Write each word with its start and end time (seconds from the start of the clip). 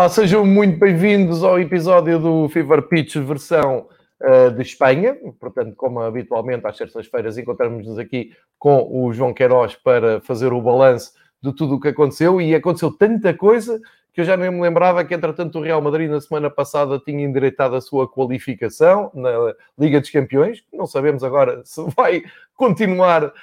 Olá, 0.00 0.08
sejam 0.08 0.46
muito 0.46 0.78
bem-vindos 0.78 1.44
ao 1.44 1.60
episódio 1.60 2.18
do 2.18 2.48
Fever 2.48 2.80
Pitch 2.88 3.16
versão 3.16 3.86
uh, 4.22 4.50
de 4.50 4.62
Espanha. 4.62 5.14
Portanto, 5.38 5.76
como 5.76 6.00
habitualmente 6.00 6.66
às 6.66 6.78
terças-feiras 6.78 7.36
encontramos-nos 7.36 7.98
aqui 7.98 8.32
com 8.58 8.88
o 8.90 9.12
João 9.12 9.34
Queiroz 9.34 9.74
para 9.74 10.18
fazer 10.22 10.54
o 10.54 10.62
balanço 10.62 11.12
de 11.42 11.54
tudo 11.54 11.74
o 11.74 11.80
que 11.80 11.88
aconteceu 11.88 12.40
e 12.40 12.54
aconteceu 12.54 12.90
tanta 12.90 13.34
coisa 13.34 13.78
que 14.14 14.22
eu 14.22 14.24
já 14.24 14.38
nem 14.38 14.50
me 14.50 14.62
lembrava 14.62 15.04
que, 15.04 15.12
entretanto, 15.12 15.58
o 15.58 15.62
Real 15.62 15.82
Madrid 15.82 16.08
na 16.08 16.18
semana 16.18 16.48
passada 16.48 16.98
tinha 16.98 17.22
endireitado 17.22 17.76
a 17.76 17.80
sua 17.82 18.10
qualificação 18.10 19.10
na 19.12 19.54
Liga 19.78 20.00
dos 20.00 20.08
Campeões. 20.08 20.64
Não 20.72 20.86
sabemos 20.86 21.22
agora 21.22 21.60
se 21.66 21.84
vai 21.94 22.22
continuar 22.54 23.34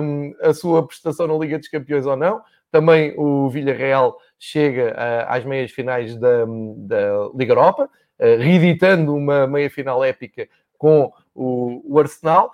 um, 0.00 0.34
a 0.40 0.54
sua 0.54 0.86
prestação 0.86 1.26
na 1.26 1.36
Liga 1.36 1.58
dos 1.58 1.68
Campeões 1.68 2.06
ou 2.06 2.16
não. 2.16 2.40
Também 2.70 3.14
o 3.16 3.50
Villarreal 3.50 4.16
chega 4.38 4.92
uh, 4.92 5.32
às 5.32 5.44
meias 5.44 5.70
finais 5.70 6.16
da, 6.16 6.44
da 6.76 7.30
Liga 7.34 7.52
Europa, 7.52 7.84
uh, 7.84 8.38
reeditando 8.38 9.14
uma 9.14 9.46
meia 9.46 9.70
final 9.70 10.04
épica 10.04 10.48
com 10.76 11.12
o, 11.34 11.82
o 11.84 11.98
Arsenal. 11.98 12.52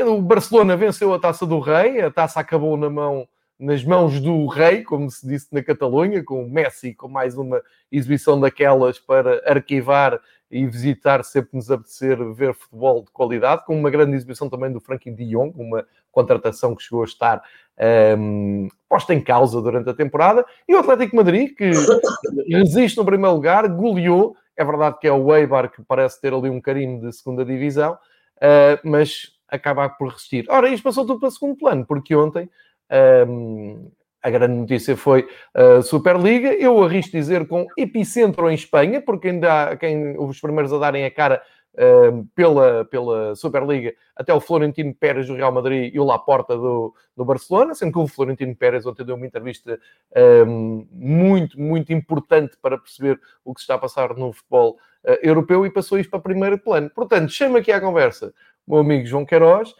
O 0.00 0.20
Barcelona 0.20 0.76
venceu 0.76 1.12
a 1.12 1.18
taça 1.18 1.46
do 1.46 1.58
Rei, 1.58 2.00
a 2.00 2.10
taça 2.10 2.40
acabou 2.40 2.76
na 2.76 2.90
mão 2.90 3.28
nas 3.58 3.82
mãos 3.82 4.20
do 4.20 4.46
rei, 4.46 4.82
como 4.82 5.10
se 5.10 5.26
disse 5.26 5.48
na 5.50 5.62
Catalunha, 5.62 6.22
com 6.22 6.44
o 6.44 6.50
Messi, 6.50 6.94
com 6.94 7.08
mais 7.08 7.36
uma 7.36 7.62
exibição 7.90 8.38
daquelas 8.38 8.98
para 8.98 9.42
arquivar 9.50 10.20
e 10.50 10.66
visitar 10.66 11.24
sempre 11.24 11.50
que 11.50 11.56
nos 11.56 11.70
apetecer 11.70 12.16
ver 12.32 12.54
futebol 12.54 13.02
de 13.02 13.10
qualidade, 13.10 13.64
com 13.64 13.78
uma 13.78 13.90
grande 13.90 14.16
exibição 14.16 14.48
também 14.48 14.72
do 14.72 14.80
Frankie 14.80 15.10
de 15.10 15.24
Jong, 15.26 15.52
uma 15.56 15.84
contratação 16.12 16.74
que 16.74 16.82
chegou 16.82 17.02
a 17.02 17.06
estar 17.06 17.42
um, 18.18 18.68
posta 18.88 19.12
em 19.12 19.20
causa 19.20 19.60
durante 19.60 19.90
a 19.90 19.94
temporada, 19.94 20.44
e 20.68 20.74
o 20.74 20.78
Atlético 20.78 21.16
Madrid, 21.16 21.54
que 21.56 21.70
resiste 22.48 22.96
no 22.96 23.04
primeiro 23.04 23.34
lugar, 23.34 23.68
goleou, 23.68 24.36
é 24.56 24.64
verdade 24.64 24.98
que 25.00 25.06
é 25.06 25.12
o 25.12 25.34
Eibar, 25.34 25.70
que 25.70 25.82
parece 25.82 26.20
ter 26.20 26.32
ali 26.32 26.48
um 26.48 26.60
carinho 26.60 27.00
de 27.00 27.12
segunda 27.12 27.44
divisão, 27.44 27.94
uh, 27.94 28.88
mas 28.88 29.32
acaba 29.48 29.88
por 29.88 30.08
resistir. 30.08 30.46
Ora, 30.48 30.68
isto 30.68 30.82
passou 30.82 31.06
tudo 31.06 31.20
para 31.20 31.30
segundo 31.30 31.56
plano, 31.56 31.84
porque 31.84 32.14
ontem 32.14 32.48
um, 33.28 33.90
a 34.26 34.30
grande 34.30 34.54
notícia 34.54 34.96
foi 34.96 35.28
a 35.54 35.82
Superliga. 35.82 36.52
Eu 36.52 36.82
arrisco 36.82 37.12
dizer 37.12 37.46
com 37.46 37.64
epicentro 37.76 38.50
em 38.50 38.54
Espanha, 38.54 39.00
porque 39.00 39.28
ainda 39.28 39.70
há 39.70 39.76
quem, 39.76 40.18
os 40.18 40.40
primeiros 40.40 40.72
a 40.72 40.78
darem 40.78 41.04
a 41.04 41.10
cara 41.12 41.40
pela, 42.34 42.84
pela 42.86 43.34
Superliga, 43.34 43.92
até 44.16 44.32
o 44.32 44.40
Florentino 44.40 44.94
Pérez 44.94 45.26
do 45.26 45.34
Real 45.34 45.52
Madrid 45.52 45.94
e 45.94 46.00
o 46.00 46.04
Laporta 46.04 46.56
do, 46.56 46.94
do 47.14 47.24
Barcelona, 47.24 47.74
sendo 47.74 47.92
que 47.92 47.98
o 47.98 48.06
Florentino 48.06 48.56
Pérez 48.56 48.86
ontem 48.86 49.04
deu 49.04 49.14
uma 49.14 49.26
entrevista 49.26 49.78
um, 50.46 50.86
muito, 50.90 51.60
muito 51.60 51.92
importante 51.92 52.56
para 52.60 52.78
perceber 52.78 53.20
o 53.44 53.54
que 53.54 53.60
se 53.60 53.64
está 53.64 53.74
a 53.74 53.78
passar 53.78 54.16
no 54.16 54.32
futebol 54.32 54.78
uh, 55.04 55.18
europeu 55.22 55.66
e 55.66 55.70
passou 55.70 55.98
isto 55.98 56.10
para 56.10 56.18
primeiro 56.18 56.58
plano. 56.58 56.90
Portanto, 56.90 57.30
chama 57.30 57.58
aqui 57.58 57.70
à 57.70 57.80
conversa 57.80 58.32
o 58.66 58.72
meu 58.72 58.80
amigo 58.80 59.06
João 59.06 59.26
Queiroz. 59.26 59.74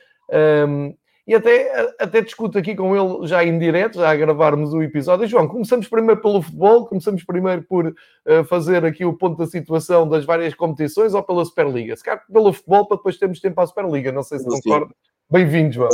Um, 0.69 0.95
e 1.27 1.35
até, 1.35 1.95
até 1.99 2.21
discuto 2.21 2.57
aqui 2.57 2.77
com 2.77 2.95
ele 2.97 3.27
já 3.27 3.45
em 3.45 3.59
direto, 3.59 3.99
já 3.99 4.11
a 4.11 4.15
gravarmos 4.15 4.73
o 4.73 4.81
episódio. 4.81 5.27
João, 5.27 5.49
começamos 5.49 5.89
primeiro 5.89 6.21
pelo 6.21 6.41
futebol, 6.41 6.87
começamos 6.87 7.25
primeiro 7.25 7.65
por 7.65 7.89
uh, 7.89 8.45
fazer 8.49 8.85
aqui 8.85 9.05
o 9.05 9.13
ponto 9.13 9.37
da 9.37 9.47
situação 9.47 10.09
das 10.09 10.25
várias 10.25 10.55
competições 10.55 11.15
ou 11.15 11.23
pela 11.25 11.45
Superliga? 11.45 11.97
Se 11.97 12.05
calhar 12.05 12.25
pelo 12.33 12.53
futebol, 12.53 12.87
para 12.87 12.97
depois 12.99 13.19
termos 13.19 13.41
tempo 13.41 13.61
à 13.61 13.67
Superliga. 13.67 14.13
Não 14.13 14.23
sei 14.23 14.39
se 14.39 14.45
concorda. 14.45 14.95
Bem-vindo, 15.29 15.73
João. 15.73 15.89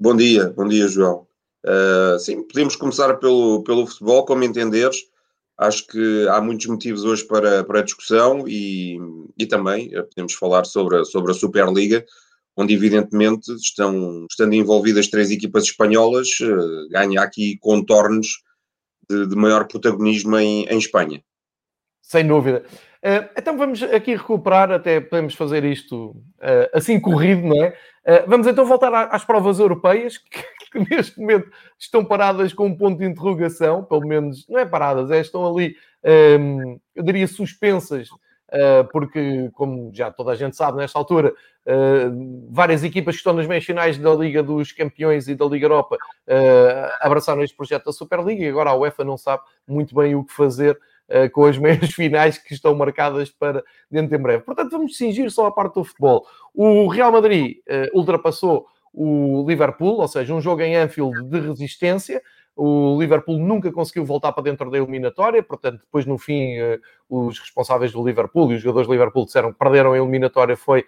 Bom 0.00 0.16
dia, 0.16 0.52
bom 0.56 0.66
dia, 0.66 0.88
João. 0.88 1.28
Uh, 1.64 2.18
sim, 2.18 2.42
podemos 2.42 2.74
começar 2.74 3.14
pelo, 3.18 3.62
pelo 3.62 3.86
futebol, 3.86 4.24
como 4.24 4.42
entenderes. 4.42 4.96
Acho 5.56 5.86
que 5.86 6.26
há 6.28 6.40
muitos 6.40 6.66
motivos 6.66 7.04
hoje 7.04 7.24
para, 7.24 7.62
para 7.62 7.78
a 7.78 7.84
discussão 7.84 8.48
e, 8.48 8.98
e 9.38 9.46
também 9.46 9.96
uh, 9.96 10.02
podemos 10.08 10.34
falar 10.34 10.64
sobre 10.64 10.96
a, 10.96 11.04
sobre 11.04 11.30
a 11.30 11.34
Superliga 11.34 12.04
onde 12.56 12.74
evidentemente 12.74 13.52
estão, 13.54 14.26
estando 14.30 14.54
envolvidas 14.54 15.08
três 15.08 15.30
equipas 15.30 15.64
espanholas, 15.64 16.28
uh, 16.40 16.88
ganha 16.90 17.20
aqui 17.20 17.56
contornos 17.58 18.42
de, 19.08 19.26
de 19.26 19.36
maior 19.36 19.66
protagonismo 19.66 20.36
em, 20.38 20.64
em, 20.66 20.78
Espanha. 20.78 21.22
Sem 22.02 22.26
dúvida. 22.26 22.64
Uh, 23.04 23.28
então 23.36 23.56
vamos 23.56 23.82
aqui 23.82 24.14
recuperar, 24.14 24.70
até 24.70 25.00
podemos 25.00 25.34
fazer 25.34 25.64
isto 25.64 26.10
uh, 26.10 26.68
assim 26.72 27.00
corrido, 27.00 27.42
não 27.42 27.64
é? 27.64 27.76
vamos 28.26 28.48
então 28.48 28.66
voltar 28.66 28.92
às 29.12 29.24
provas 29.24 29.60
europeias, 29.60 30.18
que, 30.18 30.78
neste 30.90 31.20
momento 31.20 31.48
estão 31.78 32.04
paradas 32.04 32.52
com 32.52 32.66
um 32.66 32.76
ponto 32.76 32.98
de 32.98 33.04
interrogação, 33.04 33.84
pelo 33.84 34.06
menos, 34.06 34.44
não 34.48 34.58
é 34.58 34.66
paradas, 34.66 35.08
é, 35.12 35.20
estão 35.20 35.46
ali, 35.46 35.76
eu 36.02 37.02
diria, 37.04 37.28
suspensas 37.28 38.08
eh, 38.08 38.14
porque, 38.90 39.50
como 39.54 39.90
já 39.94 40.10
toda 40.10 40.32
a 40.32 40.34
gente 40.34 40.56
sabe 40.56 40.78
nesta 40.78 40.98
altura, 40.98 41.32
eh, 41.64 42.10
várias 42.50 42.84
equipas 42.84 43.14
que 43.14 43.20
estão 43.20 43.32
nas 43.32 43.46
meias 43.46 43.64
finais 43.64 43.96
da 43.96 44.14
Liga 44.14 44.42
dos 44.42 44.72
Campeões 44.72 45.28
e 45.28 45.34
da 45.34 45.46
Liga 45.46 45.66
Europa 45.66 45.96
eh, 46.26 46.92
abraçaram 47.00 47.42
este 47.42 47.56
projeto 47.56 47.86
da 47.86 47.92
Superliga 47.92 48.44
e 48.44 48.48
agora 48.48 48.70
a 48.70 48.74
UEFA 48.74 49.04
não 49.04 49.16
sabe 49.16 49.42
muito 49.66 49.94
bem 49.94 50.14
o 50.14 50.24
que 50.24 50.32
fazer 50.32 50.78
com 51.32 51.44
as 51.44 51.58
meias 51.58 51.92
finais 51.92 52.38
que 52.38 52.54
estão 52.54 52.74
marcadas 52.74 53.30
para 53.30 53.62
dentro 53.90 54.16
em 54.16 54.20
breve. 54.20 54.44
Portanto, 54.44 54.70
vamos 54.70 54.96
cingir 54.96 55.30
só 55.30 55.46
a 55.46 55.52
parte 55.52 55.74
do 55.74 55.84
futebol. 55.84 56.26
O 56.54 56.88
Real 56.88 57.12
Madrid 57.12 57.56
ultrapassou 57.92 58.66
o 58.92 59.44
Liverpool, 59.46 60.00
ou 60.00 60.08
seja, 60.08 60.34
um 60.34 60.40
jogo 60.40 60.62
em 60.62 60.76
Anfield 60.76 61.24
de 61.24 61.40
resistência. 61.40 62.22
O 62.54 62.98
Liverpool 63.00 63.38
nunca 63.38 63.72
conseguiu 63.72 64.04
voltar 64.04 64.32
para 64.32 64.42
dentro 64.42 64.70
da 64.70 64.76
eliminatória, 64.76 65.42
portanto, 65.42 65.80
depois 65.80 66.04
no 66.04 66.18
fim, 66.18 66.58
eh, 66.58 66.78
os 67.08 67.38
responsáveis 67.38 67.92
do 67.92 68.06
Liverpool 68.06 68.52
e 68.52 68.56
os 68.56 68.60
jogadores 68.60 68.86
do 68.86 68.92
Liverpool 68.92 69.24
disseram 69.24 69.52
que 69.52 69.58
perderam 69.58 69.92
a 69.92 69.98
eliminatória 69.98 70.56
foi 70.56 70.84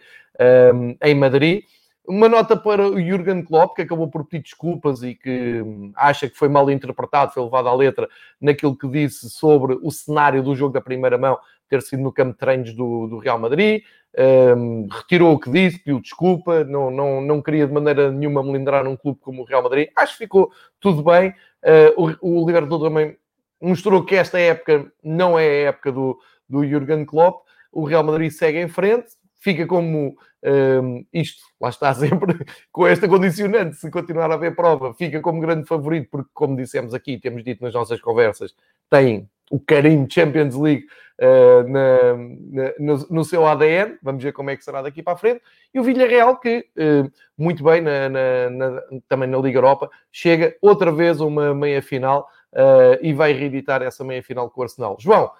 um, 0.73 0.91
ehm, 0.91 0.97
em 1.03 1.15
Madrid. 1.15 1.65
Uma 2.07 2.29
nota 2.29 2.55
para 2.55 2.87
o 2.87 3.01
Jurgen 3.01 3.43
Klopp, 3.43 3.77
que 3.77 3.83
acabou 3.83 4.09
por 4.09 4.27
pedir 4.27 4.43
desculpas 4.43 5.03
e 5.03 5.15
que 5.15 5.63
hum, 5.63 5.91
acha 5.97 6.29
que 6.29 6.37
foi 6.37 6.51
mal 6.51 6.71
interpretado, 6.71 7.33
foi 7.33 7.43
levado 7.43 7.67
à 7.67 7.75
letra 7.75 8.07
naquilo 8.39 8.77
que 8.77 8.87
disse 8.87 9.31
sobre 9.31 9.79
o 9.83 9.91
cenário 9.91 10.43
do 10.43 10.55
jogo 10.55 10.75
da 10.75 10.83
primeira 10.83 11.17
mão 11.17 11.39
ter 11.67 11.81
sido 11.81 12.03
no 12.03 12.13
campo 12.13 12.33
de 12.33 12.39
treinos 12.39 12.75
do, 12.75 13.07
do 13.07 13.19
Real 13.19 13.39
Madrid. 13.39 13.83
Um, 14.17 14.87
retirou 14.89 15.33
o 15.33 15.41
que 15.41 15.51
disse, 15.51 15.79
pediu 15.79 15.99
desculpa, 15.99 16.63
não, 16.63 16.91
não, 16.91 17.21
não 17.21 17.43
queria 17.43 17.67
de 17.67 17.73
maneira 17.73 18.13
nenhuma 18.13 18.45
melindrar 18.45 18.87
um 18.87 18.97
clube 18.97 19.19
como 19.21 19.43
o 19.43 19.45
Real 19.45 19.63
Madrid. 19.63 19.89
Acho 19.97 20.13
que 20.13 20.19
ficou 20.19 20.53
tudo 20.79 21.03
bem. 21.03 21.35
Uh, 21.65 22.17
o, 22.21 22.43
o 22.43 22.47
Liverpool 22.47 22.81
também 22.81 23.17
mostrou 23.61 24.05
que 24.05 24.15
esta 24.15 24.39
época 24.39 24.93
não 25.03 25.39
é 25.39 25.47
a 25.47 25.69
época 25.69 25.91
do, 25.91 26.19
do 26.49 26.67
Jurgen 26.67 27.05
Klopp. 27.05 27.47
O 27.73 27.85
Real 27.85 28.05
Madrid 28.05 28.31
segue 28.31 28.61
em 28.61 28.69
frente, 28.69 29.09
fica 29.41 29.67
como 29.67 30.17
um, 30.45 31.05
isto, 31.13 31.43
lá 31.61 31.71
está 31.71 31.93
sempre 31.95 32.35
com 32.71 32.87
esta 32.87 33.09
condicionante, 33.09 33.77
se 33.77 33.91
continuar 33.91 34.31
a 34.31 34.35
haver 34.35 34.55
prova, 34.55 34.93
fica 34.95 35.21
como 35.21 35.41
grande 35.41 35.67
favorito, 35.67 36.09
porque, 36.11 36.31
como 36.35 36.57
dissemos 36.57 36.93
aqui, 36.93 37.19
temos 37.19 37.43
dito 37.43 37.65
nas 37.65 37.73
nossas 37.73 38.01
conversas, 38.01 38.55
tem 38.91 39.29
o 39.51 39.59
carinho 39.61 40.07
Champions 40.11 40.55
League 40.55 40.87
uh, 41.21 41.69
na, 41.69 42.15
na, 42.15 42.73
no, 42.79 43.07
no, 43.11 43.25
seu 43.25 43.47
ADN. 43.47 43.99
Vamos 44.03 44.23
ver 44.23 44.33
como 44.33 44.51
é 44.51 44.57
que 44.57 44.65
será 44.65 44.83
daqui 44.83 45.03
para 45.03 45.15
a 45.15 45.17
frente. 45.17 45.41
E 45.73 45.81
o 45.81 45.83
Villarreal, 45.83 46.39
que 46.39 46.67
uh, 46.77 47.11
muito 47.37 47.63
bem 47.63 47.81
na, 47.81 48.83
também 49.09 49.29
na 49.29 49.39
Liga 49.39 49.59
Europa, 49.59 49.91
chega 50.11 50.57
outra 50.61 50.93
vez 50.93 51.21
a 51.21 51.25
uma 51.25 51.55
meia-final 51.55 52.29
uh, 52.53 52.99
e 53.03 53.13
vai 53.13 53.33
reeditar 53.33 53.83
essa 53.83 54.05
meia-final 54.05 54.51
com 54.51 54.61
o 54.61 54.65
Arsenal. 54.65 54.97
João, 54.99 55.31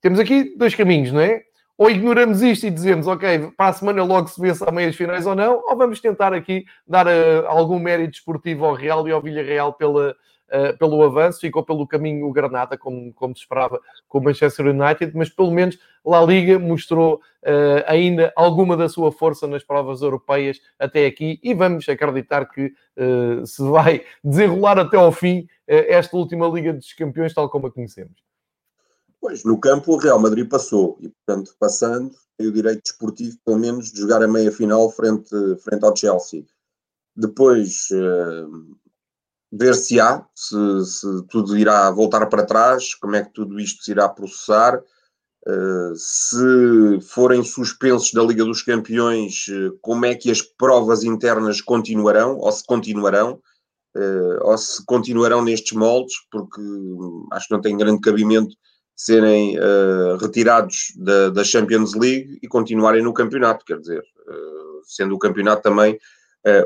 temos 0.00 0.18
aqui 0.18 0.54
dois 0.56 0.74
caminhos, 0.74 1.12
não 1.12 1.20
é? 1.20 1.42
Ou 1.76 1.90
ignoramos 1.90 2.40
isto 2.40 2.66
e 2.66 2.70
dizemos, 2.70 3.08
ok, 3.08 3.50
para 3.56 3.70
a 3.70 3.72
semana 3.72 4.04
logo 4.04 4.28
se 4.28 4.40
vê 4.40 4.54
se 4.54 4.62
há 4.64 4.70
meias 4.70 4.94
finais 4.94 5.26
ou 5.26 5.34
não, 5.34 5.60
ou 5.66 5.76
vamos 5.76 6.00
tentar 6.00 6.32
aqui 6.32 6.64
dar 6.86 7.08
algum 7.46 7.80
mérito 7.80 8.16
esportivo 8.16 8.64
ao 8.64 8.74
Real 8.74 9.08
e 9.08 9.10
ao 9.10 9.20
Villarreal 9.20 9.72
pela, 9.72 10.14
uh, 10.54 10.78
pelo 10.78 11.02
avanço, 11.02 11.40
ficou 11.40 11.64
pelo 11.64 11.86
caminho 11.86 12.26
o 12.26 12.32
Granada, 12.32 12.78
como, 12.78 13.12
como 13.12 13.34
se 13.34 13.42
esperava 13.42 13.80
com 14.08 14.18
o 14.18 14.22
Manchester 14.22 14.66
United, 14.66 15.12
mas 15.14 15.28
pelo 15.28 15.50
menos 15.50 15.78
La 16.04 16.24
Liga 16.24 16.58
mostrou 16.58 17.16
uh, 17.16 17.84
ainda 17.86 18.32
alguma 18.36 18.76
da 18.76 18.88
sua 18.88 19.10
força 19.10 19.46
nas 19.46 19.64
provas 19.64 20.02
europeias 20.02 20.60
até 20.78 21.06
aqui 21.06 21.40
e 21.42 21.52
vamos 21.54 21.88
acreditar 21.88 22.46
que 22.46 22.72
uh, 22.96 23.46
se 23.46 23.62
vai 23.62 24.04
desenrolar 24.22 24.78
até 24.78 24.96
ao 24.96 25.10
fim 25.10 25.48
esta 25.66 26.14
última 26.14 26.46
Liga 26.46 26.74
dos 26.74 26.92
Campeões, 26.92 27.32
tal 27.32 27.48
como 27.48 27.66
a 27.66 27.72
conhecemos. 27.72 28.22
Pois, 29.18 29.42
no 29.42 29.58
campo 29.58 29.94
o 29.94 29.96
Real 29.96 30.18
Madrid 30.18 30.46
passou 30.46 30.98
e, 31.00 31.08
portanto, 31.08 31.56
passando, 31.58 32.14
tem 32.36 32.46
o 32.46 32.52
direito 32.52 32.82
desportivo, 32.82 33.38
pelo 33.42 33.58
menos, 33.58 33.90
de 33.90 34.00
jogar 34.00 34.22
a 34.22 34.28
meia 34.28 34.52
final 34.52 34.90
frente, 34.90 35.30
frente 35.60 35.82
ao 35.82 35.96
Chelsea. 35.96 36.44
Depois, 37.16 37.88
ver-se-á 39.56 40.26
se, 40.34 40.84
se, 40.84 41.26
tudo 41.28 41.56
irá 41.56 41.90
voltar 41.90 42.26
para 42.26 42.44
trás, 42.44 42.94
como 42.94 43.14
é 43.14 43.22
que 43.22 43.32
tudo 43.32 43.60
isto 43.60 43.84
se 43.84 43.92
irá 43.92 44.08
processar. 44.08 44.82
Uh, 45.46 45.94
se 45.94 47.00
forem 47.02 47.44
suspensos 47.44 48.10
da 48.12 48.22
Liga 48.22 48.44
dos 48.44 48.62
Campeões, 48.62 49.46
uh, 49.48 49.78
como 49.82 50.06
é 50.06 50.14
que 50.14 50.30
as 50.30 50.40
provas 50.40 51.04
internas 51.04 51.60
continuarão, 51.60 52.38
ou 52.38 52.50
se 52.50 52.64
continuarão, 52.64 53.40
uh, 53.94 54.38
ou 54.42 54.56
se 54.56 54.84
continuarão 54.86 55.44
nestes 55.44 55.72
moldes, 55.72 56.14
porque 56.32 56.60
hum, 56.60 57.26
acho 57.30 57.48
que 57.48 57.54
não 57.54 57.60
tem 57.60 57.76
grande 57.76 58.00
cabimento 58.00 58.56
serem 58.96 59.58
uh, 59.58 60.16
retirados 60.16 60.94
da, 60.96 61.28
da, 61.28 61.44
Champions 61.44 61.94
League 61.94 62.38
e 62.42 62.48
continuarem 62.48 63.02
no 63.02 63.12
campeonato, 63.12 63.64
quer 63.66 63.78
dizer, 63.78 64.02
sendo 64.84 65.14
o 65.14 65.18
campeonato 65.18 65.62
também 65.62 65.98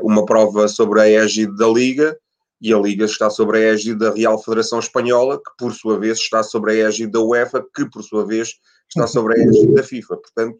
uma 0.03 0.25
prova 0.25 0.67
sobre 0.67 1.01
a 1.01 1.09
égide 1.09 1.55
da 1.55 1.67
Liga 1.67 2.17
e 2.61 2.73
a 2.73 2.77
Liga 2.77 3.05
está 3.05 3.29
sobre 3.29 3.57
a 3.57 3.73
égide 3.73 3.95
da 3.95 4.11
Real 4.11 4.41
Federação 4.41 4.79
Espanhola, 4.79 5.37
que 5.37 5.51
por 5.57 5.73
sua 5.73 5.99
vez 5.99 6.17
está 6.17 6.43
sobre 6.43 6.71
a 6.71 6.87
égide 6.87 7.11
da 7.11 7.21
UEFA, 7.21 7.65
que 7.75 7.89
por 7.89 8.03
sua 8.03 8.25
vez 8.25 8.55
está 8.89 9.07
sobre 9.07 9.39
a 9.39 9.43
égide 9.43 9.73
da 9.73 9.83
FIFA. 9.83 10.17
Portanto, 10.17 10.59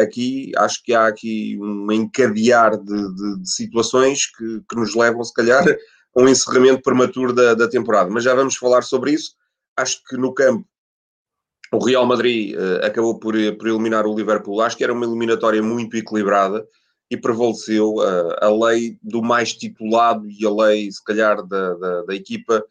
aqui 0.00 0.52
acho 0.56 0.82
que 0.82 0.94
há 0.94 1.06
aqui 1.06 1.58
um 1.60 1.92
encadear 1.92 2.76
de, 2.76 3.14
de, 3.14 3.40
de 3.40 3.50
situações 3.50 4.26
que, 4.26 4.62
que, 4.68 4.76
nos 4.76 4.94
levam, 4.94 5.22
se 5.22 5.34
calhar, 5.34 5.64
a 6.16 6.20
um 6.20 6.28
encerramento 6.28 6.82
prematuro 6.82 7.32
da, 7.32 7.54
da 7.54 7.68
temporada. 7.68 8.10
Mas 8.10 8.24
já 8.24 8.34
vamos 8.34 8.56
falar 8.56 8.82
sobre 8.82 9.12
isso 9.12 9.32
acho 9.76 10.02
que 10.04 10.16
no 10.16 10.32
campo 10.32 10.66
o 11.72 11.84
Real 11.84 12.06
Madrid 12.06 12.54
uh, 12.54 12.86
acabou 12.86 13.18
por, 13.18 13.34
por 13.58 13.68
eliminar 13.68 14.06
o 14.06 14.14
Liverpool. 14.14 14.60
Acho 14.60 14.76
que 14.76 14.84
era 14.84 14.92
uma 14.92 15.04
eliminatória 15.04 15.62
muito 15.62 15.96
equilibrada 15.96 16.64
e 17.14 17.20
prevaleceu 17.20 17.94
uh, 17.94 18.34
a 18.40 18.50
lei 18.66 18.98
do 19.02 19.22
mais 19.22 19.52
titulado 19.52 20.28
e 20.28 20.44
a 20.44 20.50
lei, 20.50 20.90
se 20.90 21.02
calhar, 21.02 21.46
da, 21.46 21.74
da, 21.74 22.02
da 22.02 22.14
equipa 22.14 22.64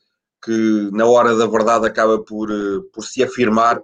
que 0.43 0.89
na 0.91 1.05
hora 1.05 1.35
da 1.35 1.47
verdade 1.47 1.87
acaba 1.87 2.19
por, 2.19 2.51
uh, 2.51 2.83
por 2.93 3.03
se 3.03 3.23
afirmar 3.23 3.81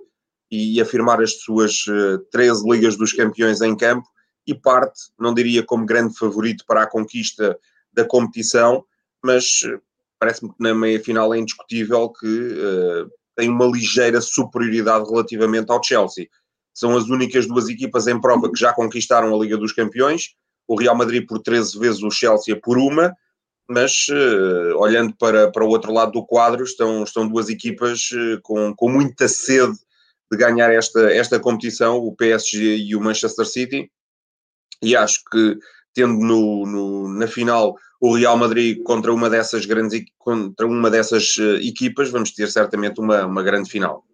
e 0.51 0.81
afirmar 0.81 1.21
as 1.21 1.39
suas 1.41 1.85
uh, 1.87 2.19
13 2.31 2.69
Ligas 2.69 2.97
dos 2.97 3.13
Campeões 3.13 3.61
em 3.61 3.75
campo 3.75 4.07
e 4.45 4.53
parte, 4.53 4.99
não 5.17 5.33
diria 5.33 5.63
como 5.63 5.85
grande 5.85 6.17
favorito 6.17 6.65
para 6.67 6.83
a 6.83 6.87
conquista 6.87 7.57
da 7.93 8.03
competição, 8.03 8.83
mas 9.23 9.61
parece-me 10.19 10.49
que 10.49 10.55
na 10.59 10.73
meia 10.73 11.01
final 11.01 11.33
é 11.33 11.37
indiscutível 11.37 12.09
que 12.09 12.27
uh, 12.27 13.09
tem 13.35 13.49
uma 13.49 13.65
ligeira 13.65 14.19
superioridade 14.19 15.09
relativamente 15.09 15.71
ao 15.71 15.81
Chelsea. 15.81 16.27
São 16.73 16.95
as 16.95 17.05
únicas 17.05 17.47
duas 17.47 17.69
equipas 17.69 18.07
em 18.07 18.19
prova 18.19 18.51
que 18.51 18.59
já 18.59 18.73
conquistaram 18.73 19.33
a 19.33 19.37
Liga 19.37 19.57
dos 19.57 19.71
Campeões, 19.71 20.35
o 20.69 20.75
Real 20.75 20.95
Madrid 20.95 21.25
por 21.25 21.39
13 21.39 21.79
vezes, 21.79 22.03
o 22.03 22.11
Chelsea 22.11 22.55
por 22.55 22.77
uma, 22.77 23.11
mas 23.67 24.05
uh, 24.09 24.77
olhando 24.77 25.15
para, 25.17 25.51
para 25.51 25.65
o 25.65 25.67
outro 25.67 25.91
lado 25.91 26.11
do 26.11 26.23
quadro, 26.23 26.63
estão, 26.63 27.03
estão 27.03 27.27
duas 27.27 27.49
equipas 27.49 28.11
uh, 28.11 28.39
com, 28.43 28.75
com 28.75 28.87
muita 28.87 29.27
sede 29.27 29.73
de 30.31 30.37
ganhar 30.37 30.71
esta, 30.71 31.11
esta 31.11 31.39
competição, 31.39 31.97
o 31.97 32.15
PSG 32.15 32.77
e 32.77 32.95
o 32.95 33.01
Manchester 33.01 33.47
City, 33.47 33.91
e 34.79 34.95
acho 34.95 35.23
que 35.31 35.57
tendo 35.91 36.13
no, 36.13 36.67
no, 36.67 37.13
na 37.15 37.27
final 37.27 37.75
o 37.99 38.15
Real 38.15 38.37
Madrid 38.37 38.83
contra 38.83 39.11
uma 39.11 39.27
dessas 39.27 39.65
grandes 39.65 40.03
contra 40.19 40.67
uma 40.67 40.91
dessas 40.91 41.35
uh, 41.37 41.55
equipas, 41.55 42.11
vamos 42.11 42.31
ter 42.31 42.47
certamente 42.51 43.01
uma, 43.01 43.25
uma 43.25 43.41
grande 43.41 43.71
final. 43.71 44.05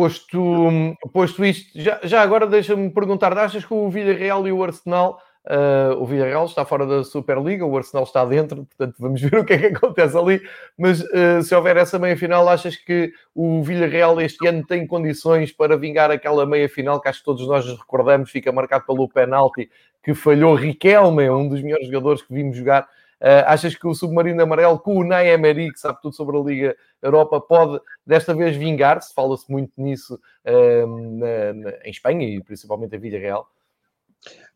Posto, 0.00 0.96
posto 1.12 1.44
isto, 1.44 1.70
já, 1.78 2.00
já 2.02 2.22
agora 2.22 2.46
deixa-me 2.46 2.88
perguntar: 2.88 3.36
achas 3.36 3.66
que 3.66 3.74
o 3.74 3.90
Villarreal 3.90 4.48
e 4.48 4.52
o 4.52 4.64
Arsenal 4.64 5.20
Uh, 5.42 5.96
o 5.98 6.04
Villarreal 6.04 6.44
está 6.44 6.66
fora 6.66 6.84
da 6.86 7.02
Superliga, 7.02 7.64
o 7.64 7.74
Arsenal 7.74 8.04
está 8.04 8.22
dentro, 8.26 8.66
portanto 8.66 8.94
vamos 8.98 9.22
ver 9.22 9.38
o 9.38 9.44
que 9.44 9.54
é 9.54 9.58
que 9.58 9.66
acontece 9.66 10.16
ali. 10.16 10.40
Mas 10.76 11.00
uh, 11.00 11.42
se 11.42 11.54
houver 11.54 11.78
essa 11.78 11.98
meia-final, 11.98 12.46
achas 12.46 12.76
que 12.76 13.10
o 13.34 13.62
Villarreal 13.62 14.20
este 14.20 14.46
ano 14.46 14.64
tem 14.66 14.86
condições 14.86 15.50
para 15.50 15.78
vingar 15.78 16.10
aquela 16.10 16.44
meia-final 16.44 17.00
que 17.00 17.08
acho 17.08 17.20
que 17.20 17.24
todos 17.24 17.48
nós 17.48 17.66
recordamos, 17.66 18.30
fica 18.30 18.52
marcado 18.52 18.84
pelo 18.84 19.08
penalti 19.08 19.70
que 20.02 20.12
falhou 20.14 20.54
Riquelme, 20.54 21.30
um 21.30 21.48
dos 21.48 21.62
melhores 21.62 21.86
jogadores 21.86 22.22
que 22.22 22.34
vimos 22.34 22.56
jogar. 22.56 22.86
Uh, 23.20 23.44
achas 23.46 23.74
que 23.74 23.86
o 23.86 23.94
Submarino 23.94 24.42
Amarelo, 24.42 24.78
com 24.78 24.96
o 24.96 25.04
Ney 25.04 25.28
Emery, 25.28 25.72
que 25.72 25.78
sabe 25.78 26.00
tudo 26.00 26.14
sobre 26.14 26.36
a 26.36 26.40
Liga 26.40 26.76
Europa, 27.02 27.40
pode 27.40 27.80
desta 28.06 28.34
vez 28.34 28.56
vingar-se? 28.56 29.12
Fala-se 29.14 29.50
muito 29.50 29.72
nisso 29.76 30.18
na, 30.44 31.52
na, 31.52 31.70
em 31.84 31.90
Espanha 31.90 32.26
e 32.26 32.42
principalmente 32.42 32.96
em 32.96 32.98
Villarreal. 32.98 33.46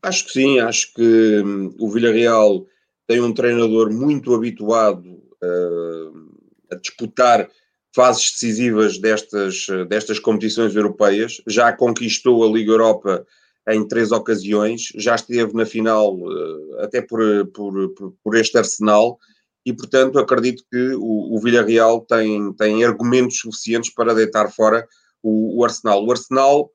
Acho 0.02 0.26
que 0.26 0.32
sim, 0.32 0.60
acho 0.60 0.92
que 0.94 1.42
hum, 1.44 1.74
o 1.78 1.90
Villarreal 1.90 2.66
tem 3.06 3.20
um 3.20 3.32
treinador 3.32 3.92
muito 3.92 4.34
habituado 4.34 5.04
uh, 5.06 6.34
a 6.70 6.76
disputar 6.76 7.48
fases 7.94 8.32
decisivas 8.32 8.98
destas, 8.98 9.66
destas 9.88 10.18
competições 10.18 10.74
europeias, 10.74 11.40
já 11.46 11.72
conquistou 11.72 12.44
a 12.44 12.52
Liga 12.52 12.72
Europa 12.72 13.24
em 13.68 13.86
três 13.86 14.12
ocasiões, 14.12 14.92
já 14.96 15.14
esteve 15.14 15.54
na 15.54 15.64
final 15.64 16.16
uh, 16.16 16.80
até 16.80 17.00
por, 17.00 17.20
por, 17.52 18.14
por, 18.22 18.36
este 18.36 18.58
arsenal 18.58 19.18
e, 19.64 19.72
portanto, 19.72 20.18
acredito 20.18 20.62
que 20.70 20.94
o, 20.94 21.34
o 21.34 21.40
Villarreal 21.40 22.02
tem, 22.02 22.52
tem 22.52 22.84
argumentos 22.84 23.38
suficientes 23.38 23.92
para 23.92 24.14
deitar 24.14 24.52
fora 24.52 24.86
o, 25.22 25.58
o 25.58 25.64
Arsenal. 25.64 26.04
O 26.04 26.10
Arsenal 26.10 26.70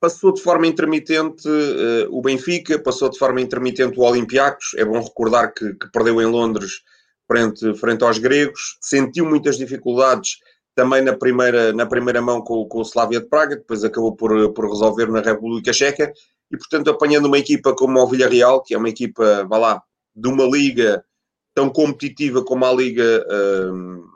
Passou 0.00 0.32
de 0.32 0.40
forma 0.40 0.66
intermitente 0.66 1.48
uh, 1.48 2.16
o 2.16 2.22
Benfica, 2.22 2.78
passou 2.78 3.10
de 3.10 3.18
forma 3.18 3.40
intermitente 3.40 3.98
o 3.98 4.04
Olympiacos. 4.04 4.74
É 4.76 4.84
bom 4.84 5.02
recordar 5.02 5.52
que, 5.52 5.74
que 5.74 5.90
perdeu 5.90 6.22
em 6.22 6.26
Londres 6.26 6.82
frente, 7.26 7.74
frente 7.74 8.04
aos 8.04 8.16
gregos. 8.16 8.78
Sentiu 8.80 9.26
muitas 9.26 9.58
dificuldades 9.58 10.36
também 10.78 11.02
na 11.02 11.12
primeira, 11.12 11.72
na 11.72 11.86
primeira 11.86 12.22
mão 12.22 12.40
com, 12.40 12.64
com 12.66 12.78
o 12.78 12.82
Slavia 12.82 13.20
de 13.20 13.26
Praga, 13.26 13.56
depois 13.56 13.82
acabou 13.82 14.14
por, 14.14 14.52
por 14.52 14.68
resolver 14.68 15.10
na 15.10 15.20
República 15.20 15.72
Checa. 15.72 16.12
E, 16.52 16.56
portanto, 16.56 16.88
apanhando 16.88 17.26
uma 17.26 17.36
equipa 17.36 17.74
como 17.74 17.98
o 17.98 18.06
Villarreal, 18.06 18.62
que 18.62 18.74
é 18.74 18.78
uma 18.78 18.88
equipa, 18.88 19.44
vá 19.48 19.58
lá, 19.58 19.82
de 20.14 20.28
uma 20.28 20.44
liga 20.44 21.04
tão 21.52 21.68
competitiva 21.68 22.44
como 22.44 22.64
a 22.64 22.72
liga 22.72 23.26
uh, 23.26 24.08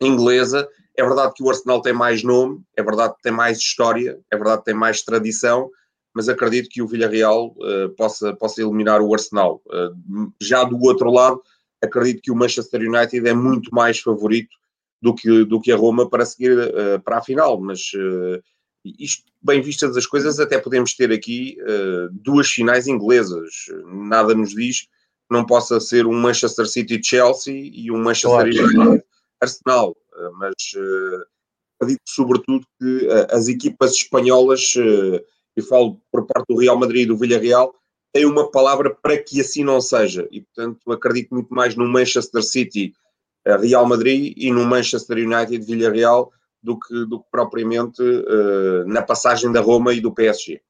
inglesa, 0.00 0.68
é 0.96 1.02
verdade 1.02 1.32
que 1.34 1.42
o 1.42 1.50
Arsenal 1.50 1.82
tem 1.82 1.92
mais 1.92 2.22
nome, 2.22 2.62
é 2.76 2.82
verdade 2.84 3.16
que 3.16 3.22
tem 3.22 3.32
mais 3.32 3.58
história, 3.58 4.20
é 4.30 4.36
verdade 4.36 4.58
que 4.58 4.66
tem 4.66 4.74
mais 4.74 5.02
tradição, 5.02 5.68
mas 6.14 6.28
acredito 6.28 6.68
que 6.70 6.80
o 6.80 6.86
Villarreal 6.86 7.56
uh, 7.56 7.90
possa, 7.96 8.32
possa 8.36 8.62
eliminar 8.62 9.02
o 9.02 9.12
Arsenal. 9.12 9.60
Uh, 9.66 10.32
já 10.40 10.62
do 10.62 10.80
outro 10.80 11.10
lado, 11.10 11.42
acredito 11.82 12.22
que 12.22 12.30
o 12.30 12.36
Manchester 12.36 12.82
United 12.82 13.26
é 13.26 13.34
muito 13.34 13.74
mais 13.74 13.98
favorito 13.98 14.61
do 15.02 15.14
que, 15.14 15.44
do 15.44 15.60
que 15.60 15.72
a 15.72 15.76
Roma 15.76 16.08
para 16.08 16.24
seguir 16.24 16.56
uh, 16.56 17.00
para 17.04 17.18
a 17.18 17.22
final, 17.22 17.60
mas 17.60 17.90
isto, 18.84 19.24
bem 19.42 19.60
vistas 19.60 19.96
as 19.96 20.06
coisas, 20.06 20.40
até 20.40 20.58
podemos 20.58 20.94
ter 20.94 21.12
aqui 21.12 21.56
duas 22.10 22.48
finais 22.48 22.88
inglesas. 22.88 23.66
Nada 23.86 24.34
nos 24.34 24.50
diz 24.50 24.82
que 24.82 24.88
não 25.30 25.46
possa 25.46 25.78
ser 25.78 26.04
um 26.04 26.12
Manchester 26.12 26.66
City-Chelsea 26.66 27.70
e 27.72 27.90
um 27.92 27.98
Manchester 28.02 28.46
United-Arsenal. 28.46 29.96
Eh, 30.14 30.30
mas 30.34 30.54
acredito 31.76 32.02
sobretudo 32.08 32.66
que 32.80 33.08
as 33.30 33.46
equipas 33.48 33.92
espanholas, 33.92 34.74
e 35.56 35.62
falo 35.62 36.00
por 36.10 36.26
parte 36.26 36.46
do 36.48 36.58
Real 36.58 36.78
Madrid 36.78 37.02
e 37.02 37.06
do 37.06 37.16
Villarreal, 37.16 37.74
têm 38.12 38.26
uma 38.26 38.50
palavra 38.50 38.94
para 38.94 39.16
que 39.16 39.40
assim 39.40 39.64
não 39.64 39.80
seja. 39.80 40.28
E, 40.30 40.40
portanto, 40.42 40.92
acredito 40.92 41.34
muito 41.34 41.54
mais 41.54 41.76
no 41.76 41.86
Manchester 41.86 42.42
City, 42.42 42.92
Real 43.44 43.86
Madrid 43.86 44.34
e 44.36 44.50
no 44.50 44.64
Manchester 44.64 45.18
United, 45.18 45.64
Villarreal, 45.64 46.32
do 46.62 46.78
que, 46.78 47.06
do 47.06 47.20
que 47.20 47.26
propriamente 47.30 48.02
uh, 48.02 48.86
na 48.86 49.02
passagem 49.02 49.50
da 49.50 49.60
Roma 49.60 49.92
e 49.92 50.00
do 50.00 50.12
PSG. 50.12 50.60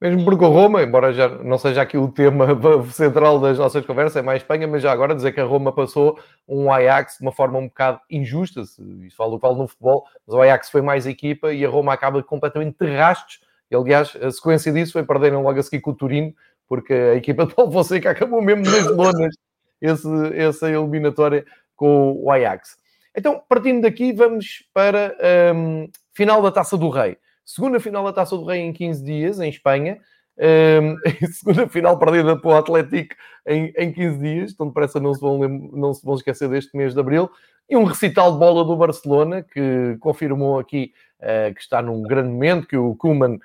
Mesmo 0.00 0.24
porque 0.24 0.44
o 0.44 0.48
Roma, 0.48 0.80
embora 0.80 1.12
já 1.12 1.28
não 1.28 1.58
seja 1.58 1.82
aqui 1.82 1.98
o 1.98 2.06
tema 2.06 2.46
central 2.92 3.40
das 3.40 3.58
nossas 3.58 3.84
conversas, 3.84 4.16
é 4.16 4.22
mais 4.22 4.42
Espanha, 4.42 4.68
mas 4.68 4.80
já 4.80 4.92
agora 4.92 5.14
dizer 5.14 5.32
que 5.32 5.40
a 5.40 5.44
Roma 5.44 5.72
passou 5.72 6.16
um 6.46 6.72
Ajax 6.72 7.16
de 7.18 7.22
uma 7.22 7.32
forma 7.32 7.58
um 7.58 7.66
bocado 7.66 8.00
injusta, 8.08 8.64
se 8.64 8.80
isso 9.04 9.16
falo 9.16 9.36
o 9.36 9.40
falo 9.40 9.58
no 9.58 9.66
futebol, 9.66 10.04
mas 10.24 10.36
o 10.36 10.40
Ajax 10.40 10.70
foi 10.70 10.82
mais 10.82 11.04
equipa 11.04 11.52
e 11.52 11.64
a 11.64 11.68
Roma 11.68 11.92
acaba 11.92 12.22
completamente 12.22 12.76
de 12.80 12.86
rastos. 12.94 13.40
E 13.68 13.74
aliás, 13.74 14.16
a 14.22 14.30
sequência 14.30 14.72
disso 14.72 14.92
foi 14.92 15.02
perderem 15.02 15.42
logo 15.42 15.58
a 15.58 15.62
seguir 15.62 15.80
com 15.80 15.90
o 15.90 15.94
Turino, 15.94 16.32
porque 16.68 16.92
a 16.92 17.14
equipa 17.16 17.44
de 17.44 17.54
Paulo 17.54 17.72
Fonseca 17.72 18.10
acabou 18.12 18.40
mesmo 18.40 18.64
nas 18.64 18.86
lonas 18.86 19.34
essa 19.80 20.70
eliminatória 20.70 21.44
com 21.78 22.12
o 22.12 22.30
Ajax. 22.30 22.76
Então, 23.16 23.40
partindo 23.48 23.82
daqui, 23.82 24.12
vamos 24.12 24.64
para 24.74 25.16
um, 25.54 25.88
final 26.12 26.42
da 26.42 26.50
Taça 26.50 26.76
do 26.76 26.90
Rei. 26.90 27.16
Segunda 27.44 27.80
final 27.80 28.04
da 28.04 28.12
Taça 28.12 28.36
do 28.36 28.44
Rei 28.44 28.60
em 28.60 28.72
15 28.72 29.02
dias, 29.02 29.40
em 29.40 29.48
Espanha, 29.48 29.98
um, 30.36 30.96
segunda 31.32 31.66
final 31.68 31.98
perdida 31.98 32.36
para 32.36 32.50
o 32.50 32.56
Atlético 32.56 33.14
em, 33.46 33.72
em 33.76 33.92
15 33.92 34.18
dias, 34.18 34.52
então 34.52 34.66
depressa 34.66 35.00
não 35.00 35.14
se, 35.14 35.20
vão, 35.20 35.38
não 35.38 35.94
se 35.94 36.04
vão 36.04 36.16
esquecer 36.16 36.48
deste 36.48 36.76
mês 36.76 36.92
de 36.92 37.00
Abril, 37.00 37.30
e 37.70 37.76
um 37.76 37.84
recital 37.84 38.32
de 38.32 38.38
bola 38.38 38.64
do 38.64 38.76
Barcelona, 38.76 39.42
que 39.42 39.96
confirmou 40.00 40.58
aqui 40.58 40.92
uh, 41.20 41.54
que 41.54 41.60
está 41.60 41.80
num 41.80 42.02
grande 42.02 42.30
momento, 42.30 42.66
que 42.66 42.76
o 42.76 42.94
Kuman... 42.96 43.38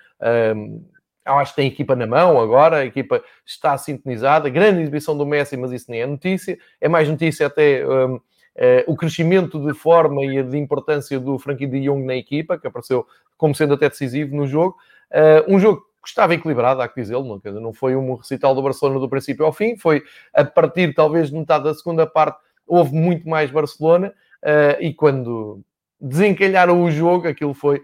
Um, 0.56 0.84
eu 1.26 1.34
acho 1.34 1.52
que 1.52 1.58
tem 1.58 1.68
equipa 1.68 1.96
na 1.96 2.06
mão 2.06 2.40
agora, 2.40 2.78
a 2.78 2.86
equipa 2.86 3.24
está 3.46 3.78
sintonizada, 3.78 4.50
grande 4.50 4.82
exibição 4.82 5.18
do 5.18 5.26
Messi, 5.26 5.56
mas 5.58 5.72
isso 5.72 5.90
nem 5.90 6.02
é 6.02 6.06
notícia, 6.06 6.58
é 6.82 6.90
mais 6.90 7.08
notícia 7.10 7.48
até 7.48 7.86
um, 7.88 8.20
Uh, 8.56 8.86
o 8.86 8.96
crescimento 8.96 9.60
de 9.60 9.74
forma 9.74 10.24
e 10.24 10.44
de 10.44 10.60
importância 10.60 11.20
do 11.20 11.40
Frankie 11.40 11.66
de 11.66 11.82
Jong 11.82 12.06
na 12.06 12.16
equipa, 12.16 12.56
que 12.56 12.68
apareceu 12.68 13.04
como 13.36 13.56
sendo 13.56 13.74
até 13.74 13.90
decisivo 13.90 14.36
no 14.36 14.46
jogo. 14.46 14.78
Uh, 15.12 15.56
um 15.56 15.60
jogo 15.60 15.82
que 16.04 16.10
estava 16.10 16.36
equilibrado, 16.36 16.80
há 16.80 16.88
que 16.88 17.02
dizê-lo, 17.02 17.42
não, 17.44 17.54
não 17.60 17.74
foi 17.74 17.96
um 17.96 18.14
recital 18.14 18.54
do 18.54 18.62
Barcelona 18.62 19.00
do 19.00 19.10
princípio 19.10 19.44
ao 19.44 19.52
fim, 19.52 19.76
foi 19.76 20.04
a 20.32 20.46
partir 20.46 20.94
talvez 20.94 21.30
de 21.32 21.36
metade 21.36 21.64
da 21.64 21.74
segunda 21.74 22.06
parte, 22.06 22.38
houve 22.68 22.94
muito 22.94 23.28
mais 23.28 23.50
Barcelona, 23.50 24.14
uh, 24.44 24.80
e 24.80 24.94
quando 24.94 25.62
desencalharam 26.04 26.84
o 26.84 26.92
jogo, 26.92 27.28
aquilo 27.28 27.54
foi 27.54 27.82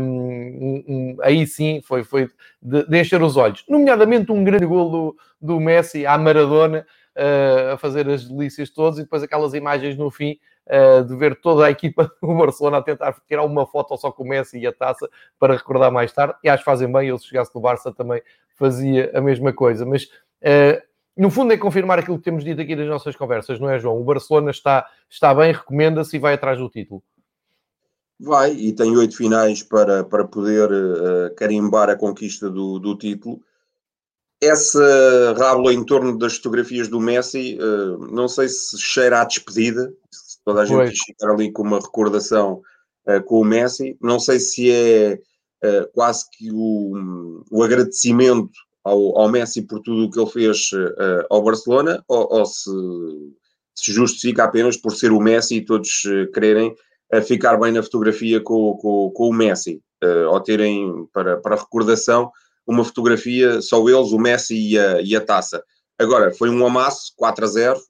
um, 0.00 0.84
um, 0.88 1.16
aí 1.22 1.46
sim 1.46 1.80
foi, 1.82 2.02
foi 2.02 2.28
de, 2.60 2.84
de, 2.86 3.00
encher 3.00 3.22
os 3.22 3.36
olhos. 3.36 3.64
Nomeadamente 3.68 4.32
um 4.32 4.42
grande 4.42 4.66
gol 4.66 4.90
do, 4.90 5.16
do 5.40 5.60
Messi 5.60 6.06
à 6.06 6.18
Maradona, 6.18 6.86
uh, 7.16 7.74
a 7.74 7.76
fazer 7.76 8.08
as 8.08 8.26
delícias 8.26 8.70
todas, 8.70 8.98
e 8.98 9.02
depois 9.02 9.22
aquelas 9.22 9.54
imagens 9.54 9.96
no 9.96 10.10
fim 10.10 10.38
uh, 10.66 11.04
de 11.04 11.14
ver 11.14 11.40
toda 11.40 11.66
a 11.66 11.70
equipa 11.70 12.10
do 12.20 12.34
Barcelona 12.34 12.78
a 12.78 12.82
tentar 12.82 13.14
tirar 13.28 13.44
uma 13.44 13.66
foto 13.66 13.96
só 13.96 14.10
com 14.10 14.24
o 14.24 14.28
Messi 14.28 14.58
e 14.58 14.66
a 14.66 14.72
taça 14.72 15.08
para 15.38 15.56
recordar 15.56 15.92
mais 15.92 16.12
tarde. 16.12 16.34
E 16.42 16.48
acho 16.48 16.64
que 16.64 16.70
fazem 16.70 16.90
bem, 16.90 17.08
ele 17.08 17.18
se 17.18 17.26
chegasse 17.26 17.54
no 17.54 17.60
Barça 17.60 17.92
também 17.92 18.22
fazia 18.54 19.10
a 19.14 19.20
mesma 19.20 19.52
coisa. 19.52 19.84
Mas 19.86 20.04
uh, 20.04 20.82
no 21.16 21.30
fundo 21.30 21.52
é 21.52 21.56
confirmar 21.58 21.98
aquilo 21.98 22.18
que 22.18 22.24
temos 22.24 22.44
dito 22.44 22.60
aqui 22.60 22.74
nas 22.74 22.88
nossas 22.88 23.14
conversas, 23.14 23.60
não 23.60 23.68
é, 23.68 23.78
João? 23.78 24.00
O 24.00 24.04
Barcelona 24.04 24.50
está, 24.50 24.86
está 25.08 25.34
bem, 25.34 25.52
recomenda-se 25.52 26.16
e 26.16 26.18
vai 26.18 26.34
atrás 26.34 26.58
do 26.58 26.68
título. 26.68 27.02
Vai, 28.24 28.52
e 28.52 28.72
tem 28.72 28.96
oito 28.96 29.16
finais 29.16 29.64
para, 29.64 30.04
para 30.04 30.24
poder 30.24 30.70
uh, 30.70 31.34
carimbar 31.34 31.90
a 31.90 31.96
conquista 31.96 32.48
do, 32.48 32.78
do 32.78 32.96
título. 32.96 33.42
Essa 34.40 35.34
rábula 35.36 35.74
em 35.74 35.84
torno 35.84 36.16
das 36.16 36.36
fotografias 36.36 36.86
do 36.86 37.00
Messi, 37.00 37.58
uh, 37.60 37.98
não 38.14 38.28
sei 38.28 38.48
se 38.48 38.78
cheira 38.78 39.20
à 39.20 39.24
despedida, 39.24 39.92
se 40.08 40.38
toda 40.44 40.60
a 40.60 40.64
gente 40.64 41.04
ficar 41.04 41.32
ali 41.32 41.50
com 41.50 41.62
uma 41.62 41.80
recordação 41.80 42.62
uh, 43.08 43.20
com 43.24 43.40
o 43.40 43.44
Messi, 43.44 43.98
não 44.00 44.20
sei 44.20 44.38
se 44.38 44.70
é 44.70 45.18
quase 45.94 46.28
que 46.30 46.50
o, 46.52 47.44
o 47.48 47.62
agradecimento 47.62 48.50
ao, 48.84 49.18
ao 49.18 49.28
Messi 49.28 49.62
por 49.62 49.80
tudo 49.80 50.04
o 50.04 50.10
que 50.10 50.18
ele 50.18 50.28
fez 50.28 50.70
ao 51.30 51.40
Barcelona 51.40 52.02
ou, 52.08 52.26
ou 52.32 52.44
se, 52.44 52.68
se, 53.72 53.92
justifica 53.92 54.42
apenas 54.42 54.76
por 54.76 54.90
ser 54.90 55.12
o 55.12 55.20
Messi 55.20 55.58
e 55.58 55.64
todos 55.64 56.02
quererem 56.34 56.74
uh, 57.14 57.22
ficar 57.22 57.56
bem 57.58 57.72
na 57.72 57.82
fotografia 57.82 58.40
com, 58.40 58.76
com, 58.76 59.10
com 59.10 59.28
o 59.28 59.32
Messi 59.32 59.80
ou 60.30 60.40
terem 60.40 61.06
para, 61.12 61.36
para 61.36 61.54
recordação 61.54 62.28
uma 62.66 62.84
fotografia 62.84 63.62
só 63.62 63.88
eles, 63.88 64.10
o 64.10 64.18
Messi 64.18 64.56
e 64.56 64.76
a, 64.76 65.00
e 65.00 65.14
a 65.14 65.20
taça. 65.20 65.62
Agora, 65.96 66.32
foi 66.32 66.50
um 66.50 66.66
amasso, 66.66 67.12
4 67.16 67.44
a 67.44 67.48
0. 67.48 67.80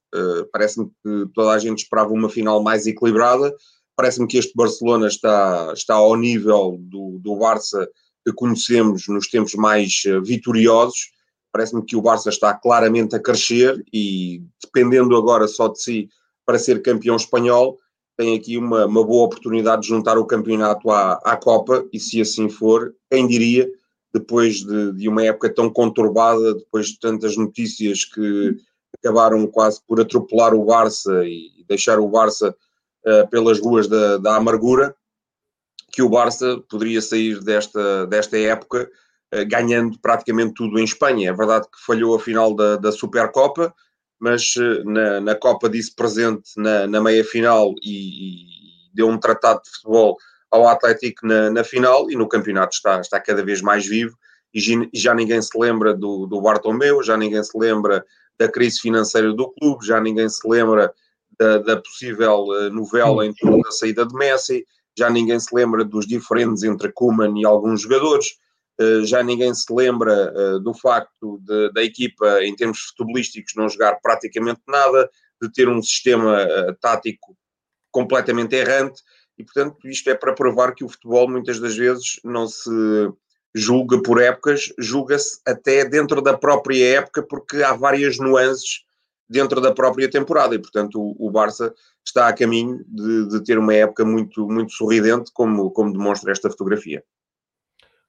Parece-me 0.52 0.90
que 1.02 1.26
toda 1.34 1.52
a 1.52 1.58
gente 1.58 1.84
esperava 1.84 2.12
uma 2.12 2.28
final 2.28 2.62
mais 2.62 2.86
equilibrada. 2.86 3.50
Parece-me 3.96 4.26
que 4.26 4.36
este 4.36 4.52
Barcelona 4.54 5.06
está, 5.06 5.72
está 5.74 5.94
ao 5.94 6.14
nível 6.16 6.76
do, 6.80 7.18
do 7.18 7.36
Barça 7.36 7.88
que 8.24 8.32
conhecemos 8.32 9.08
nos 9.08 9.28
tempos 9.28 9.54
mais 9.54 10.02
eh, 10.06 10.20
vitoriosos. 10.20 11.10
Parece-me 11.52 11.84
que 11.84 11.96
o 11.96 12.02
Barça 12.02 12.30
está 12.30 12.54
claramente 12.54 13.14
a 13.14 13.20
crescer 13.20 13.84
e, 13.92 14.42
dependendo 14.62 15.16
agora 15.16 15.46
só 15.46 15.68
de 15.68 15.82
si 15.82 16.08
para 16.46 16.58
ser 16.58 16.80
campeão 16.82 17.16
espanhol, 17.16 17.78
tem 18.16 18.37
aqui 18.37 18.57
uma, 18.59 18.87
uma 18.87 19.04
boa 19.04 19.25
oportunidade 19.25 19.83
de 19.83 19.88
juntar 19.88 20.19
o 20.19 20.26
campeonato 20.26 20.90
à, 20.90 21.14
à 21.25 21.37
Copa 21.37 21.87
e, 21.92 21.99
se 21.99 22.21
assim 22.21 22.49
for, 22.49 22.95
quem 23.11 23.26
diria, 23.26 23.69
depois 24.12 24.57
de, 24.57 24.92
de 24.92 25.09
uma 25.09 25.25
época 25.25 25.52
tão 25.52 25.71
conturbada, 25.71 26.54
depois 26.54 26.88
de 26.88 26.99
tantas 26.99 27.37
notícias 27.37 28.04
que 28.04 28.57
acabaram 28.99 29.47
quase 29.47 29.81
por 29.87 30.00
atropelar 30.00 30.54
o 30.54 30.64
Barça 30.64 31.25
e 31.25 31.64
deixar 31.66 31.99
o 31.99 32.09
Barça 32.09 32.54
uh, 33.07 33.28
pelas 33.31 33.59
ruas 33.59 33.88
da, 33.88 34.19
da 34.19 34.37
amargura, 34.37 34.95
que 35.90 36.02
o 36.02 36.09
Barça 36.09 36.62
poderia 36.69 37.00
sair 37.00 37.40
desta, 37.40 38.07
desta 38.07 38.38
época 38.38 38.90
uh, 39.35 39.47
ganhando 39.49 39.99
praticamente 39.99 40.54
tudo 40.54 40.78
em 40.78 40.85
Espanha. 40.85 41.31
É 41.31 41.33
verdade 41.33 41.66
que 41.66 41.85
falhou 41.85 42.14
a 42.14 42.21
final 42.21 42.54
da, 42.54 42.76
da 42.76 42.92
Supercopa, 42.92 43.75
mas 44.22 44.54
uh, 44.54 44.88
na, 44.88 45.20
na 45.20 45.34
Copa 45.34 45.68
disse 45.68 45.92
presente 45.96 46.52
na, 46.56 46.86
na 46.86 47.00
meia-final 47.00 47.74
e, 47.82 47.90
e, 47.90 48.94
deu 48.94 49.08
um 49.08 49.18
tratado 49.18 49.62
de 49.64 49.70
futebol 49.70 50.16
ao 50.48 50.68
Atlético 50.68 51.26
na, 51.26 51.50
na, 51.50 51.64
final 51.64 52.08
e 52.08 52.14
no 52.14 52.28
campeonato 52.28 52.76
está, 52.76 53.00
está 53.00 53.18
cada 53.18 53.44
vez 53.44 53.60
mais 53.60 53.84
vivo. 53.84 54.16
E 54.54 54.60
já 54.94 55.12
ninguém 55.12 55.42
se 55.42 55.58
lembra 55.58 55.92
do, 55.92 56.26
do 56.26 56.40
Bartomeu, 56.40 57.02
já 57.02 57.16
ninguém 57.16 57.42
se 57.42 57.58
lembra 57.58 58.04
da 58.38 58.48
crise 58.48 58.78
financeira 58.78 59.32
do 59.32 59.50
clube, 59.50 59.84
já 59.84 60.00
ninguém 60.00 60.28
se 60.28 60.46
lembra 60.48 60.94
da, 61.36 61.58
da 61.58 61.76
possível 61.78 62.44
uh, 62.44 62.70
novela 62.70 63.26
em 63.26 63.34
torno 63.34 63.60
da 63.60 63.72
saída 63.72 64.06
de 64.06 64.14
Messi, 64.14 64.64
já 64.96 65.10
ninguém 65.10 65.40
se 65.40 65.52
lembra 65.52 65.84
dos 65.84 66.06
diferentes 66.06 66.62
entre 66.62 66.92
Kuman 66.92 67.40
e 67.40 67.44
alguns 67.44 67.80
jogadores, 67.80 68.26
eh, 68.26 68.41
já 69.04 69.22
ninguém 69.22 69.54
se 69.54 69.72
lembra 69.72 70.32
eh, 70.34 70.58
do 70.60 70.74
facto 70.74 71.38
de, 71.42 71.72
da 71.72 71.82
equipa, 71.82 72.42
em 72.42 72.54
termos 72.54 72.78
futebolísticos, 72.80 73.54
não 73.56 73.68
jogar 73.68 73.98
praticamente 74.02 74.60
nada, 74.66 75.08
de 75.40 75.52
ter 75.52 75.68
um 75.68 75.82
sistema 75.82 76.40
eh, 76.40 76.76
tático 76.80 77.36
completamente 77.90 78.54
errante, 78.56 79.02
e 79.38 79.44
portanto 79.44 79.88
isto 79.88 80.08
é 80.08 80.14
para 80.14 80.34
provar 80.34 80.74
que 80.74 80.84
o 80.84 80.88
futebol 80.88 81.28
muitas 81.28 81.60
das 81.60 81.76
vezes 81.76 82.20
não 82.24 82.46
se 82.46 82.70
julga 83.54 84.00
por 84.02 84.20
épocas, 84.20 84.72
julga-se 84.78 85.40
até 85.46 85.84
dentro 85.84 86.22
da 86.22 86.36
própria 86.36 86.98
época, 86.98 87.22
porque 87.22 87.62
há 87.62 87.74
várias 87.74 88.18
nuances 88.18 88.84
dentro 89.28 89.60
da 89.60 89.72
própria 89.72 90.10
temporada, 90.10 90.54
e 90.54 90.58
portanto 90.58 91.00
o, 91.00 91.26
o 91.26 91.30
Barça 91.30 91.74
está 92.04 92.28
a 92.28 92.32
caminho 92.32 92.84
de, 92.86 93.28
de, 93.28 93.44
ter 93.44 93.58
uma 93.58 93.74
época 93.74 94.04
muito, 94.04 94.46
muito 94.48 94.72
sorridente, 94.72 95.30
como, 95.32 95.70
como 95.70 95.92
demonstra 95.92 96.32
esta 96.32 96.50
fotografia. 96.50 97.02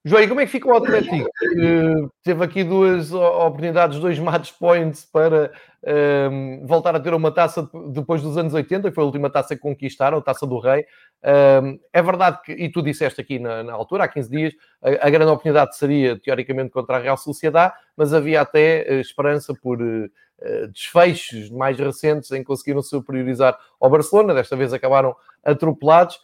João, 0.06 0.28
como 0.28 0.42
é 0.42 0.46
que 0.46 0.52
fica 0.52 0.68
o 0.68 0.76
Atlético? 0.76 1.16
Uh, 1.16 2.12
teve 2.24 2.44
aqui 2.44 2.64
duas 2.64 3.14
oportunidades, 3.14 4.00
dois 4.00 4.20
match 4.20 4.52
points 4.60 5.06
para 5.06 5.50
uh, 5.82 6.68
voltar 6.68 6.94
a 6.94 7.00
ter 7.00 7.14
uma 7.14 7.32
taça 7.32 7.70
depois 7.94 8.22
dos 8.22 8.38
anos 8.38 8.54
80, 8.54 8.90
que 8.90 8.96
foi 8.96 9.02
a 9.02 9.06
última 9.06 9.30
taça 9.30 9.56
que 9.56 9.62
conquistaram, 9.62 10.18
a 10.18 10.22
taça 10.22 10.46
do 10.46 10.60
Rei. 10.60 10.82
Uh, 11.24 11.80
é 11.94 12.02
verdade 12.02 12.42
que, 12.44 12.52
e 12.52 12.70
tu 12.70 12.82
disseste 12.82 13.22
aqui 13.22 13.40
na, 13.40 13.64
na 13.64 13.72
altura, 13.72 14.04
há 14.04 14.08
15 14.10 14.30
dias, 14.30 14.54
a, 14.82 15.08
a, 15.08 15.10
grande 15.10 15.32
oportunidade 15.32 15.78
seria 15.78 16.20
teoricamente 16.20 16.72
contra 16.72 16.98
a 16.98 17.00
Real 17.00 17.16
Sociedade, 17.16 17.74
mas 17.96 18.14
havia 18.14 18.42
até 18.42 18.82
eh, 18.82 19.00
esperança 19.00 19.54
por 19.54 19.80
eh, 19.82 20.68
desfechos 20.68 21.50
mais 21.50 21.80
recentes 21.80 22.30
em 22.32 22.44
conseguiram 22.44 22.82
superiorizar 22.82 23.58
ao 23.80 23.90
Barcelona, 23.90 24.34
desta 24.34 24.58
vez 24.58 24.74
acabaram 24.74 25.16
atropelados. 25.42 26.20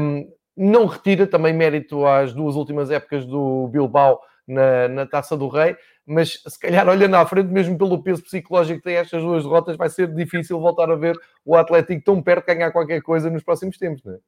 Um, 0.00 0.26
não 0.60 0.84
retira 0.84 1.26
também 1.26 1.54
mérito 1.54 2.04
às 2.04 2.34
duas 2.34 2.54
últimas 2.54 2.90
épocas 2.90 3.24
do 3.24 3.68
Bilbao 3.68 4.20
na, 4.46 4.88
na 4.88 5.06
Taça 5.06 5.34
do 5.34 5.48
Rei, 5.48 5.74
mas 6.04 6.42
se 6.46 6.58
calhar 6.58 6.86
olhando 6.86 7.14
à 7.14 7.24
frente, 7.24 7.48
mesmo 7.48 7.78
pelo 7.78 8.02
peso 8.02 8.22
psicológico 8.22 8.78
que 8.78 8.84
tem 8.84 8.96
estas 8.96 9.22
duas 9.22 9.42
derrotas, 9.42 9.76
vai 9.76 9.88
ser 9.88 10.14
difícil 10.14 10.60
voltar 10.60 10.90
a 10.90 10.96
ver 10.96 11.16
o 11.46 11.56
Atlético 11.56 12.04
tão 12.04 12.22
perto 12.22 12.46
de 12.46 12.54
ganhar 12.54 12.70
qualquer 12.72 13.00
coisa 13.00 13.30
nos 13.30 13.42
próximos 13.42 13.78
tempos, 13.78 14.04
não 14.04 14.14
é? 14.14 14.18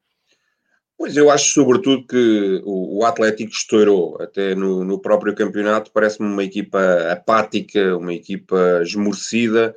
Pois 0.97 1.17
eu 1.17 1.31
acho 1.31 1.53
sobretudo 1.53 2.07
que 2.07 2.63
o, 2.65 3.05
Atlético 3.05 3.51
estourou 3.51 4.17
até 4.21 4.55
no, 4.55 4.85
no 4.85 5.01
próprio 5.01 5.35
campeonato, 5.35 5.91
parece-me 5.93 6.29
uma 6.29 6.45
equipa 6.45 6.79
apática, 7.11 7.97
uma 7.97 8.15
equipa 8.15 8.81
esmorecida, 8.83 9.75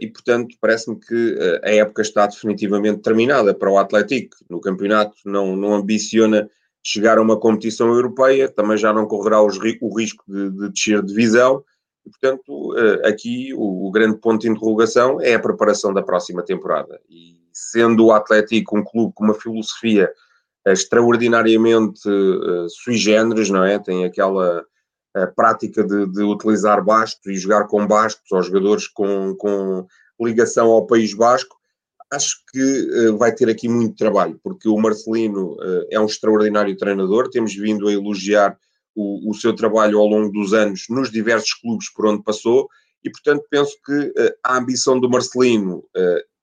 e 0.00 0.08
portanto 0.08 0.56
parece-me 0.60 0.98
que 0.98 1.32
uh, 1.34 1.60
a 1.62 1.70
época 1.70 2.02
está 2.02 2.26
definitivamente 2.26 3.00
terminada 3.00 3.54
para 3.54 3.70
o 3.70 3.78
Atlético. 3.78 4.36
No 4.48 4.60
campeonato 4.60 5.16
não, 5.24 5.54
não 5.56 5.74
ambiciona 5.74 6.50
chegar 6.82 7.18
a 7.18 7.22
uma 7.22 7.38
competição 7.38 7.88
europeia, 7.88 8.48
também 8.48 8.76
já 8.76 8.92
não 8.92 9.06
correrá 9.06 9.42
os, 9.42 9.58
o 9.80 9.96
risco 9.96 10.24
de, 10.26 10.50
de 10.50 10.70
descer 10.70 11.02
de 11.02 11.08
divisão, 11.08 11.62
e 12.06 12.10
portanto 12.10 12.72
uh, 12.72 13.06
aqui 13.06 13.52
o, 13.54 13.88
o 13.88 13.90
grande 13.90 14.18
ponto 14.18 14.42
de 14.42 14.48
interrogação 14.48 15.20
é 15.20 15.34
a 15.34 15.40
preparação 15.40 15.92
da 15.92 16.02
próxima 16.02 16.42
temporada. 16.42 17.00
E 17.08 17.36
sendo 17.52 18.06
o 18.06 18.12
Atlético 18.12 18.78
um 18.78 18.84
clube 18.84 19.12
com 19.14 19.24
uma 19.24 19.34
filosofia 19.34 20.10
extraordinariamente 20.66 22.08
uh, 22.08 22.68
sui 22.68 22.96
generis, 22.96 23.50
não 23.50 23.64
é? 23.64 23.78
Tem 23.78 24.04
aquela 24.04 24.64
uh, 25.16 25.34
prática 25.34 25.84
de, 25.84 26.06
de, 26.06 26.22
utilizar 26.22 26.84
bastos 26.84 27.26
e 27.26 27.36
jogar 27.36 27.66
com 27.66 27.86
bastos, 27.86 28.30
ou 28.30 28.42
jogadores 28.42 28.86
com, 28.88 29.34
com 29.36 29.86
ligação 30.20 30.70
ao 30.70 30.86
País 30.86 31.14
Basco. 31.14 31.56
Acho 32.10 32.36
que 32.52 33.08
uh, 33.08 33.16
vai 33.18 33.34
ter 33.34 33.48
aqui 33.48 33.68
muito 33.68 33.96
trabalho, 33.96 34.40
porque 34.42 34.68
o 34.68 34.78
Marcelino 34.78 35.52
uh, 35.54 35.86
é 35.90 36.00
um 36.00 36.06
extraordinário 36.06 36.76
treinador, 36.76 37.30
temos 37.30 37.54
vindo 37.54 37.88
a 37.88 37.92
elogiar 37.92 38.58
o, 38.94 39.30
o, 39.30 39.34
seu 39.34 39.54
trabalho 39.54 39.98
ao 39.98 40.06
longo 40.06 40.32
dos 40.32 40.52
anos 40.52 40.86
nos 40.88 41.10
diversos 41.10 41.54
clubes 41.54 41.92
por 41.92 42.06
onde 42.06 42.22
passou, 42.22 42.68
e 43.04 43.10
portanto 43.10 43.44
penso 43.48 43.76
que 43.86 44.12
a 44.42 44.56
ambição 44.56 44.98
do 44.98 45.08
Marcelino 45.08 45.84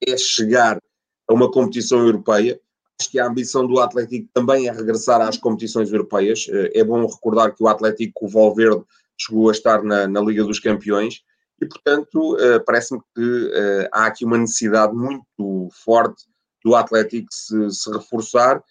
é 0.07 0.15
chegar 0.15 0.79
a 1.27 1.33
uma 1.33 1.51
competição 1.51 1.99
europeia, 1.99 2.57
Acho 2.99 3.11
que 3.11 3.19
a 3.19 3.27
ambição 3.27 3.67
do 3.67 3.79
Atlético 3.79 4.29
também 4.33 4.67
é 4.67 4.71
regressar 4.71 5.21
às 5.21 5.37
competições 5.37 5.91
europeias. 5.91 6.47
Eh, 6.49 6.79
é 6.79 6.83
bom 6.83 7.05
recordar 7.05 7.53
que 7.53 7.61
o 7.61 7.67
Atlético, 7.67 8.25
o 8.25 8.29
Valverde, 8.29 8.83
chegou 9.17 9.49
a 9.49 9.51
estar 9.51 9.83
na, 9.83 10.07
na 10.07 10.21
Liga 10.21 10.43
dos 10.43 10.59
Campeões 10.59 11.21
e, 11.61 11.65
portanto, 11.65 12.37
eh, 12.39 12.59
parece-me 12.59 13.01
que 13.13 13.51
eh, 13.53 13.89
há 13.91 14.05
aqui 14.05 14.23
uma 14.23 14.37
necessidade 14.37 14.93
muito 14.93 15.69
forte 15.83 16.23
do 16.63 16.73
Atlético 16.73 17.27
se, 17.31 17.69
se 17.69 17.91
reforçar, 17.91 18.63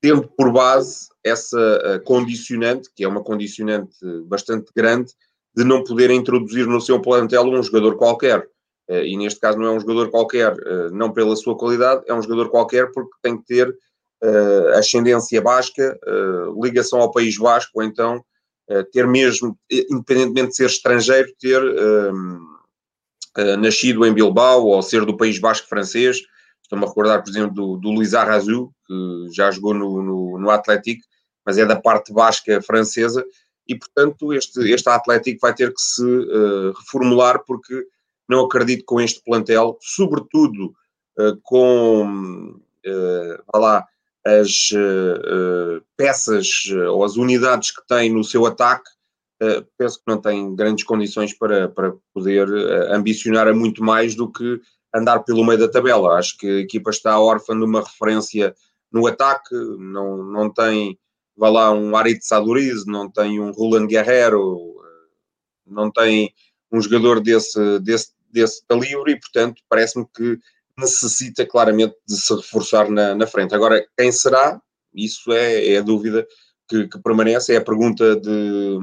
tendo 0.00 0.26
por 0.28 0.50
base 0.50 1.08
essa 1.22 2.02
condicionante, 2.06 2.88
que 2.96 3.04
é 3.04 3.08
uma 3.08 3.22
condicionante 3.22 3.94
bastante 4.24 4.72
grande, 4.74 5.12
de 5.54 5.62
não 5.62 5.84
poder 5.84 6.10
introduzir 6.10 6.66
no 6.66 6.80
seu 6.80 7.00
plantel 7.00 7.44
um 7.44 7.62
jogador 7.62 7.96
qualquer. 7.96 8.48
Eh, 8.90 9.06
e 9.06 9.16
neste 9.16 9.38
caso 9.38 9.56
não 9.56 9.66
é 9.66 9.70
um 9.70 9.80
jogador 9.80 10.10
qualquer, 10.10 10.52
eh, 10.52 10.90
não 10.90 11.12
pela 11.12 11.36
sua 11.36 11.56
qualidade, 11.56 12.02
é 12.08 12.12
um 12.12 12.20
jogador 12.20 12.50
qualquer 12.50 12.90
porque 12.90 13.12
tem 13.22 13.38
que 13.38 13.44
ter 13.44 13.68
uh, 13.70 14.68
ascendência 14.76 15.40
basca, 15.40 15.98
ligação 16.60 17.00
ao 17.00 17.12
País 17.12 17.38
Basco, 17.38 17.70
ou 17.74 17.82
então 17.82 18.22
ter 18.92 19.06
mesmo, 19.06 19.58
independentemente 19.70 20.50
de 20.50 20.56
ser 20.56 20.66
estrangeiro, 20.66 21.32
ter 21.40 21.60
nascido 23.58 24.06
em 24.06 24.12
Bilbao 24.12 24.66
ou 24.66 24.82
ser 24.82 25.04
do 25.04 25.16
País 25.16 25.40
Basco 25.40 25.68
francês. 25.68 26.20
Estou-me 26.62 26.84
a 26.84 26.88
recordar, 26.88 27.20
por 27.22 27.30
exemplo, 27.30 27.52
do, 27.52 27.76
do 27.78 27.90
Luís 27.90 28.14
Arrazu, 28.14 28.70
que 28.86 29.26
já 29.34 29.50
jogou 29.50 29.74
no, 29.74 30.02
no, 30.02 30.38
no 30.38 30.50
Atlético, 30.50 31.02
mas 31.44 31.58
é 31.58 31.66
da 31.66 31.80
parte 31.80 32.12
basca 32.12 32.62
francesa, 32.62 33.24
e 33.66 33.76
portanto 33.76 34.32
este, 34.32 34.70
este 34.70 34.88
Atlético 34.88 35.40
vai 35.40 35.54
ter 35.54 35.72
que 35.72 35.80
se 35.80 36.04
reformular 36.76 37.42
porque 37.44 37.86
não 38.30 38.44
acredito 38.44 38.84
com 38.84 39.00
este 39.00 39.22
plantel, 39.24 39.76
sobretudo 39.80 40.74
com, 41.42 42.54
uh, 42.86 43.58
lá, 43.58 43.86
as 44.24 44.70
uh, 44.72 45.82
peças 45.96 46.48
ou 46.90 47.04
as 47.04 47.16
unidades 47.16 47.70
que 47.70 47.86
tem 47.86 48.12
no 48.12 48.22
seu 48.24 48.46
ataque, 48.46 48.88
uh, 49.42 49.66
penso 49.78 49.98
que 49.98 50.04
não 50.06 50.20
tem 50.20 50.54
grandes 50.54 50.84
condições 50.84 51.32
para, 51.32 51.68
para 51.68 51.94
poder 52.12 52.48
ambicionar 52.90 53.48
a 53.48 53.54
muito 53.54 53.82
mais 53.82 54.14
do 54.14 54.30
que 54.30 54.60
andar 54.94 55.20
pelo 55.20 55.44
meio 55.44 55.58
da 55.58 55.68
tabela. 55.68 56.18
Acho 56.18 56.36
que 56.36 56.46
a 56.46 56.60
equipa 56.60 56.90
está 56.90 57.20
órfã 57.20 57.56
de 57.56 57.64
uma 57.64 57.82
referência 57.82 58.54
no 58.92 59.06
ataque, 59.06 59.54
não, 59.78 60.24
não 60.24 60.52
tem, 60.52 60.98
vá 61.36 61.48
lá, 61.48 61.72
um 61.72 61.96
Arit 61.96 62.24
Saduriz, 62.24 62.84
não 62.86 63.08
tem 63.08 63.40
um 63.40 63.52
Roland 63.52 63.86
Guerrero, 63.86 64.58
não 65.64 65.90
tem 65.90 66.34
um 66.72 66.80
jogador 66.80 67.20
desse, 67.20 67.78
desse, 67.80 68.12
desse 68.32 68.64
calibre 68.66 69.12
e, 69.12 69.20
portanto, 69.20 69.62
parece-me 69.68 70.06
que 70.14 70.38
necessita 70.78 71.46
claramente 71.46 71.94
de 72.06 72.16
se 72.16 72.34
reforçar 72.34 72.90
na, 72.90 73.14
na 73.14 73.26
frente. 73.26 73.54
Agora, 73.54 73.84
quem 73.96 74.10
será? 74.10 74.60
Isso 74.94 75.32
é, 75.32 75.74
é 75.74 75.78
a 75.78 75.82
dúvida 75.82 76.26
que, 76.68 76.88
que, 76.88 76.98
permanece, 77.00 77.54
é 77.54 77.58
a 77.58 77.64
pergunta 77.64 78.16
de, 78.16 78.78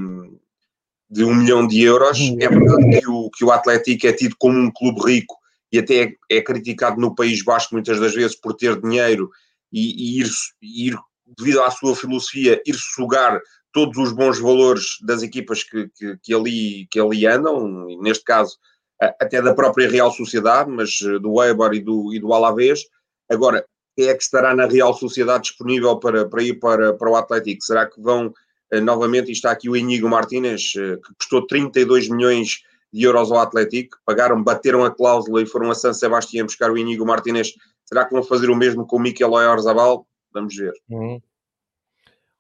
de 1.10 1.24
um 1.24 1.34
milhão 1.34 1.68
de 1.68 1.82
euros. 1.82 2.20
É 2.40 2.48
verdade 2.48 3.00
que 3.00 3.10
o, 3.10 3.30
que 3.32 3.44
o 3.44 3.52
Atlético 3.52 4.08
é 4.08 4.14
tido 4.14 4.36
como 4.38 4.58
um 4.58 4.72
clube 4.72 5.02
rico 5.04 5.36
e 5.72 5.80
até 5.80 6.04
é, 6.04 6.38
é 6.38 6.42
criticado 6.42 7.00
no 7.00 7.16
País 7.16 7.44
Basco 7.44 7.74
muitas 7.74 8.00
das 8.00 8.14
vezes 8.14 8.36
por 8.36 8.54
ter 8.54 8.80
dinheiro 8.80 9.30
e, 9.72 10.18
e 10.18 10.22
ir, 10.22 10.28
ir, 10.62 10.98
devido 11.38 11.62
à 11.62 11.72
sua 11.72 11.96
filosofia, 11.96 12.62
ir 12.66 12.76
sugar 12.76 13.42
todos 13.74 13.98
os 13.98 14.12
bons 14.14 14.40
valores 14.40 14.98
das 15.02 15.22
equipas 15.22 15.64
que, 15.64 15.90
que, 15.90 16.18
que, 16.24 16.34
ali, 16.34 16.88
que 16.90 17.00
ali 17.00 17.26
andam, 17.28 17.86
neste 18.02 18.24
caso 18.24 18.58
até 19.00 19.42
da 19.42 19.54
própria 19.54 19.90
Real 19.90 20.12
Sociedade, 20.12 20.70
mas 20.70 21.00
eh, 21.02 21.20
do 21.20 21.34
Weber 21.34 21.74
e 21.74 21.80
do, 21.80 22.14
e 22.14 22.20
do 22.20 22.34
Alavés. 22.34 22.82
Agora, 23.30 23.66
quem 23.96 24.08
é 24.08 24.14
que 24.14 24.24
estará 24.24 24.56
na 24.56 24.66
Real 24.66 24.94
Sociedade 24.94 25.44
disponível 25.44 25.98
para, 25.98 26.28
para 26.28 26.44
ir 26.44 26.56
para, 26.56 26.94
para 26.94 27.10
o 27.10 27.16
Atlético? 27.16 27.64
Será 27.64 27.86
que 27.86 28.02
vão 28.02 28.34
eh, 28.72 28.82
novamente, 28.82 29.30
e 29.30 29.32
está 29.32 29.52
aqui 29.52 29.70
o 29.70 29.76
Inigo 29.76 30.10
Martínez, 30.10 30.74
eh, 30.78 30.98
que 30.98 31.16
custou 31.16 31.46
32 31.46 32.10
milhões 32.10 32.64
de 32.92 33.04
euros 33.04 33.32
ao 33.32 33.40
Atlético, 33.40 33.98
pagaram, 34.06 34.42
bateram 34.44 34.84
a 34.84 34.92
cláusula 34.92 35.42
e 35.42 35.46
foram 35.46 35.70
a 35.70 35.76
San 35.76 35.94
Sebastián 35.94 36.46
buscar 36.46 36.72
o 36.72 36.78
Inigo 36.78 37.06
Martínez. 37.06 37.54
Será 37.86 38.06
que 38.06 38.14
vão 38.14 38.24
fazer 38.24 38.50
o 38.50 38.56
mesmo 38.56 38.86
com 38.86 38.98
o 38.98 39.00
Miquel 39.00 39.32
Oyarzabal? 39.32 40.06
Vamos 40.34 40.56
ver. 40.56 40.74
Uhum. 40.90 41.22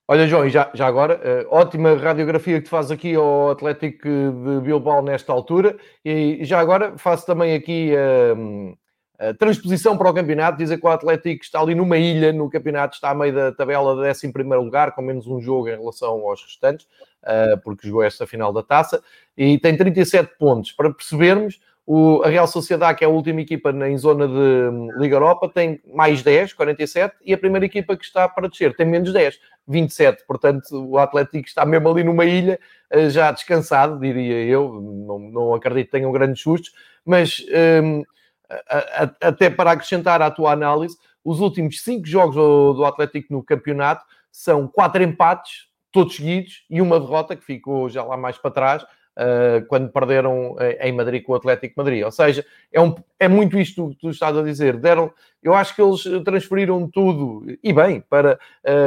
Olha, 0.09 0.25
João, 0.25 0.45
e 0.45 0.49
já, 0.49 0.71
já 0.73 0.87
agora, 0.87 1.19
uh, 1.49 1.53
ótima 1.53 1.93
radiografia 1.97 2.59
que 2.59 2.65
tu 2.65 2.69
fazes 2.69 2.91
aqui 2.91 3.13
ao 3.15 3.51
Atlético 3.51 4.07
de 4.07 4.61
Bilbao 4.61 5.01
nesta 5.01 5.33
altura, 5.33 5.75
e 6.05 6.39
já 6.45 6.61
agora 6.61 6.97
faço 6.97 7.25
também 7.25 7.53
aqui 7.53 7.91
uh, 7.93 8.77
a 9.19 9.33
transposição 9.33 9.97
para 9.97 10.09
o 10.09 10.13
campeonato, 10.13 10.57
dizer 10.57 10.77
que 10.77 10.85
o 10.85 10.89
Atlético 10.89 11.43
está 11.43 11.59
ali 11.59 11.75
numa 11.75 11.97
ilha 11.97 12.31
no 12.31 12.49
campeonato, 12.49 12.95
está 12.95 13.09
a 13.09 13.15
meio 13.15 13.35
da 13.35 13.51
tabela 13.51 13.95
de 13.95 14.09
11 14.09 14.31
lugar, 14.63 14.95
com 14.95 15.01
menos 15.01 15.27
um 15.27 15.41
jogo 15.41 15.67
em 15.67 15.77
relação 15.77 16.25
aos 16.25 16.41
restantes, 16.41 16.87
uh, 17.23 17.57
porque 17.61 17.85
jogou 17.85 18.01
esta 18.01 18.25
final 18.25 18.53
da 18.53 18.63
taça, 18.63 19.03
e 19.35 19.59
tem 19.59 19.75
37 19.75 20.37
pontos. 20.39 20.71
Para 20.71 20.89
percebermos, 20.89 21.59
o, 21.89 22.21
a 22.21 22.27
Real 22.27 22.45
Sociedade, 22.45 22.97
que 22.97 23.05
é 23.05 23.07
a 23.07 23.09
última 23.09 23.39
equipa 23.39 23.71
em 23.71 23.97
zona 23.97 24.27
de 24.27 24.33
hum, 24.33 24.89
Liga 24.97 25.15
Europa, 25.15 25.47
tem 25.47 25.81
mais 25.95 26.21
10, 26.21 26.51
47, 26.51 27.15
e 27.23 27.33
a 27.33 27.37
primeira 27.37 27.65
equipa 27.65 27.95
que 27.95 28.03
está 28.03 28.27
para 28.27 28.49
descer 28.49 28.75
tem 28.75 28.85
menos 28.85 29.13
10, 29.13 29.39
27. 29.65 30.25
Portanto, 30.27 30.65
o 30.73 30.97
Atlético 30.97 31.47
está 31.47 31.65
mesmo 31.65 31.89
ali 31.89 32.03
numa 32.03 32.25
ilha, 32.25 32.59
eh, 32.89 33.09
já 33.09 33.31
descansado, 33.31 33.97
diria 34.01 34.43
eu. 34.43 34.81
Não, 34.81 35.17
não 35.17 35.53
acredito 35.53 35.85
que 35.85 35.91
tenham 35.93 36.11
grandes 36.11 36.41
sustos, 36.41 36.73
mas 37.05 37.41
um, 37.81 38.03
a, 38.49 39.03
a, 39.03 39.29
até 39.29 39.49
para 39.49 39.71
acrescentar 39.71 40.21
à 40.21 40.29
tua 40.29 40.51
análise, 40.51 40.97
os 41.23 41.39
últimos 41.39 41.81
5 41.81 42.05
jogos 42.05 42.35
do, 42.35 42.73
do 42.73 42.85
Atlético 42.85 43.31
no 43.31 43.41
campeonato 43.41 44.03
são 44.29 44.67
4 44.67 45.03
empates, 45.03 45.67
todos 45.89 46.17
seguidos, 46.17 46.65
e 46.69 46.81
uma 46.81 46.99
derrota 46.99 47.33
que 47.33 47.45
ficou 47.45 47.87
já 47.87 48.03
lá 48.03 48.17
mais 48.17 48.37
para 48.37 48.51
trás 48.51 48.85
uh, 49.17 49.65
quando 49.67 49.89
perderam 49.89 50.55
eh, 50.59 50.87
em 50.87 50.91
Madrid 50.91 51.23
com 51.23 51.33
o 51.33 51.35
Atlético 51.35 51.73
Madrid. 51.77 52.03
Ou 52.03 52.11
seja, 52.11 52.45
é, 52.71 52.79
um, 52.79 52.93
é 53.19 53.27
muito 53.27 53.57
isto 53.57 53.89
que 53.89 53.95
tu 53.95 54.09
estás 54.09 54.37
a 54.37 54.43
dizer. 54.43 54.77
Deram, 54.77 55.11
eu 55.41 55.53
acho 55.53 55.75
que 55.75 55.81
eles 55.81 56.03
transferiram 56.23 56.87
tudo, 56.87 57.43
e 57.63 57.73
bem, 57.73 58.01
para 58.01 58.39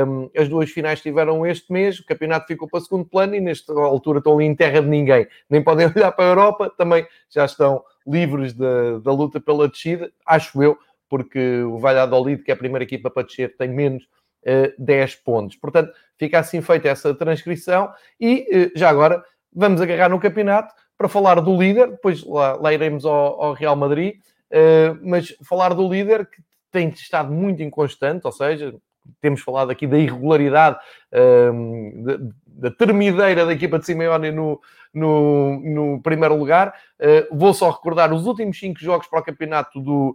um, 0.06 0.30
as 0.36 0.48
duas 0.48 0.70
finais 0.70 1.00
tiveram 1.00 1.44
este 1.44 1.72
mês, 1.72 1.98
o 1.98 2.06
campeonato 2.06 2.46
ficou 2.46 2.68
para 2.68 2.80
segundo 2.80 3.04
plano 3.04 3.34
e 3.34 3.40
nesta 3.40 3.72
altura 3.72 4.18
estão 4.18 4.34
ali 4.34 4.44
em 4.44 4.54
terra 4.54 4.80
de 4.80 4.88
ninguém. 4.88 5.26
Nem 5.48 5.62
podem 5.62 5.86
olhar 5.94 6.12
para 6.12 6.24
a 6.24 6.28
Europa, 6.28 6.72
também 6.76 7.06
já 7.28 7.44
estão 7.44 7.82
livres 8.06 8.52
da, 8.52 8.98
da 8.98 9.12
luta 9.12 9.40
pela 9.40 9.68
descida, 9.68 10.10
acho 10.24 10.62
eu, 10.62 10.78
porque 11.08 11.62
o 11.62 11.78
Valladolid, 11.78 12.42
que 12.42 12.50
é 12.50 12.54
a 12.54 12.56
primeira 12.56 12.84
equipa 12.84 13.10
para 13.10 13.24
descer, 13.24 13.56
tem 13.56 13.68
menos 13.68 14.04
uh, 14.44 14.72
10 14.78 15.16
pontos. 15.16 15.56
Portanto, 15.56 15.92
fica 16.16 16.38
assim 16.38 16.60
feita 16.60 16.88
essa 16.88 17.12
transcrição 17.14 17.92
e 18.20 18.70
já 18.76 18.88
agora 18.88 19.24
vamos 19.52 19.80
agarrar 19.80 20.08
no 20.08 20.20
campeonato 20.20 20.74
para 21.00 21.08
falar 21.08 21.40
do 21.40 21.56
líder, 21.56 21.92
depois 21.92 22.22
lá, 22.24 22.56
lá 22.56 22.74
iremos 22.74 23.06
ao, 23.06 23.42
ao, 23.42 23.52
Real 23.54 23.74
Madrid, 23.74 24.16
uh, 24.52 24.98
mas 25.02 25.34
falar 25.42 25.72
do 25.72 25.88
líder 25.88 26.26
que 26.26 26.42
tem 26.70 26.90
estado 26.90 27.32
muito 27.32 27.62
inconstante, 27.62 28.26
ou 28.26 28.32
seja, 28.32 28.74
temos 29.18 29.40
falado 29.40 29.70
aqui 29.70 29.86
da 29.86 29.98
irregularidade, 29.98 30.76
uh, 31.12 32.04
da, 32.04 32.68
da 32.68 32.70
termideira 32.70 33.46
da 33.46 33.52
equipa 33.54 33.78
de 33.78 33.86
Simeone 33.86 34.30
no, 34.30 34.60
no, 34.92 35.60
no 35.60 36.02
primeiro 36.02 36.36
lugar. 36.36 36.74
Uh, 37.00 37.34
vou 37.34 37.54
só 37.54 37.70
recordar 37.70 38.12
os 38.12 38.26
últimos 38.26 38.58
cinco 38.58 38.78
jogos 38.78 39.06
para 39.06 39.20
o 39.20 39.24
campeonato 39.24 39.80
do 39.80 40.14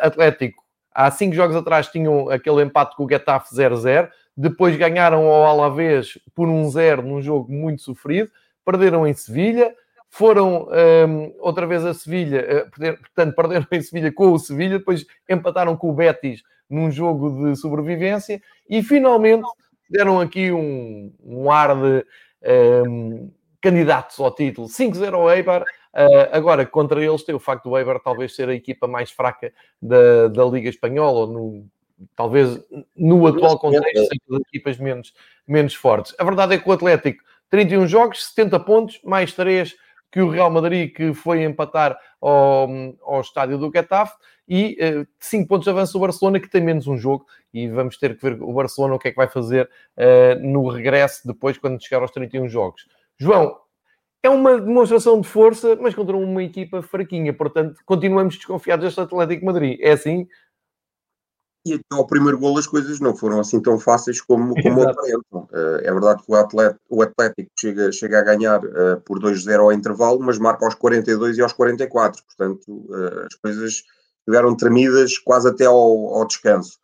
Atlético. 0.00 0.64
Há 0.94 1.10
cinco 1.10 1.34
jogos 1.34 1.56
atrás 1.56 1.88
tinham 1.88 2.30
aquele 2.30 2.62
empate 2.62 2.96
com 2.96 3.04
o 3.04 3.08
Getafe 3.08 3.54
0-0, 3.54 4.08
depois 4.34 4.76
ganharam 4.76 5.26
ao 5.26 5.44
Alavés 5.44 6.18
por 6.34 6.48
1-0 6.48 7.02
num 7.02 7.20
jogo 7.20 7.52
muito 7.52 7.82
sofrido 7.82 8.30
perderam 8.64 9.06
em 9.06 9.14
Sevilha, 9.14 9.74
foram 10.08 10.68
um, 11.08 11.34
outra 11.38 11.66
vez 11.66 11.84
a 11.84 11.94
Sevilha, 11.94 12.66
uh, 12.66 12.96
portanto, 13.00 13.34
perderam 13.36 13.66
em 13.70 13.80
Sevilha 13.80 14.12
com 14.12 14.32
o 14.32 14.38
Sevilha, 14.38 14.78
depois 14.78 15.06
empataram 15.28 15.76
com 15.76 15.90
o 15.90 15.94
Betis 15.94 16.42
num 16.68 16.90
jogo 16.90 17.50
de 17.50 17.56
sobrevivência 17.56 18.40
e 18.68 18.82
finalmente 18.82 19.46
deram 19.88 20.20
aqui 20.20 20.50
um, 20.50 21.12
um 21.22 21.50
ar 21.50 21.76
de 21.76 22.04
um, 22.88 23.30
candidatos 23.60 24.18
ao 24.18 24.34
título. 24.34 24.66
5-0 24.66 25.14
ao 25.14 25.30
Eibar. 25.30 25.62
Uh, 25.62 26.28
agora, 26.32 26.64
contra 26.64 27.04
eles 27.04 27.22
tem 27.22 27.34
o 27.34 27.38
facto 27.38 27.68
do 27.68 27.76
Eibar 27.76 28.00
talvez 28.00 28.34
ser 28.34 28.48
a 28.48 28.54
equipa 28.54 28.86
mais 28.86 29.10
fraca 29.10 29.52
da, 29.80 30.28
da 30.28 30.44
Liga 30.44 30.68
Espanhola, 30.68 31.20
ou 31.20 31.26
no, 31.26 31.66
talvez 32.16 32.58
no 32.96 33.26
atual 33.26 33.58
contexto, 33.58 33.98
seja 33.98 34.20
das 34.28 34.40
equipas 34.48 34.78
menos, 34.78 35.14
menos 35.46 35.74
fortes. 35.74 36.14
A 36.18 36.24
verdade 36.24 36.54
é 36.54 36.58
que 36.58 36.68
o 36.68 36.72
Atlético 36.72 37.22
31 37.52 37.86
jogos, 37.86 38.24
70 38.28 38.60
pontos, 38.60 39.00
mais 39.04 39.34
3 39.34 39.76
que 40.10 40.22
o 40.22 40.30
Real 40.30 40.50
Madrid, 40.50 40.94
que 40.94 41.12
foi 41.12 41.44
empatar 41.44 41.98
ao, 42.18 42.68
ao 43.02 43.20
estádio 43.20 43.58
do 43.58 43.70
Getafe, 43.70 44.14
e 44.48 44.76
uh, 44.80 45.02
eh, 45.02 45.06
5 45.20 45.48
pontos 45.48 45.68
avança 45.68 45.96
o 45.96 46.00
Barcelona, 46.00 46.40
que 46.40 46.48
tem 46.48 46.62
menos 46.62 46.86
um 46.86 46.96
jogo, 46.96 47.26
e 47.52 47.68
vamos 47.68 47.98
ter 47.98 48.16
que 48.16 48.22
ver 48.22 48.42
o 48.42 48.52
Barcelona 48.54 48.94
o 48.94 48.98
que 48.98 49.08
é 49.08 49.10
que 49.10 49.16
vai 49.16 49.28
fazer 49.28 49.68
uh, 49.98 50.46
no 50.46 50.66
regresso 50.68 51.26
depois, 51.26 51.58
quando 51.58 51.82
chegar 51.82 52.00
aos 52.00 52.10
31 52.10 52.48
jogos. 52.48 52.86
João, 53.18 53.58
é 54.22 54.30
uma 54.30 54.58
demonstração 54.58 55.20
de 55.20 55.28
força, 55.28 55.76
mas 55.76 55.94
contra 55.94 56.16
uma 56.16 56.42
equipa 56.42 56.80
fraquinha, 56.80 57.34
portanto, 57.34 57.80
continuamos 57.84 58.36
desconfiados 58.36 58.84
deste 58.84 59.00
Atlético 59.00 59.44
Madrid. 59.44 59.78
É 59.80 59.92
assim? 59.92 60.26
E 61.64 61.74
até 61.74 61.84
ao 61.92 62.06
primeiro 62.06 62.38
gol 62.38 62.58
as 62.58 62.66
coisas 62.66 62.98
não 62.98 63.16
foram 63.16 63.38
assim 63.38 63.60
tão 63.60 63.78
fáceis 63.78 64.20
como, 64.20 64.54
como 64.60 64.82
aparentam. 64.82 65.48
Uh, 65.52 65.78
é 65.82 65.92
verdade 65.92 66.22
que 66.22 66.32
o, 66.32 66.34
atleta, 66.34 66.78
o 66.88 67.02
Atlético 67.02 67.50
chega, 67.58 67.92
chega 67.92 68.18
a 68.18 68.22
ganhar 68.22 68.64
uh, 68.64 69.00
por 69.04 69.20
2-0 69.20 69.60
ao 69.60 69.72
intervalo, 69.72 70.20
mas 70.20 70.38
marca 70.38 70.64
aos 70.64 70.74
42 70.74 71.38
e 71.38 71.42
aos 71.42 71.52
44. 71.52 72.22
Portanto, 72.24 72.68
uh, 72.68 73.26
as 73.26 73.34
coisas 73.36 73.82
estiveram 74.18 74.56
tremidas 74.56 75.18
quase 75.18 75.48
até 75.48 75.64
ao, 75.64 76.14
ao 76.14 76.26
descanso. 76.26 76.78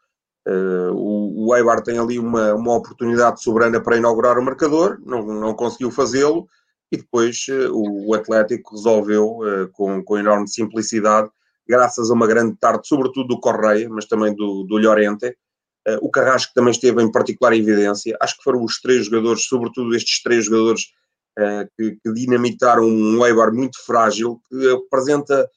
o, 0.46 1.48
o 1.48 1.56
Eibar 1.56 1.82
tem 1.82 1.98
ali 1.98 2.18
uma, 2.18 2.54
uma 2.54 2.76
oportunidade 2.76 3.42
soberana 3.42 3.80
para 3.80 3.96
inaugurar 3.96 4.38
o 4.38 4.42
marcador, 4.42 4.98
não, 5.04 5.22
não 5.22 5.54
conseguiu 5.54 5.90
fazê-lo, 5.90 6.48
e 6.90 6.96
depois 6.96 7.46
o, 7.70 8.08
o, 8.08 8.14
Atlético 8.14 8.74
resolveu, 8.74 9.38
com, 9.72 10.02
com 10.02 10.18
enorme 10.18 10.48
simplicidade, 10.48 11.30
graças 11.68 12.10
a 12.10 12.14
uma 12.14 12.26
grande 12.26 12.56
tarde, 12.56 12.86
sobretudo 12.86 13.28
do 13.28 13.40
Correia, 13.40 13.88
mas 13.88 14.06
também 14.06 14.34
do, 14.34 14.64
do 14.64 14.78
Llorente, 14.78 15.36
Uh, 15.88 15.98
o 16.02 16.10
Carrasco 16.10 16.52
também 16.54 16.72
esteve 16.72 17.02
em 17.02 17.10
particular 17.10 17.54
evidência. 17.54 18.16
Acho 18.20 18.36
que 18.36 18.42
foram 18.42 18.62
os 18.62 18.78
três 18.78 19.06
jogadores, 19.06 19.44
sobretudo 19.44 19.94
estes 19.94 20.22
três 20.22 20.44
jogadores, 20.44 20.92
uh, 21.38 21.66
que, 21.76 21.96
que, 22.02 22.12
dinamitaram 22.12 22.84
um 22.84 23.24
Eibar 23.24 23.52
muito 23.54 23.82
frágil, 23.84 24.38
que 24.48 24.70
apresenta. 24.70 25.48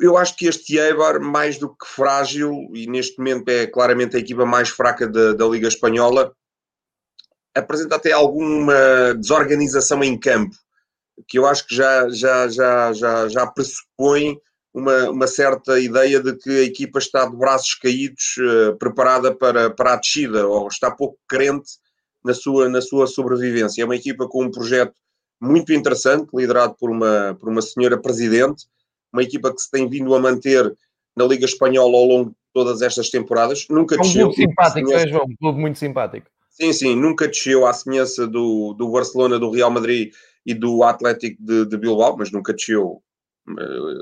Eu 0.00 0.16
acho 0.16 0.36
que 0.36 0.46
este 0.46 0.76
Eibar, 0.76 1.20
mais 1.20 1.56
do 1.56 1.68
que 1.68 1.86
frágil, 1.86 2.52
e 2.74 2.86
neste 2.88 3.16
momento 3.18 3.48
é 3.48 3.66
claramente 3.66 4.16
a 4.16 4.20
equipa 4.20 4.44
mais 4.44 4.68
fraca 4.68 5.06
da, 5.06 5.34
da 5.34 5.46
Liga 5.46 5.68
Espanhola, 5.68 6.34
apresenta 7.54 7.96
até 7.96 8.12
alguma 8.12 9.14
desorganização 9.14 10.02
em 10.02 10.18
campo, 10.18 10.54
que 11.28 11.38
eu 11.38 11.46
acho 11.46 11.66
que 11.66 11.74
já, 11.74 12.08
já, 12.10 12.48
já, 12.48 12.92
já, 12.92 13.28
já 13.28 13.46
pressupõe 13.46 14.36
uma, 14.72 15.10
uma 15.10 15.26
certa 15.26 15.78
ideia 15.78 16.20
de 16.20 16.36
que 16.36 16.50
a 16.50 16.62
equipa 16.62 16.98
está 16.98 17.26
de 17.26 17.36
braços 17.36 17.74
caídos, 17.74 18.36
uh, 18.38 18.76
preparada 18.76 19.34
para, 19.34 19.70
para 19.70 19.94
a 19.94 19.96
descida, 19.96 20.46
ou 20.46 20.68
está 20.68 20.90
pouco 20.90 21.18
crente 21.28 21.72
na 22.24 22.34
sua, 22.34 22.68
na 22.68 22.80
sua 22.80 23.06
sobrevivência. 23.06 23.82
É 23.82 23.84
uma 23.84 23.96
equipa 23.96 24.28
com 24.28 24.44
um 24.44 24.50
projeto 24.50 24.94
muito 25.40 25.72
interessante, 25.72 26.28
liderado 26.34 26.76
por 26.78 26.90
uma, 26.90 27.36
por 27.40 27.48
uma 27.48 27.62
senhora 27.62 28.00
presidente, 28.00 28.66
uma 29.12 29.22
equipa 29.22 29.52
que 29.52 29.60
se 29.60 29.70
tem 29.70 29.88
vindo 29.88 30.14
a 30.14 30.20
manter 30.20 30.72
na 31.16 31.24
Liga 31.24 31.44
Espanhola 31.44 31.96
ao 31.96 32.04
longo 32.04 32.30
de 32.30 32.36
todas 32.52 32.82
estas 32.82 33.10
temporadas. 33.10 33.66
Nunca 33.68 33.96
é 33.96 33.98
um 33.98 34.02
desceu. 34.02 34.26
clube 34.28 34.36
simpático, 34.36 34.92
é, 34.92 35.08
João? 35.08 35.24
Um 35.24 35.36
clube 35.36 35.60
muito 35.60 35.78
simpático. 35.78 36.30
Sim, 36.50 36.72
sim, 36.72 36.94
nunca 36.94 37.26
desceu 37.26 37.66
à 37.66 37.72
semelhança 37.72 38.26
do, 38.26 38.74
do 38.74 38.90
Barcelona, 38.90 39.38
do 39.38 39.50
Real 39.50 39.70
Madrid 39.70 40.12
e 40.44 40.52
do 40.52 40.82
Atlético 40.82 41.42
de, 41.42 41.64
de 41.64 41.76
Bilbao, 41.76 42.16
mas 42.18 42.30
nunca 42.30 42.52
desceu 42.52 43.02
eh, 43.02 43.09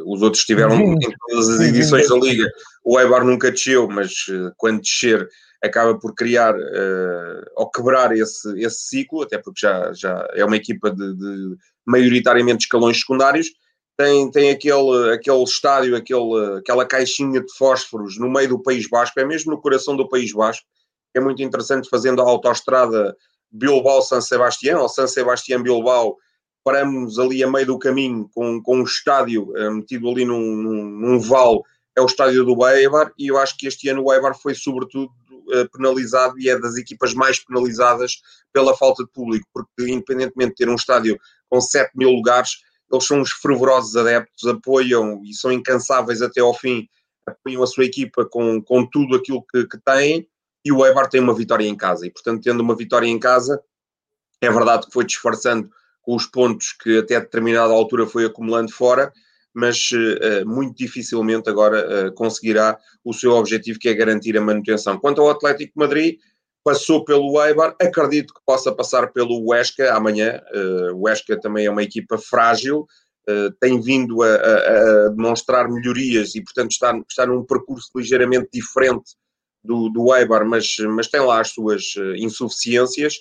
os 0.07 0.23
outros 0.23 0.41
estiveram 0.41 0.75
em 0.75 0.99
todas 1.29 1.49
as 1.49 1.61
edições 1.61 2.09
da 2.09 2.17
Liga. 2.17 2.49
O 2.85 2.99
Eibar 2.99 3.25
nunca 3.25 3.51
desceu, 3.51 3.89
mas 3.89 4.27
eh, 4.31 4.53
quando 4.57 4.81
descer 4.81 5.29
acaba 5.63 5.99
por 5.99 6.15
criar 6.15 6.55
uh, 6.55 7.45
ou 7.57 7.71
quebrar 7.71 8.17
esse, 8.17 8.49
esse 8.61 8.81
ciclo, 8.81 9.23
até 9.23 9.39
porque 9.39 9.61
já, 9.61 9.93
já 9.93 10.29
é 10.35 10.45
uma 10.45 10.57
equipa 10.57 10.91
de, 10.91 11.15
de 11.15 11.57
maioritariamente 11.85 12.65
escalões 12.65 13.01
secundários. 13.01 13.49
Tem, 13.97 14.31
tem 14.31 14.51
aquele, 14.51 15.13
aquele 15.13 15.43
estádio, 15.43 15.97
aquele, 15.97 16.59
aquela 16.59 16.87
caixinha 16.87 17.41
de 17.41 17.53
fósforos 17.57 18.17
no 18.17 18.31
meio 18.31 18.51
do 18.51 18.63
País 18.63 18.89
Basco, 18.89 19.19
é 19.19 19.25
mesmo 19.25 19.51
no 19.51 19.61
coração 19.61 19.97
do 19.97 20.09
País 20.09 20.33
Basco. 20.33 20.65
É 21.13 21.21
muito 21.21 21.43
interessante 21.43 21.89
fazendo 21.91 22.23
a 22.23 22.25
autoestrada 22.25 23.17
Bilbao-San 23.51 24.21
Sebastián 24.21 24.79
ou 24.79 24.89
San 24.89 25.09
Sebastián-Bilbao 25.09 26.17
paramos 26.65 27.19
ali 27.19 27.43
a 27.43 27.51
meio 27.51 27.67
do 27.67 27.79
caminho 27.79 28.29
com, 28.35 28.63
com 28.63 28.79
um 28.79 28.85
estádio 28.85 29.51
uh, 29.53 29.73
metido 29.73 30.09
ali 30.09 30.25
num, 30.25 30.57
num, 30.57 30.85
num 30.85 31.21
vale, 31.21 31.61
é 31.97 32.01
o 32.01 32.07
estádio 32.07 32.45
do 32.45 32.67
Eibar, 32.67 33.13
e 33.19 33.29
eu 33.29 33.39
acho 33.39 33.57
que 33.57 33.67
este 33.67 33.89
ano 33.89 34.05
o 34.05 34.13
Eibar 34.13 34.39
foi 34.39 34.55
sobretudo 34.55 35.11
uh, 35.31 35.69
penalizado 35.73 36.39
e 36.39 36.49
é 36.49 36.59
das 36.59 36.77
equipas 36.77 37.15
mais 37.15 37.45
penalizadas 37.45 38.21
pela 38.53 38.77
falta 38.77 39.05
de 39.05 39.11
público, 39.11 39.47
porque 39.53 39.91
independentemente 39.91 40.51
de 40.51 40.57
ter 40.57 40.69
um 40.69 40.75
estádio 40.75 41.19
com 41.49 41.61
7 41.61 41.91
mil 41.97 42.11
lugares, 42.11 42.59
eles 42.93 43.07
são 43.07 43.21
uns 43.21 43.33
fervorosos 43.33 43.97
adeptos, 43.97 44.47
apoiam 44.47 45.23
e 45.25 45.35
são 45.35 45.51
incansáveis 45.53 46.23
até 46.23 46.41
ao 46.41 46.55
fim, 46.55 46.89
apoiam 47.27 47.63
a 47.63 47.67
sua 47.67 47.85
equipa 47.85 48.25
com, 48.25 48.63
com 48.63 48.87
tudo 48.87 49.17
aquilo 49.17 49.45
que, 49.51 49.67
que 49.67 49.79
têm, 49.79 50.29
e 50.65 50.73
o 50.73 50.85
Eibar 50.85 51.09
tem 51.09 51.21
uma 51.21 51.35
vitória 51.35 51.67
em 51.67 51.77
casa, 51.77 52.07
e 52.07 52.11
portanto 52.11 52.43
tendo 52.43 52.61
uma 52.61 52.77
vitória 52.77 53.07
em 53.07 53.19
casa, 53.19 53.63
é 54.41 54.51
verdade 54.51 54.87
que 54.87 54.93
foi 54.93 55.05
disfarçando 55.05 55.69
os 56.09 56.25
pontos 56.25 56.73
que 56.73 56.99
até 56.99 57.21
determinada 57.21 57.71
altura 57.71 58.07
foi 58.07 58.25
acumulando 58.25 58.73
fora, 58.73 59.13
mas 59.53 59.91
uh, 59.93 60.49
muito 60.49 60.75
dificilmente 60.75 61.51
agora 61.51 62.09
uh, 62.09 62.15
conseguirá 62.15 62.79
o 63.05 63.13
seu 63.13 63.33
objetivo, 63.33 63.79
que 63.79 63.91
é 63.91 63.95
garantir 63.95 64.35
a 64.39 64.41
manutenção. 64.41 64.99
Quanto 64.99 65.21
ao 65.21 65.29
Atlético 65.29 65.75
de 65.75 65.79
Madrid, 65.79 66.19
passou 66.65 67.05
pelo 67.05 67.45
Eibar, 67.45 67.77
acredito 67.79 68.33
que 68.33 68.41
possa 68.47 68.73
passar 68.73 69.13
pelo 69.13 69.47
Huesca 69.47 69.95
amanhã. 69.95 70.41
Uh, 70.55 70.95
o 70.95 71.03
Huesca 71.03 71.39
também 71.39 71.67
é 71.67 71.71
uma 71.71 71.83
equipa 71.83 72.17
frágil, 72.17 72.87
tem 73.61 73.79
vindo 73.79 74.23
a, 74.23 74.27
a, 74.27 74.39
a, 74.39 75.09
demonstrar 75.11 75.69
melhorias 75.69 76.35
e, 76.35 76.43
portanto, 76.43 76.71
está, 76.71 76.99
está 77.07 77.27
num 77.27 77.45
percurso 77.45 77.91
ligeiramente 77.95 78.49
diferente 78.51 79.11
do, 79.63 79.91
do 79.91 80.17
Eibar, 80.17 80.47
mas, 80.47 80.77
mas 80.97 81.09
tem 81.09 81.21
lá 81.21 81.39
as 81.39 81.51
suas 81.51 81.93
insuficiências. 82.17 83.17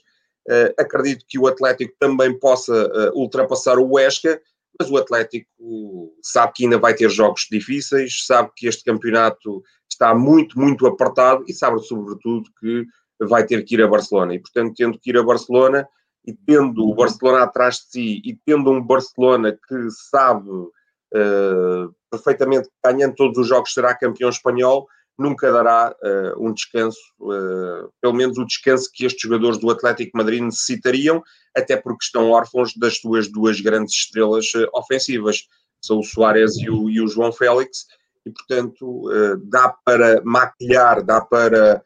Uh, 0.49 0.73
acredito 0.79 1.25
que 1.27 1.37
o 1.37 1.47
Atlético 1.47 1.93
também 1.99 2.37
possa 2.39 2.73
uh, 2.73 3.19
ultrapassar 3.19 3.77
o 3.77 3.93
Huesca, 3.93 4.41
mas 4.79 4.89
o 4.89 4.97
Atlético 4.97 6.13
sabe 6.21 6.53
que 6.55 6.63
ainda 6.63 6.77
vai 6.77 6.93
ter 6.93 7.09
jogos 7.09 7.47
difíceis, 7.51 8.25
sabe 8.25 8.51
que 8.55 8.67
este 8.67 8.83
campeonato 8.83 9.61
está 9.89 10.13
muito, 10.13 10.57
muito 10.59 10.85
apertado 10.85 11.43
e 11.47 11.53
sabe, 11.53 11.81
sobretudo, 11.81 12.49
que 12.59 12.85
vai 13.25 13.45
ter 13.45 13.63
que 13.63 13.75
ir 13.75 13.81
a 13.81 13.87
Barcelona. 13.87 14.35
E, 14.35 14.39
portanto, 14.39 14.73
tendo 14.77 14.99
que 14.99 15.09
ir 15.09 15.17
a 15.17 15.23
Barcelona 15.23 15.87
e 16.25 16.33
tendo 16.33 16.85
o 16.85 16.93
Barcelona 16.93 17.43
atrás 17.43 17.77
de 17.77 17.85
si 17.89 18.21
e 18.23 18.37
tendo 18.45 18.69
um 18.69 18.81
Barcelona 18.81 19.51
que 19.53 19.89
sabe 20.11 20.49
uh, 20.49 21.95
perfeitamente 22.11 22.67
que 22.67 22.75
ganhando 22.83 23.15
todos 23.15 23.37
os 23.37 23.47
jogos 23.47 23.73
será 23.73 23.95
campeão 23.95 24.29
espanhol, 24.29 24.87
nunca 25.17 25.51
dará 25.51 25.95
uh, 26.03 26.45
um 26.45 26.53
descanso, 26.53 26.99
uh, 27.19 27.91
pelo 27.99 28.13
menos 28.13 28.37
o 28.37 28.45
descanso 28.45 28.89
que 28.93 29.05
estes 29.05 29.21
jogadores 29.21 29.57
do 29.57 29.69
Atlético 29.69 30.15
Madrid 30.15 30.41
necessitariam, 30.41 31.23
até 31.55 31.75
porque 31.75 32.05
estão 32.05 32.29
órfãos 32.29 32.73
das 32.77 32.97
suas 32.99 33.27
duas 33.27 33.59
grandes 33.59 33.95
estrelas 33.95 34.45
uh, 34.53 34.67
ofensivas, 34.73 35.47
são 35.81 35.99
o 35.99 36.03
Soares 36.03 36.55
e 36.57 36.69
o, 36.69 36.89
e 36.89 37.01
o 37.01 37.07
João 37.07 37.31
Félix, 37.31 37.85
e 38.25 38.31
portanto 38.31 39.09
dá 39.45 39.73
para 39.85 40.21
maquilhar, 40.25 41.01
dá 41.01 41.21
para, 41.21 41.81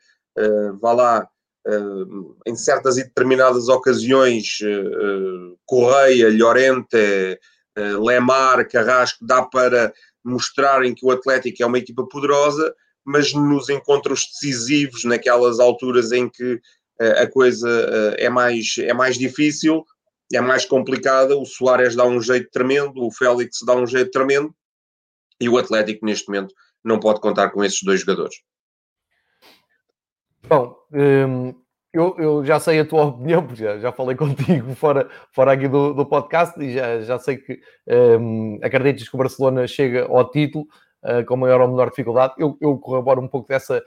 vá 0.79 0.91
lá, 0.91 1.29
em 2.47 2.55
certas 2.55 2.97
e 2.97 3.03
determinadas 3.03 3.67
ocasiões, 3.67 4.57
Correia, 5.67 6.29
Llorente, 6.31 7.37
Lemar, 7.77 8.67
Carrasco, 8.67 9.23
dá 9.23 9.43
para 9.43 9.93
mostrarem 10.23 10.95
que 10.95 11.05
o 11.05 11.11
Atlético 11.11 11.61
é 11.61 11.65
uma 11.65 11.77
equipa 11.77 12.07
poderosa, 12.07 12.73
mas 13.05 13.33
nos 13.33 13.69
encontros 13.69 14.27
decisivos, 14.31 15.03
naquelas 15.03 15.59
alturas 15.59 16.11
em 16.11 16.29
que 16.29 16.53
uh, 16.53 17.21
a 17.21 17.27
coisa 17.27 17.67
uh, 17.67 18.15
é, 18.17 18.29
mais, 18.29 18.75
é 18.77 18.93
mais 18.93 19.17
difícil, 19.17 19.85
é 20.33 20.41
mais 20.41 20.65
complicada, 20.65 21.37
o 21.37 21.45
Soares 21.45 21.95
dá 21.95 22.05
um 22.05 22.21
jeito 22.21 22.49
tremendo, 22.51 23.03
o 23.03 23.11
Félix 23.11 23.59
dá 23.65 23.75
um 23.75 23.85
jeito 23.85 24.11
tremendo, 24.11 24.53
e 25.39 25.49
o 25.49 25.57
Atlético 25.57 26.05
neste 26.05 26.27
momento 26.27 26.53
não 26.83 26.99
pode 26.99 27.19
contar 27.19 27.49
com 27.49 27.63
esses 27.63 27.81
dois 27.83 28.01
jogadores. 28.01 28.35
Bom, 30.47 30.75
hum, 30.93 31.53
eu, 31.93 32.15
eu, 32.17 32.45
já 32.45 32.59
sei 32.59 32.79
a 32.79 32.85
tua 32.85 33.05
opinião, 33.05 33.45
porque 33.45 33.63
já, 33.63 33.77
já 33.79 33.91
falei 33.91 34.15
contigo 34.15 34.73
fora, 34.75 35.09
fora 35.31 35.51
aqui 35.53 35.67
do, 35.67 35.93
do 35.93 36.05
podcast 36.05 36.59
e 36.63 36.73
já, 36.73 37.01
já 37.01 37.19
sei 37.19 37.37
que 37.37 37.59
hum, 38.19 38.59
acreditas 38.61 39.07
que 39.07 39.15
o 39.15 39.17
Barcelona 39.17 39.67
chega 39.67 40.05
ao 40.05 40.29
título 40.29 40.65
uh, 41.03 41.25
com 41.25 41.35
maior 41.35 41.61
ou 41.61 41.67
menor 41.67 41.89
dificuldade. 41.89 42.33
Eu, 42.37 42.57
eu 42.61 42.77
corroboro 42.77 43.21
um 43.21 43.27
pouco 43.27 43.47
dessa, 43.47 43.83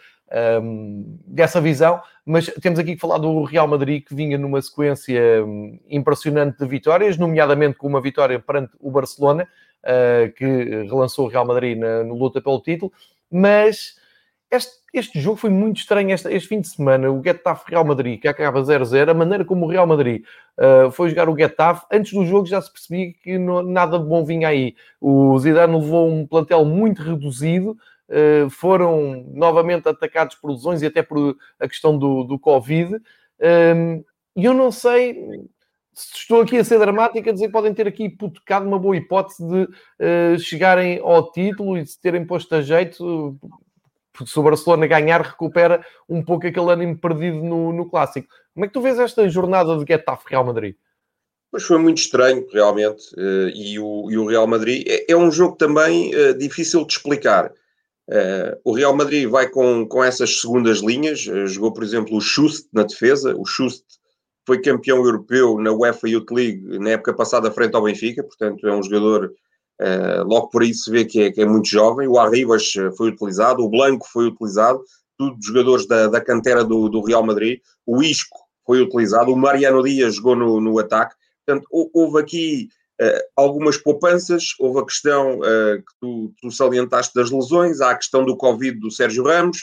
um, 0.62 1.18
dessa 1.27 1.61
visão, 1.61 2.00
mas 2.24 2.46
temos 2.61 2.79
aqui 2.79 2.94
que 2.94 3.00
falar 3.00 3.18
do 3.18 3.42
Real 3.44 3.68
Madrid 3.68 4.05
que 4.05 4.14
vinha 4.14 4.38
numa 4.38 4.61
sequência 4.61 5.44
um, 5.44 5.79
impressionante 5.88 6.59
de 6.59 6.66
vitórias, 6.66 7.16
nomeadamente 7.16 7.79
com 7.79 7.87
uma 7.87 8.00
vitória 8.00 8.38
perante 8.38 8.72
o 8.81 8.90
Barcelona, 8.90 9.48
uh, 9.85 10.33
que 10.33 10.44
relançou 10.85 11.27
o 11.27 11.29
Real 11.29 11.46
Madrid 11.46 11.79
na, 11.79 12.05
na 12.05 12.14
luta 12.14 12.40
pelo 12.40 12.61
título, 12.61 12.92
mas 13.31 13.96
este, 14.55 14.73
este 14.93 15.21
jogo 15.21 15.37
foi 15.37 15.51
muito 15.51 15.79
estranho 15.79 16.11
este, 16.11 16.29
este 16.33 16.49
fim 16.49 16.61
de 16.61 16.69
semana. 16.69 17.11
O 17.11 17.23
Getafe 17.23 17.71
Real 17.71 17.85
Madrid, 17.85 18.21
que 18.21 18.29
acaba 18.29 18.62
0-0, 18.62 19.11
a 19.11 19.14
maneira 19.14 19.45
como 19.45 19.67
o 19.67 19.69
Real 19.69 19.87
Madrid 19.87 20.25
uh, 20.59 20.90
foi 20.90 21.09
jogar 21.11 21.29
o 21.29 21.37
Getafe, 21.37 21.87
antes 21.93 22.12
do 22.12 22.25
jogo 22.25 22.47
já 22.47 22.61
se 22.61 22.73
percebia 22.73 23.12
que 23.12 23.38
não, 23.38 23.62
nada 23.62 23.99
de 23.99 24.05
bom 24.05 24.25
vinha 24.25 24.49
aí. 24.49 24.75
O 25.01 25.38
Zidane 25.38 25.79
levou 25.79 26.09
um 26.09 26.27
plantel 26.27 26.64
muito 26.64 27.03
reduzido, 27.03 27.77
uh, 28.09 28.49
foram 28.51 29.25
novamente 29.35 29.88
atacados 29.88 30.37
por 30.37 30.51
lesões 30.51 30.83
e 30.83 30.87
até 30.87 31.03
por 31.03 31.37
a 31.59 31.69
questão 31.69 31.99
do, 31.99 32.25
do 32.25 32.38
Covid. 32.38 32.97
E 34.37 34.45
eu 34.45 34.53
não 34.53 34.73
sei 34.73 35.14
se 35.95 36.17
estou 36.17 36.40
aqui 36.40 36.59
a 36.59 36.64
ser 36.64 36.79
dramática, 36.79 37.31
a 37.31 37.33
dizer 37.33 37.47
que 37.47 37.53
podem 37.53 37.73
ter 37.73 37.87
aqui 37.87 38.05
hipotecado 38.05 38.67
uma 38.67 38.79
boa 38.79 38.97
hipótese 38.97 39.47
de 39.47 39.62
uh, 39.64 40.38
chegarem 40.38 40.99
ao 40.99 41.31
título 41.31 41.79
e 41.79 41.83
de 41.83 41.90
se 41.90 42.01
terem 42.01 42.27
posto 42.27 42.53
a 42.55 42.61
jeito 42.61 43.38
porque 44.14 44.31
se 44.31 44.38
o 44.38 44.42
Barcelona 44.44 44.87
ganhar, 44.87 45.20
recupera 45.20 45.85
um 46.09 46.22
pouco 46.22 46.46
aquele 46.46 46.70
ânimo 46.70 46.96
perdido 46.96 47.42
no, 47.42 47.72
no 47.72 47.90
clássico. 47.90 48.29
Como 48.55 48.64
é 48.64 48.68
que 48.68 48.72
tu 48.72 48.81
vês 48.81 48.96
esta 48.98 49.29
jornada 49.29 49.77
de 49.77 49.85
Getafe 49.85 50.24
Real 50.29 50.44
Madrid? 50.44 50.77
Mas 51.53 51.64
foi 51.64 51.79
muito 51.79 51.98
estranho, 51.98 52.46
realmente. 52.53 53.03
Eh, 53.18 53.53
e 53.55 53.79
o, 53.81 54.09
e 54.11 54.16
o 54.16 54.27
Real 54.27 54.46
Madrid 54.46 54.87
é, 54.87 55.12
é, 55.12 55.16
um 55.16 55.31
jogo 55.31 55.57
também 55.57 56.14
uh, 56.14 56.33
difícil 56.38 56.85
de 56.87 56.92
explicar. 56.92 57.53
Uh, 58.09 58.59
o 58.64 58.72
Real 58.72 58.94
Madrid 58.94 59.29
vai 59.29 59.48
com, 59.48 59.87
com 59.87 60.03
essas 60.03 60.40
segundas 60.40 60.79
linhas. 60.79 61.20
Jogou, 61.20 61.72
por 61.72 61.83
exemplo, 61.83 62.16
o 62.16 62.20
Schust 62.20 62.68
na 62.72 62.85
defesa. 62.85 63.35
O 63.37 63.44
Schust 63.44 63.85
foi 64.46 64.61
campeão 64.61 64.98
europeu 64.98 65.59
na 65.59 65.72
UEFA 65.72 66.09
Youth 66.09 66.31
League 66.31 66.79
na 66.79 66.90
época 66.90 67.14
passada 67.14 67.50
frente 67.50 67.74
ao 67.74 67.83
Benfica. 67.83 68.22
Portanto, 68.22 68.66
é 68.68 68.74
um 68.74 68.83
jogador 68.83 69.33
logo 70.27 70.49
por 70.49 70.63
aí 70.63 70.73
se 70.73 70.91
vê 70.91 71.05
que 71.05 71.23
é, 71.23 71.33
que 71.33 71.41
é, 71.41 71.47
muito 71.47 71.69
jovem. 71.69 72.07
O 72.07 72.19
Arribas 72.19 72.73
eh, 72.77 72.91
foi 72.97 73.11
utilizado, 73.11 73.63
o 73.63 73.69
Blanco 73.69 74.07
foi 74.13 74.27
utilizado, 74.27 74.83
tudo 75.19 75.37
jogadores 75.43 75.87
da, 75.87 76.09
da 76.09 76.21
cantera 76.21 76.65
do, 76.65 76.89
do 76.89 77.03
Real 77.03 77.25
Madrid. 77.25 77.61
O 77.87 78.03
Isco 78.03 78.39
foi 78.67 78.81
utilizado, 78.81 79.33
o 79.33 79.37
Mariano 79.37 79.83
Dias 79.83 80.17
jogou 80.17 80.37
no, 80.37 80.61
no 80.61 80.79
ataque. 80.79 81.15
Portanto, 81.45 81.67
houve 81.71 82.21
aqui 82.21 82.69
uh, 83.01 83.21
algumas 83.37 83.77
poupanças, 83.77 84.55
houve 84.59 84.81
a 84.81 84.85
questão 84.85 85.39
uh, 85.39 85.77
que 85.79 85.95
tu, 86.01 86.33
tu, 86.41 86.51
salientaste 86.51 87.15
das 87.15 87.31
lesões, 87.31 87.81
há 87.81 87.91
a 87.91 87.97
questão 87.97 88.25
do 88.25 88.37
Covid 88.37 88.79
do 88.79 88.91
Sérgio 88.91 89.25
Ramos, 89.25 89.59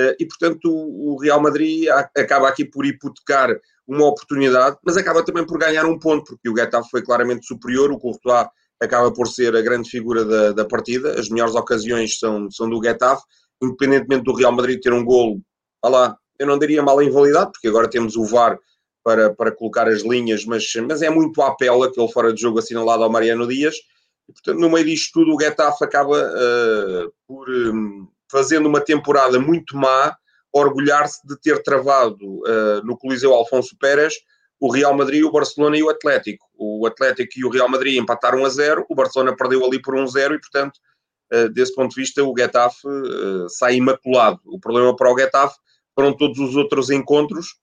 uh, 0.00 0.14
e 0.18 0.26
portanto 0.26 0.68
o, 0.68 1.12
o, 1.12 1.16
Real 1.16 1.40
Madrid 1.40 1.88
acaba 2.16 2.48
aqui 2.48 2.64
por 2.64 2.84
hipotecar 2.84 3.56
uma 3.86 4.06
oportunidade, 4.06 4.76
mas 4.84 4.96
acaba 4.96 5.24
também 5.24 5.46
por 5.46 5.58
ganhar 5.58 5.86
um 5.86 5.98
ponto, 5.98 6.24
porque 6.24 6.48
o 6.48 6.56
Getafe 6.56 6.90
foi 6.90 7.02
claramente 7.02 7.46
superior, 7.46 7.92
o 7.92 7.98
Courtois 7.98 8.48
acaba 8.82 9.12
por 9.12 9.28
ser 9.28 9.54
a 9.54 9.62
grande 9.62 9.88
figura 9.88 10.24
da, 10.24 10.52
da 10.52 10.64
partida, 10.64 11.18
as 11.18 11.28
melhores 11.28 11.54
ocasiões 11.54 12.18
são, 12.18 12.50
são 12.50 12.68
do 12.68 12.82
Getafe, 12.82 13.22
independentemente 13.62 14.24
do 14.24 14.34
Real 14.34 14.52
Madrid 14.52 14.80
ter 14.80 14.92
um 14.92 15.04
golo, 15.04 15.40
lá, 15.84 16.16
eu 16.38 16.46
não 16.46 16.58
diria 16.58 16.82
mal 16.82 17.00
invalidado, 17.00 17.52
porque 17.52 17.68
agora 17.68 17.88
temos 17.88 18.16
o 18.16 18.24
VAR 18.24 18.58
para, 19.04 19.32
para 19.34 19.52
colocar 19.52 19.88
as 19.88 20.02
linhas, 20.02 20.44
mas, 20.44 20.64
mas 20.88 21.02
é 21.02 21.10
muito 21.10 21.40
à 21.42 21.54
pele 21.54 21.84
aquele 21.84 22.08
fora 22.08 22.32
de 22.32 22.40
jogo 22.40 22.58
assinalado 22.58 23.02
ao 23.02 23.10
Mariano 23.10 23.46
Dias. 23.46 23.76
E, 24.28 24.32
portanto, 24.32 24.58
no 24.58 24.70
meio 24.70 24.84
disto 24.84 25.12
tudo, 25.12 25.34
o 25.34 25.40
Getafe 25.40 25.84
acaba 25.84 26.18
uh, 26.18 27.12
por, 27.26 27.48
um, 27.50 28.08
fazendo 28.30 28.68
uma 28.68 28.80
temporada 28.80 29.38
muito 29.38 29.76
má, 29.76 30.16
orgulhar-se 30.52 31.26
de 31.26 31.40
ter 31.40 31.62
travado 31.62 32.24
uh, 32.40 32.84
no 32.84 32.96
Coliseu 32.96 33.32
Alfonso 33.32 33.76
Pérez 33.78 34.14
o 34.62 34.70
Real 34.70 34.94
Madrid, 34.96 35.24
o 35.24 35.32
Barcelona 35.32 35.76
e 35.76 35.82
o 35.82 35.90
Atlético. 35.90 36.46
O 36.56 36.86
Atlético 36.86 37.32
e 37.36 37.44
o 37.44 37.48
Real 37.48 37.68
Madrid 37.68 37.98
empataram 37.98 38.44
a 38.44 38.48
zero, 38.48 38.86
o 38.88 38.94
Barcelona 38.94 39.34
perdeu 39.36 39.64
ali 39.64 39.82
por 39.82 39.96
um 39.96 40.06
zero 40.06 40.34
e, 40.34 40.38
portanto, 40.38 40.78
uh, 41.32 41.48
desse 41.48 41.74
ponto 41.74 41.94
de 41.94 42.00
vista, 42.00 42.22
o 42.22 42.32
Getafe 42.36 42.86
sai 43.48 43.74
imaculado. 43.74 44.40
O 44.46 44.60
problema 44.60 44.94
para 44.94 45.12
o 45.12 45.18
Getafe 45.18 45.56
foram 45.94 46.16
todos 46.16 46.38
os 46.38 46.54
outros 46.54 46.90
encontros 46.90 47.56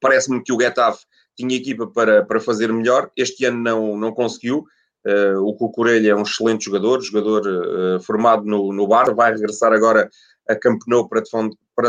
Parece-me 0.00 0.42
que 0.42 0.52
o 0.52 0.60
Getafe 0.60 1.04
tinha 1.36 1.56
equipa 1.56 1.86
para, 1.86 2.24
para 2.24 2.40
fazer 2.40 2.72
melhor. 2.72 3.10
Este 3.16 3.44
ano 3.44 3.62
não, 3.62 3.96
não 3.96 4.12
conseguiu. 4.12 4.66
Uh, 5.06 5.38
o 5.42 5.54
Cucurelha 5.54 6.10
é 6.10 6.14
um 6.14 6.22
excelente 6.22 6.64
jogador, 6.64 7.00
jogador 7.00 8.00
formado 8.02 8.44
no, 8.44 8.72
no 8.72 8.86
Bar, 8.86 9.14
vai 9.14 9.32
regressar 9.32 9.72
agora 9.72 10.10
a 10.48 10.56
Camp 10.56 10.80
Nou 10.86 11.08
para, 11.08 11.22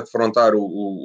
defrontar 0.02 0.54
o, 0.56 0.62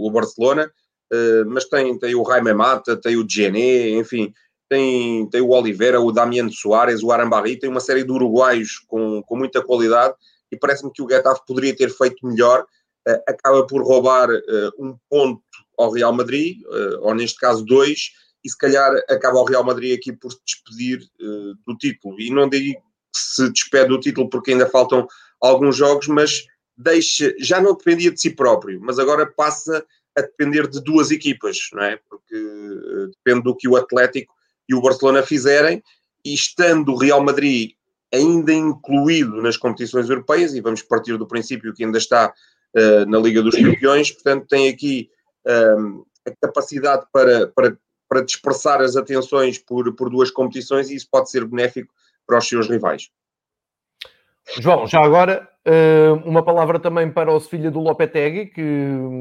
o 0.06 0.10
Barcelona, 0.10 0.70
uh, 1.14 1.46
mas 1.46 1.64
tem, 1.66 1.98
tem 1.98 2.14
o 2.14 2.24
Jaime 2.24 2.52
Mata, 2.52 2.96
tem 2.96 3.16
o 3.16 3.26
Gené, 3.28 3.90
enfim, 3.90 4.32
tem, 4.68 5.28
tem 5.30 5.40
o 5.40 5.50
Oliveira, 5.50 6.00
o 6.00 6.12
Damiano 6.12 6.52
Soares, 6.52 7.02
o 7.02 7.12
Arambarri, 7.12 7.58
tem 7.58 7.70
uma 7.70 7.80
série 7.80 8.04
de 8.04 8.10
uruguaios 8.10 8.80
com, 8.88 9.22
com 9.22 9.36
muita 9.36 9.62
qualidade 9.62 10.14
e 10.50 10.56
parece-me 10.56 10.92
que 10.92 11.02
o 11.02 11.08
Getafe 11.08 11.42
poderia 11.46 11.74
ter 11.74 11.90
feito 11.90 12.26
melhor, 12.26 12.64
acaba 13.26 13.66
por 13.66 13.82
roubar 13.82 14.28
um 14.78 14.96
ponto 15.10 15.42
ao 15.78 15.90
Real 15.90 16.12
Madrid, 16.12 16.60
uh, 16.62 17.00
ou 17.00 17.14
neste 17.14 17.38
caso 17.38 17.64
dois, 17.64 18.12
e 18.44 18.50
se 18.50 18.56
calhar 18.56 18.92
acaba 19.08 19.38
o 19.38 19.44
Real 19.44 19.64
Madrid 19.64 19.96
aqui 19.96 20.12
por 20.12 20.32
se 20.32 20.38
despedir 20.44 21.00
uh, 21.20 21.54
do 21.66 21.76
título. 21.78 22.20
E 22.20 22.30
não 22.30 22.48
digo 22.48 22.74
que 22.74 23.20
se 23.20 23.50
despede 23.50 23.88
do 23.88 24.00
título 24.00 24.28
porque 24.28 24.52
ainda 24.52 24.68
faltam 24.68 25.06
alguns 25.40 25.76
jogos, 25.76 26.06
mas 26.08 26.44
deixa, 26.76 27.34
já 27.38 27.60
não 27.60 27.74
dependia 27.74 28.10
de 28.10 28.20
si 28.20 28.30
próprio, 28.30 28.80
mas 28.80 28.98
agora 28.98 29.26
passa 29.26 29.84
a 30.16 30.22
depender 30.22 30.68
de 30.68 30.82
duas 30.82 31.10
equipas, 31.10 31.58
não 31.72 31.82
é? 31.82 31.98
Porque 32.08 32.34
uh, 32.34 33.08
depende 33.08 33.44
do 33.44 33.56
que 33.56 33.68
o 33.68 33.76
Atlético 33.76 34.34
e 34.68 34.74
o 34.74 34.80
Barcelona 34.80 35.22
fizerem, 35.22 35.82
e 36.24 36.32
estando 36.32 36.92
o 36.92 36.96
Real 36.96 37.22
Madrid 37.22 37.72
ainda 38.12 38.52
incluído 38.52 39.42
nas 39.42 39.56
competições 39.56 40.08
europeias, 40.08 40.54
e 40.54 40.60
vamos 40.60 40.82
partir 40.82 41.16
do 41.18 41.26
princípio 41.26 41.74
que 41.74 41.84
ainda 41.84 41.98
está 41.98 42.32
uh, 42.74 43.10
na 43.10 43.18
Liga 43.18 43.42
dos 43.42 43.56
Campeões, 43.56 44.10
portanto 44.12 44.46
tem 44.48 44.68
aqui 44.68 45.10
um, 45.46 46.04
a 46.26 46.30
capacidade 46.40 47.06
para, 47.12 47.48
para, 47.48 47.76
para 48.08 48.22
dispersar 48.22 48.80
as 48.80 48.96
atenções 48.96 49.58
por, 49.58 49.94
por 49.94 50.08
duas 50.08 50.30
competições 50.30 50.90
e 50.90 50.94
isso 50.94 51.08
pode 51.10 51.30
ser 51.30 51.44
benéfico 51.44 51.92
para 52.26 52.38
os 52.38 52.48
seus 52.48 52.68
rivais. 52.68 53.10
João, 54.60 54.86
já 54.86 55.00
agora, 55.00 55.48
uma 56.24 56.42
palavra 56.42 56.78
também 56.78 57.10
para 57.10 57.32
o 57.32 57.40
Sevilha 57.40 57.70
do 57.70 57.80
Lopetegui, 57.80 58.46
que 58.46 58.62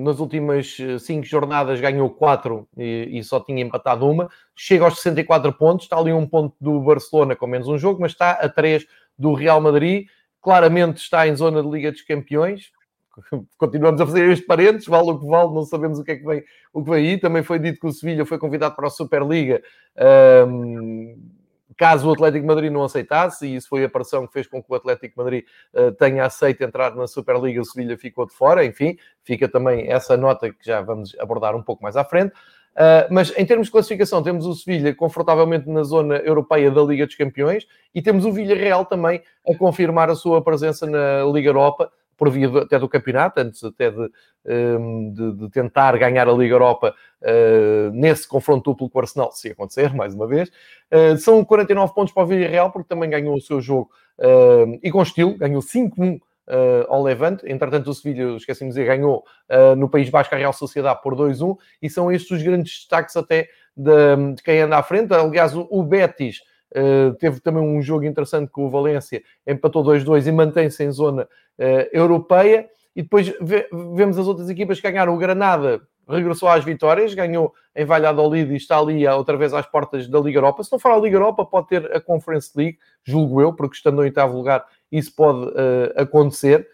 nas 0.04 0.20
últimas 0.20 0.78
cinco 1.00 1.26
jornadas 1.26 1.80
ganhou 1.80 2.10
quatro 2.10 2.68
e, 2.78 3.24
só 3.24 3.40
tinha 3.40 3.62
empatado 3.62 4.10
uma. 4.10 4.30
Chega 4.56 4.86
aos 4.86 4.98
64 4.98 5.54
pontos, 5.54 5.86
está 5.86 5.98
ali 5.98 6.12
um 6.12 6.28
ponto 6.28 6.56
do 6.60 6.80
Barcelona 6.82 7.36
com 7.36 7.48
menos 7.48 7.68
um 7.68 7.78
jogo, 7.78 8.02
mas 8.02 8.12
está 8.12 8.32
a 8.32 8.50
três 8.50 8.86
do 9.18 9.34
Real 9.34 9.62
Madrid. 9.62 10.08
Claramente 10.42 10.98
está 10.98 11.28
em 11.28 11.36
zona 11.36 11.64
de 11.64 11.70
Liga 11.70 11.92
dos 11.92 12.02
Campeões 12.02 12.72
continuamos 13.58 14.02
a 14.02 14.06
fazer 14.06 14.30
estes 14.30 14.46
parentes, 14.46 14.88
vale 14.88 15.12
o 15.12 15.20
que 15.20 15.26
vale, 15.26 15.54
não 15.54 15.64
sabemos 15.64 16.00
o 16.00 16.04
que 16.04 16.12
é 16.12 16.16
que 16.16 16.26
vem, 16.26 16.44
o 16.72 16.84
que 16.84 16.90
vem 16.90 17.12
aí. 17.12 17.18
Também 17.18 17.44
foi 17.44 17.60
dito 17.60 17.80
que 17.80 17.88
o 17.88 17.92
Sevilha 17.92 18.26
foi 18.26 18.38
convidado 18.38 18.76
para 18.76 18.88
a 18.88 18.92
Superliga 18.92 19.62
um, 20.48 21.18
caso 21.78 22.10
o 22.10 22.14
Atlético 22.14 22.46
Madrid 22.46 22.72
não 22.72 22.84
aceitasse, 22.84 23.48
e 23.48 23.56
isso 23.56 23.68
foi 23.68 23.84
a 23.84 23.90
pressão 23.90 24.26
que 24.28 24.34
fez 24.34 24.48
com 24.48 24.62
que 24.62 24.72
o 24.72 24.76
Atlético 24.76 25.18
Madrid 25.18 25.46
uh, 25.74 25.92
tenha 25.94 26.26
aceito 26.26 26.64
entrar 26.64 26.96
na 26.96 27.08
Superliga, 27.08 27.62
o 27.62 27.66
Sevilha 27.66 27.98
ficou 27.98 28.26
de 28.26 28.34
fora, 28.34 28.66
enfim, 28.66 28.98
fica 29.24 29.48
também 29.48 29.92
essa 29.92 30.18
nota 30.18 30.52
que 30.52 30.66
já 30.66 30.82
vamos 30.82 31.16
abordar 31.20 31.56
um 31.56 31.64
pouco 31.64 31.84
mais 31.84 31.96
à 31.96 32.04
frente. 32.04 32.34
Uh, 32.74 33.06
mas 33.12 33.32
em 33.38 33.46
termos 33.46 33.68
de 33.68 33.72
classificação, 33.72 34.24
temos 34.24 34.46
o 34.48 34.54
Sevilha 34.56 34.96
confortavelmente 34.96 35.70
na 35.70 35.84
zona 35.84 36.18
europeia 36.18 36.72
da 36.72 36.82
Liga 36.82 37.06
dos 37.06 37.16
Campeões 37.16 37.68
e 37.94 38.02
temos 38.02 38.26
o 38.26 38.32
Villarreal 38.32 38.84
também 38.84 39.22
a 39.48 39.56
confirmar 39.56 40.10
a 40.10 40.16
sua 40.16 40.44
presença 40.44 40.88
na 40.88 41.24
Liga 41.32 41.50
Europa, 41.50 41.92
por 42.18 42.30
via 42.30 42.48
até 42.60 42.80
do 42.80 42.90
campeonato, 42.90 43.40
antes 43.40 43.64
até 43.64 43.92
de, 43.92 44.10
hum, 44.46 45.14
de, 45.14 45.34
de 45.34 45.50
tentar 45.50 45.98
ganhar 45.98 46.28
a 46.28 46.32
Liga 46.32 46.56
Europa 46.56 46.94
uh, 47.22 47.92
nesse 47.92 48.28
confronto 48.28 48.72
duplo 48.72 48.90
com 48.90 49.00
o 49.00 49.02
Arsenal, 49.02 49.32
se 49.32 49.50
acontecer, 49.50 49.94
mais 49.96 50.14
uma 50.14 50.28
vez. 50.28 50.50
Uh, 50.92 51.18
são 51.18 51.44
49 51.44 51.94
pontos 51.94 52.14
para 52.14 52.24
o 52.24 52.28
Villarreal, 52.28 52.72
porque 52.72 52.88
também 52.88 53.10
ganhou 53.10 53.36
o 53.36 53.42
seu 53.42 53.60
jogo 53.62 53.90
uh, 54.20 54.80
e 54.82 54.92
com 54.92 55.02
estilo, 55.02 55.38
ganhou 55.38 55.62
5-1 55.62 56.20
Uh, 56.46 56.84
ao 56.90 57.02
Levante. 57.02 57.50
Entretanto, 57.50 57.90
o 57.90 57.94
Sevilha, 57.94 58.36
esqueci 58.36 58.66
de 58.66 58.68
dizer, 58.68 58.84
ganhou 58.84 59.24
uh, 59.50 59.78
no 59.78 59.88
País 59.88 60.10
Basco 60.10 60.36
a 60.36 60.38
Real 60.38 60.52
Sociedade 60.52 61.02
por 61.02 61.16
2-1 61.16 61.56
e 61.82 61.90
são 61.90 62.12
estes 62.12 62.32
os 62.32 62.44
grandes 62.44 62.80
destaques 62.80 63.16
até 63.16 63.48
de, 63.78 64.34
de 64.36 64.44
quem 64.44 64.60
anda 64.60 64.78
à 64.78 64.84
frente. 64.84 65.14
Aliás, 65.14 65.56
o, 65.56 65.66
o 65.72 65.82
Betis 65.84 66.42
Uh, 66.76 67.14
teve 67.16 67.40
também 67.40 67.62
um 67.62 67.82
jogo 67.82 68.04
interessante 68.04 68.50
com 68.50 68.66
o 68.66 68.70
Valência, 68.70 69.22
empatou 69.46 69.84
2-2 69.84 70.26
e 70.26 70.32
mantém-se 70.32 70.84
em 70.84 70.92
zona 70.92 71.24
uh, 71.24 71.88
europeia. 71.92 72.68
E 72.96 73.02
depois 73.02 73.32
vemos 73.96 74.18
as 74.18 74.28
outras 74.28 74.50
equipas 74.50 74.80
que 74.80 74.90
ganharam. 74.90 75.14
O 75.14 75.18
Granada 75.18 75.82
regressou 76.08 76.50
às 76.50 76.64
vitórias, 76.64 77.14
ganhou 77.14 77.54
em 77.76 77.86
Valladolid 77.86 78.52
e 78.52 78.56
está 78.56 78.78
ali 78.78 79.08
outra 79.08 79.38
vez 79.38 79.54
às 79.54 79.66
portas 79.66 80.08
da 80.08 80.20
Liga 80.20 80.38
Europa. 80.38 80.64
Se 80.64 80.72
não 80.72 80.80
for 80.80 80.92
a 80.92 80.98
Liga 80.98 81.16
Europa, 81.16 81.46
pode 81.46 81.68
ter 81.70 81.96
a 81.96 82.00
Conference 82.00 82.52
League, 82.56 82.78
julgo 83.04 83.42
eu, 83.42 83.54
porque 83.54 83.76
estando 83.76 84.02
em 84.02 84.06
oitavo 84.06 84.36
lugar, 84.36 84.64
isso 84.92 85.16
pode 85.16 85.48
uh, 85.48 85.94
acontecer. 85.96 86.68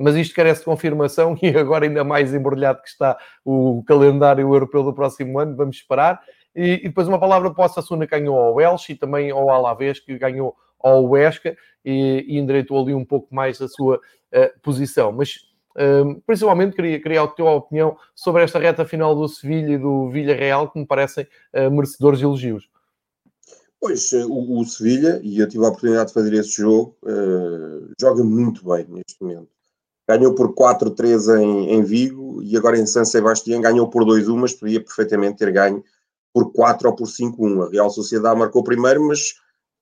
mas 0.00 0.16
isto 0.16 0.34
carece 0.34 0.60
de 0.60 0.64
confirmação 0.64 1.36
e 1.42 1.48
agora 1.48 1.84
ainda 1.84 2.02
mais 2.02 2.32
embrulhado 2.32 2.80
que 2.80 2.88
está 2.88 3.18
o 3.44 3.82
calendário 3.86 4.54
europeu 4.54 4.82
do 4.82 4.94
próximo 4.94 5.38
ano, 5.38 5.54
vamos 5.54 5.76
esperar. 5.76 6.20
E, 6.58 6.80
e 6.82 6.88
depois 6.88 7.06
uma 7.06 7.20
palavra 7.20 7.54
para 7.54 7.66
o 7.66 7.68
Sassuna 7.68 8.04
que 8.04 8.18
ganhou 8.18 8.36
ao 8.36 8.60
Elche 8.60 8.92
e 8.92 8.96
também 8.96 9.30
ao 9.30 9.48
Alavés, 9.48 10.00
que 10.00 10.18
ganhou 10.18 10.56
ao 10.80 11.04
Huesca 11.04 11.56
e, 11.84 12.24
e 12.26 12.36
endireitou 12.36 12.82
ali 12.82 12.92
um 12.92 13.04
pouco 13.04 13.32
mais 13.32 13.62
a 13.62 13.68
sua 13.68 13.96
uh, 13.98 14.60
posição. 14.60 15.12
Mas 15.12 15.36
uh, 15.76 16.20
principalmente 16.26 16.74
queria, 16.74 17.00
queria 17.00 17.22
a 17.22 17.28
tua 17.28 17.52
opinião 17.52 17.96
sobre 18.12 18.42
esta 18.42 18.58
reta 18.58 18.84
final 18.84 19.14
do 19.14 19.28
Sevilha 19.28 19.74
e 19.74 19.78
do 19.78 20.10
Villarreal, 20.10 20.68
que 20.68 20.80
me 20.80 20.84
parecem 20.84 21.28
uh, 21.54 21.70
merecedores 21.70 22.18
de 22.18 22.24
elogios. 22.24 22.68
Pois, 23.80 24.12
o, 24.12 24.58
o 24.58 24.64
Sevilha, 24.64 25.20
e 25.22 25.38
eu 25.38 25.48
tive 25.48 25.64
a 25.64 25.68
oportunidade 25.68 26.08
de 26.08 26.14
fazer 26.14 26.34
esse 26.34 26.60
jogo, 26.60 26.96
joga 28.00 28.24
muito 28.24 28.68
bem 28.68 28.84
neste 28.88 29.22
momento. 29.22 29.46
Ganhou 30.08 30.34
por 30.34 30.52
4-3 30.52 31.40
em, 31.40 31.74
em 31.74 31.82
Vigo 31.84 32.42
e 32.42 32.56
agora 32.56 32.76
em 32.76 32.86
San 32.86 33.04
Sebastián 33.04 33.60
ganhou 33.60 33.88
por 33.88 34.02
2-1, 34.04 34.36
mas 34.36 34.52
podia 34.52 34.82
perfeitamente 34.82 35.38
ter 35.38 35.52
ganho 35.52 35.84
por 36.38 36.52
4 36.52 36.88
ou 36.88 36.94
por 36.94 37.08
5-1. 37.08 37.66
A 37.66 37.70
Real 37.70 37.90
Sociedade 37.90 38.38
marcou 38.38 38.62
primeiro, 38.62 39.04
mas 39.08 39.34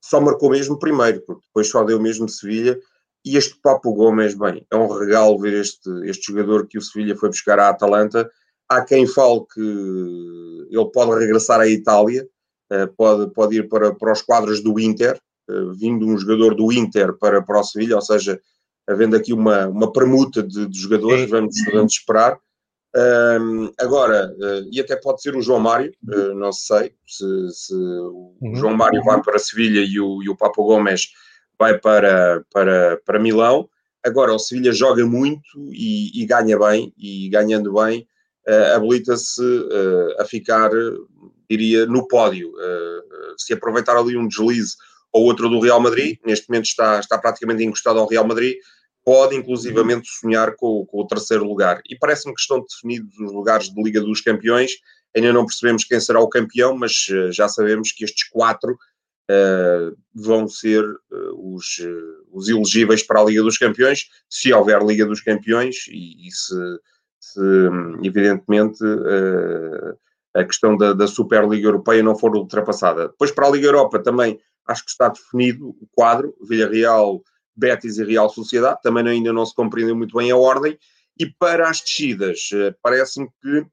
só 0.02 0.20
marcou 0.20 0.50
mesmo 0.50 0.78
primeiro, 0.78 1.20
porque 1.26 1.42
depois 1.46 1.68
só 1.68 1.84
deu 1.84 2.00
mesmo 2.00 2.28
Sevilha. 2.28 2.78
E 3.24 3.36
este 3.36 3.58
Papo 3.60 3.92
Gomes, 3.92 4.34
bem, 4.34 4.64
é 4.70 4.76
um 4.76 4.86
regalo 4.86 5.38
ver 5.38 5.52
este, 5.52 5.90
este 6.08 6.32
jogador 6.32 6.66
que 6.66 6.78
o 6.78 6.82
Sevilha 6.82 7.16
foi 7.16 7.28
buscar 7.28 7.58
à 7.58 7.68
Atalanta. 7.68 8.28
Há 8.68 8.82
quem 8.82 9.06
fale 9.06 9.40
que 9.52 9.60
ele 10.70 10.90
pode 10.92 11.18
regressar 11.18 11.60
à 11.60 11.68
Itália, 11.68 12.26
eh, 12.70 12.86
pode, 12.86 13.30
pode 13.32 13.56
ir 13.56 13.68
para, 13.68 13.94
para 13.94 14.12
os 14.12 14.22
quadros 14.22 14.62
do 14.62 14.80
Inter, 14.80 15.20
eh, 15.50 15.52
vindo 15.76 16.06
um 16.06 16.16
jogador 16.16 16.54
do 16.54 16.72
Inter 16.72 17.12
para, 17.18 17.42
para 17.42 17.60
o 17.60 17.64
Sevilha, 17.64 17.96
ou 17.96 18.02
seja, 18.02 18.40
havendo 18.88 19.16
aqui 19.16 19.32
uma, 19.32 19.66
uma 19.68 19.92
permuta 19.92 20.42
de, 20.42 20.66
de 20.66 20.78
jogadores, 20.78 21.28
vamos, 21.28 21.54
vamos 21.72 21.92
esperar. 21.92 22.38
Um, 22.96 23.70
agora, 23.78 24.34
uh, 24.38 24.68
e 24.72 24.80
até 24.80 24.96
pode 24.96 25.20
ser 25.20 25.36
o 25.36 25.42
João 25.42 25.60
Mário, 25.60 25.92
uh, 26.08 26.34
não 26.34 26.50
sei 26.50 26.94
se, 27.06 27.50
se 27.50 27.74
o 27.74 28.34
uhum. 28.40 28.54
João 28.54 28.74
Mário 28.74 29.02
vai 29.04 29.22
para 29.22 29.38
Sevilha 29.38 29.84
e 29.86 30.00
o, 30.00 30.22
e 30.22 30.30
o 30.30 30.36
Papo 30.36 30.64
Gomes 30.64 31.08
vai 31.58 31.78
para, 31.78 32.42
para, 32.50 32.96
para 33.04 33.18
Milão. 33.18 33.68
Agora, 34.02 34.32
o 34.32 34.38
Sevilha 34.38 34.72
joga 34.72 35.04
muito 35.04 35.42
e, 35.72 36.22
e 36.22 36.24
ganha 36.24 36.58
bem, 36.58 36.94
e 36.96 37.28
ganhando 37.28 37.74
bem, 37.74 38.08
uh, 38.48 38.76
habilita-se 38.76 39.42
a 40.18 40.24
ficar, 40.24 40.70
diria, 41.50 41.84
no 41.84 42.08
pódio. 42.08 42.50
Se 43.36 43.52
aproveitar 43.52 43.96
ali 43.96 44.16
um 44.16 44.26
deslize 44.26 44.74
ou 45.12 45.24
outro 45.24 45.50
do 45.50 45.60
Real 45.60 45.80
Madrid, 45.80 46.18
neste 46.24 46.48
momento 46.48 46.64
está, 46.64 46.98
está 46.98 47.18
praticamente 47.18 47.62
encostado 47.62 47.98
ao 47.98 48.08
Real 48.08 48.26
Madrid, 48.26 48.56
pode 49.06 49.36
inclusivamente 49.36 50.08
sonhar 50.08 50.56
com, 50.56 50.84
com 50.84 51.00
o 51.00 51.06
terceiro 51.06 51.44
lugar. 51.44 51.80
E 51.88 51.96
parece-me 51.96 52.34
que 52.34 52.40
estão 52.40 52.60
definidos 52.60 53.16
os 53.20 53.32
lugares 53.32 53.72
de 53.72 53.80
Liga 53.80 54.00
dos 54.00 54.20
Campeões. 54.20 54.72
Ainda 55.16 55.32
não 55.32 55.46
percebemos 55.46 55.84
quem 55.84 56.00
será 56.00 56.18
o 56.20 56.28
campeão, 56.28 56.76
mas 56.76 57.06
já 57.30 57.48
sabemos 57.48 57.92
que 57.92 58.04
estes 58.04 58.28
quatro 58.28 58.76
uh, 59.30 59.96
vão 60.12 60.48
ser 60.48 60.84
uh, 60.84 61.54
os, 61.54 61.78
uh, 61.78 62.26
os 62.32 62.48
elegíveis 62.48 63.02
para 63.02 63.20
a 63.20 63.24
Liga 63.24 63.42
dos 63.42 63.58
Campeões, 63.58 64.08
se 64.28 64.52
houver 64.52 64.82
Liga 64.82 65.06
dos 65.06 65.20
Campeões 65.20 65.86
e, 65.88 66.26
e 66.26 66.30
se, 66.32 66.80
se, 67.20 67.40
evidentemente, 68.02 68.78
a 70.34 70.44
questão 70.44 70.76
da, 70.76 70.92
da, 70.92 71.06
Superliga 71.06 71.68
Europeia 71.68 72.02
não 72.02 72.18
for 72.18 72.34
ultrapassada. 72.36 73.08
Depois, 73.08 73.30
para 73.30 73.46
a 73.46 73.50
Liga 73.50 73.68
Europa, 73.68 73.98
também 73.98 74.38
acho 74.66 74.84
que 74.84 74.90
está 74.90 75.08
definido 75.08 75.68
o 75.68 75.88
quadro: 75.92 76.34
Villarreal, 76.42 77.22
Betis 77.56 77.98
e 77.98 78.04
Real 78.04 78.28
Sociedade. 78.28 78.80
Também 78.82 79.06
ainda 79.06 79.32
não 79.32 79.46
se 79.46 79.54
compreendeu 79.54 79.96
muito 79.96 80.16
bem 80.16 80.30
a 80.30 80.36
ordem. 80.36 80.78
E 81.18 81.26
para 81.26 81.68
as 81.68 81.80
descidas, 81.80 82.50
parece-me 82.82 83.28
que 83.42 83.66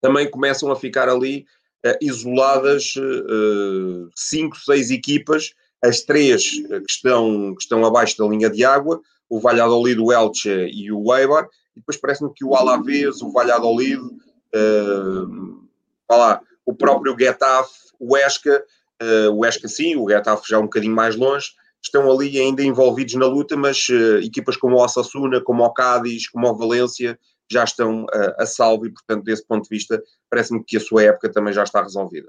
também 0.00 0.30
começam 0.30 0.70
a 0.70 0.76
ficar 0.76 1.08
ali 1.08 1.46
uh, 1.86 1.96
isoladas 2.00 2.94
uh, 2.96 4.10
cinco, 4.14 4.56
seis 4.56 4.90
equipas, 4.90 5.52
as 5.82 6.02
três 6.02 6.50
que 6.50 6.90
estão, 6.90 7.54
que 7.54 7.62
estão 7.62 7.84
abaixo 7.84 8.18
da 8.18 8.26
linha 8.26 8.50
de 8.50 8.64
água, 8.64 9.00
o 9.28 9.38
Valladolid, 9.38 10.00
o 10.00 10.12
Elche 10.12 10.68
e 10.72 10.90
o 10.90 11.14
Eibar, 11.14 11.48
e 11.76 11.80
depois 11.80 11.96
parece-me 11.96 12.32
que 12.34 12.44
o 12.44 12.54
Alavés, 12.54 13.20
o 13.22 13.30
Valladolid, 13.30 14.00
uh, 14.00 15.68
lá, 16.10 16.40
o 16.64 16.74
próprio 16.74 17.16
Getafe, 17.18 17.92
o 17.98 18.16
Esca, 18.16 18.64
uh, 19.02 19.32
o 19.32 19.44
Esca 19.44 19.68
sim, 19.68 19.96
o 19.96 20.08
Getafe 20.08 20.48
já 20.48 20.58
um 20.58 20.62
bocadinho 20.62 20.94
mais 20.94 21.14
longe, 21.14 21.52
estão 21.82 22.10
ali 22.10 22.38
ainda 22.38 22.62
envolvidos 22.62 23.14
na 23.14 23.26
luta, 23.26 23.56
mas 23.56 23.88
uh, 23.88 24.18
equipas 24.18 24.56
como 24.56 24.76
o 24.76 24.82
Osasuna, 24.82 25.40
como 25.40 25.64
o 25.64 25.72
Cádiz, 25.72 26.28
como 26.28 26.48
o 26.48 26.56
Valência, 26.56 27.18
já 27.50 27.64
estão 27.64 28.04
uh, 28.04 28.34
a 28.38 28.46
salvo 28.46 28.86
e, 28.86 28.92
portanto, 28.92 29.24
desse 29.24 29.46
ponto 29.46 29.62
de 29.64 29.70
vista, 29.70 30.02
parece-me 30.28 30.62
que 30.64 30.76
a 30.76 30.80
sua 30.80 31.04
época 31.04 31.30
também 31.30 31.52
já 31.52 31.62
está 31.62 31.82
resolvida. 31.82 32.28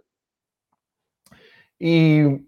E 1.80 2.42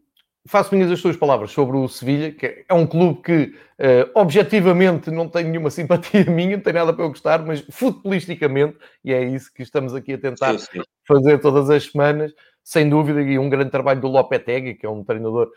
faço 0.48 0.74
minhas 0.74 0.92
as 0.92 1.00
suas 1.00 1.16
palavras 1.16 1.52
sobre 1.52 1.78
o 1.78 1.88
Sevilha, 1.88 2.32
que 2.32 2.66
é 2.68 2.74
um 2.74 2.88
clube 2.88 3.22
que 3.22 3.44
uh, 3.44 4.12
objetivamente 4.16 5.12
não 5.12 5.28
tem 5.28 5.46
nenhuma 5.46 5.70
simpatia 5.72 6.26
minha, 6.26 6.58
não 6.58 6.64
tem 6.64 6.74
nada 6.74 6.94
para 6.94 7.06
eu 7.06 7.10
gostar, 7.10 7.46
mas 7.46 7.64
futbolisticamente, 7.70 8.78
e 9.04 9.14
é 9.14 9.24
isso 9.24 9.54
que 9.54 9.62
estamos 9.64 9.94
aqui 9.94 10.14
a 10.14 10.18
tentar 10.18 10.58
sim, 10.58 10.66
sim. 10.74 10.82
fazer 11.08 11.40
todas 11.40 11.70
as 11.70 11.92
semanas, 11.92 12.34
sem 12.64 12.88
dúvida, 12.90 13.22
e 13.22 13.40
um 13.40 13.50
grande 13.50 13.72
trabalho 13.72 14.00
do 14.00 14.08
Lopetegui, 14.08 14.76
que 14.76 14.86
é 14.86 14.90
um 14.90 15.04
treinador 15.04 15.52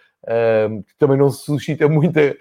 um, 0.69 0.83
que 0.83 0.97
também 0.99 1.19
não 1.19 1.31
suscita 1.31 1.89
muita 1.89 2.37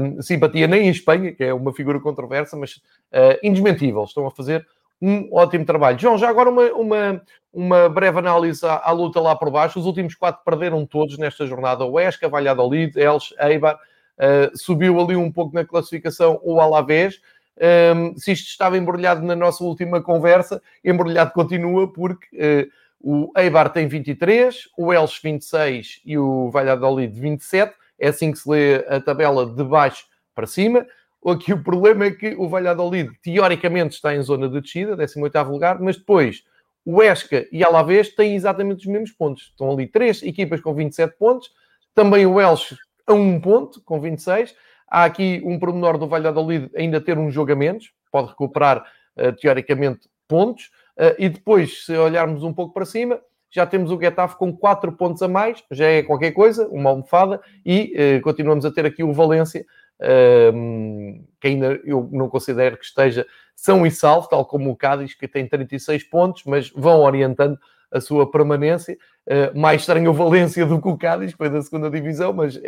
um, 0.00 0.22
simpatia 0.22 0.66
nem 0.66 0.86
em 0.86 0.90
Espanha, 0.90 1.32
que 1.32 1.44
é 1.44 1.52
uma 1.52 1.72
figura 1.72 2.00
controversa, 2.00 2.56
mas 2.56 2.76
uh, 2.76 3.38
indesmentível. 3.42 4.04
Estão 4.04 4.26
a 4.26 4.30
fazer 4.30 4.66
um 5.02 5.28
ótimo 5.34 5.64
trabalho. 5.64 5.98
João, 5.98 6.16
já 6.16 6.28
agora 6.28 6.48
uma, 6.48 6.64
uma, 6.72 7.22
uma 7.52 7.88
breve 7.88 8.18
análise 8.18 8.64
à, 8.64 8.80
à, 8.84 8.92
luta 8.92 9.20
lá 9.20 9.34
por 9.34 9.50
baixo. 9.50 9.78
Os 9.78 9.86
últimos 9.86 10.14
quatro 10.14 10.42
perderam 10.44 10.86
todos 10.86 11.18
nesta 11.18 11.46
jornada. 11.46 11.84
O 11.84 11.98
Esca, 11.98 12.28
Valladolid, 12.28 12.96
Elche, 12.96 13.34
Eibar. 13.38 13.78
Uh, 14.18 14.56
subiu 14.56 14.98
ali 14.98 15.14
um 15.14 15.30
pouco 15.30 15.54
na 15.54 15.64
classificação 15.64 16.40
o 16.42 16.60
Alavés. 16.60 17.20
Um, 17.94 18.16
se 18.16 18.32
isto 18.32 18.48
estava 18.48 18.78
embrulhado 18.78 19.22
na 19.22 19.36
nossa 19.36 19.62
última 19.64 20.00
conversa, 20.00 20.62
embrulhado 20.84 21.32
continua 21.32 21.92
porque... 21.92 22.26
Uh, 22.34 22.85
o 23.00 23.30
Eibar 23.36 23.70
tem 23.72 23.86
23, 23.86 24.68
o 24.76 24.92
Elche 24.92 25.20
26 25.22 26.00
e 26.04 26.18
o 26.18 26.50
Valladolid 26.50 27.18
27. 27.18 27.74
É 27.98 28.08
assim 28.08 28.32
que 28.32 28.38
se 28.38 28.48
lê 28.48 28.76
a 28.88 29.00
tabela 29.00 29.46
de 29.46 29.62
baixo 29.64 30.06
para 30.34 30.46
cima. 30.46 30.86
Aqui 31.24 31.52
o 31.52 31.62
problema 31.62 32.04
é 32.04 32.10
que 32.10 32.34
o 32.36 32.48
Valladolid, 32.48 33.10
teoricamente, 33.22 33.94
está 33.94 34.14
em 34.14 34.22
zona 34.22 34.48
de 34.48 34.60
descida, 34.60 34.96
18 34.96 35.42
lugar, 35.50 35.80
mas 35.80 35.96
depois 35.96 36.44
o 36.84 37.02
Esca 37.02 37.46
e 37.50 37.64
Alavés 37.64 38.14
têm 38.14 38.36
exatamente 38.36 38.80
os 38.80 38.86
mesmos 38.86 39.10
pontos. 39.10 39.44
Estão 39.50 39.72
ali 39.72 39.88
três 39.88 40.22
equipas 40.22 40.60
com 40.60 40.72
27 40.72 41.16
pontos, 41.18 41.50
também 41.94 42.26
o 42.26 42.40
Elche 42.40 42.76
a 43.06 43.12
um 43.12 43.40
ponto, 43.40 43.80
com 43.82 44.00
26. 44.00 44.54
Há 44.88 45.04
aqui 45.04 45.42
um 45.44 45.58
pormenor 45.58 45.98
do 45.98 46.06
Valladolid 46.06 46.70
ainda 46.76 47.00
ter 47.00 47.18
um 47.18 47.30
jogo 47.30 47.52
a 47.52 47.56
menos, 47.56 47.92
pode 48.10 48.28
recuperar, 48.28 48.84
uh, 49.16 49.32
teoricamente, 49.32 50.08
pontos. 50.28 50.70
Uh, 50.98 51.14
e 51.18 51.28
depois, 51.28 51.84
se 51.84 51.96
olharmos 51.96 52.42
um 52.42 52.52
pouco 52.52 52.72
para 52.72 52.84
cima, 52.84 53.20
já 53.50 53.66
temos 53.66 53.90
o 53.90 54.00
Getafe 54.00 54.36
com 54.36 54.54
4 54.56 54.92
pontos 54.92 55.22
a 55.22 55.28
mais, 55.28 55.62
já 55.70 55.86
é 55.86 56.02
qualquer 56.02 56.32
coisa, 56.32 56.66
uma 56.68 56.90
almofada, 56.90 57.40
e 57.64 57.94
uh, 58.18 58.22
continuamos 58.22 58.64
a 58.64 58.70
ter 58.70 58.86
aqui 58.86 59.02
o 59.02 59.12
Valência, 59.12 59.64
que 61.40 61.48
ainda 61.48 61.80
eu 61.82 62.06
não 62.12 62.28
considero 62.28 62.76
que 62.76 62.84
esteja 62.84 63.26
são 63.54 63.86
e 63.86 63.90
salvo, 63.90 64.28
tal 64.28 64.44
como 64.44 64.70
o 64.70 64.76
Cádiz, 64.76 65.14
que 65.14 65.26
tem 65.26 65.48
36 65.48 66.04
pontos, 66.04 66.42
mas 66.44 66.70
vão 66.70 67.00
orientando 67.00 67.58
a 67.90 68.00
sua 68.00 68.30
permanência. 68.30 68.98
Uh, 69.26 69.58
mais 69.58 69.82
estranho 69.82 70.10
o 70.10 70.14
Valência 70.14 70.64
do 70.64 70.80
que 70.80 70.88
o 70.88 70.96
Cádiz, 70.96 71.32
que 71.32 71.38
foi 71.38 71.50
da 71.50 71.60
segunda 71.62 71.90
divisão, 71.90 72.32
mas 72.32 72.56
uh, 72.56 72.60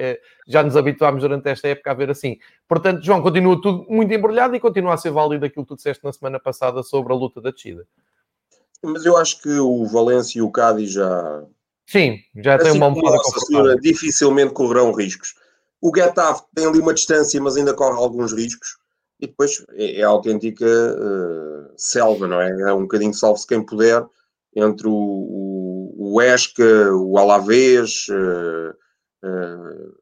já 0.47 0.62
nos 0.62 0.77
habituámos 0.77 1.23
durante 1.23 1.49
esta 1.49 1.69
época 1.69 1.91
a 1.91 1.95
ver 1.95 2.11
assim. 2.11 2.38
Portanto, 2.67 3.05
João, 3.05 3.23
continua 3.23 3.61
tudo 3.61 3.87
muito 3.88 4.12
embrulhado 4.12 4.57
e 4.57 4.61
continua 4.61 4.95
a 4.95 4.97
ser 4.97 5.11
válido 5.11 5.45
aquilo 5.45 5.64
que 5.64 5.69
tu 5.69 5.77
disseste 5.77 6.03
na 6.03 6.12
semana 6.12 6.41
passada 6.41 6.83
sobre 6.83 7.12
a 7.12 7.17
luta 7.17 7.41
da 7.41 7.51
descida. 7.51 7.87
Mas 8.83 9.05
eu 9.05 9.17
acho 9.17 9.41
que 9.41 9.51
o 9.51 9.85
Valência 9.87 10.38
e 10.38 10.43
o 10.43 10.51
Cádiz 10.51 10.93
já. 10.93 11.45
Sim, 11.87 12.19
já 12.37 12.57
assim 12.57 12.64
tem 12.64 12.73
uma 12.73 12.87
almofada 12.87 13.19
confortável. 13.23 13.81
Dificilmente 13.81 14.53
correrão 14.53 14.93
riscos. 14.93 15.35
O 15.81 15.95
Getafe 15.95 16.43
tem 16.55 16.67
ali 16.67 16.79
uma 16.79 16.95
distância, 16.95 17.41
mas 17.41 17.57
ainda 17.57 17.75
corre 17.75 17.97
alguns 17.99 18.33
riscos. 18.33 18.77
E 19.21 19.27
depois 19.27 19.64
é, 19.73 20.01
é 20.01 20.03
a 20.03 20.09
autêntica 20.09 20.64
uh, 20.67 21.73
selva, 21.77 22.27
não 22.27 22.41
é? 22.41 22.51
É 22.51 22.73
um 22.73 22.83
bocadinho 22.83 23.14
salve-se 23.14 23.47
quem 23.47 23.64
puder 23.64 24.05
entre 24.55 24.88
o, 24.88 24.93
o, 24.93 26.14
o 26.14 26.23
Esca, 26.23 26.93
o 26.95 27.19
Alavés, 27.19 28.07
uh, 28.11 28.71
uh, 29.25 29.95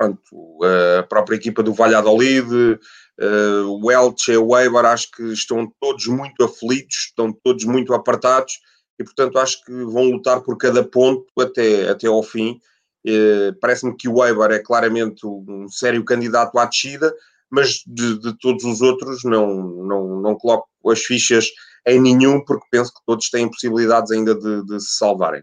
pronto, 0.00 0.58
a 0.98 1.02
própria 1.02 1.36
equipa 1.36 1.62
do 1.62 1.74
Valladolid, 1.74 2.78
Uh, 3.20 3.68
o 3.68 3.92
Elche 3.92 4.34
o 4.38 4.56
Eibar 4.56 4.86
acho 4.86 5.10
que 5.10 5.22
estão 5.24 5.70
todos 5.78 6.06
muito 6.06 6.42
aflitos, 6.42 7.08
estão 7.08 7.30
todos 7.30 7.64
muito 7.66 7.92
apartados 7.92 8.54
e, 8.98 9.04
portanto, 9.04 9.38
acho 9.38 9.62
que 9.62 9.72
vão 9.84 10.04
lutar 10.04 10.40
por 10.40 10.56
cada 10.56 10.82
ponto 10.82 11.26
até, 11.38 11.90
até 11.90 12.06
ao 12.06 12.22
fim. 12.22 12.58
Uh, 13.06 13.52
Parece-me 13.60 13.94
que 13.94 14.08
o 14.08 14.24
Eibar 14.24 14.50
é 14.52 14.58
claramente 14.58 15.26
um 15.26 15.68
sério 15.68 16.02
candidato 16.02 16.58
à 16.58 16.64
descida, 16.64 17.14
mas 17.50 17.82
de, 17.86 18.18
de, 18.20 18.38
todos 18.38 18.64
os 18.64 18.80
outros 18.80 19.22
não, 19.22 19.54
não, 19.84 20.20
não 20.22 20.34
coloco 20.34 20.66
as 20.86 21.00
fichas 21.00 21.46
em 21.86 22.00
nenhum, 22.00 22.42
porque 22.42 22.66
penso 22.70 22.90
que 22.94 23.00
todos 23.04 23.28
têm 23.28 23.50
possibilidades 23.50 24.12
ainda 24.12 24.34
de, 24.34 24.64
de 24.64 24.80
se 24.80 24.96
salvarem. 24.96 25.42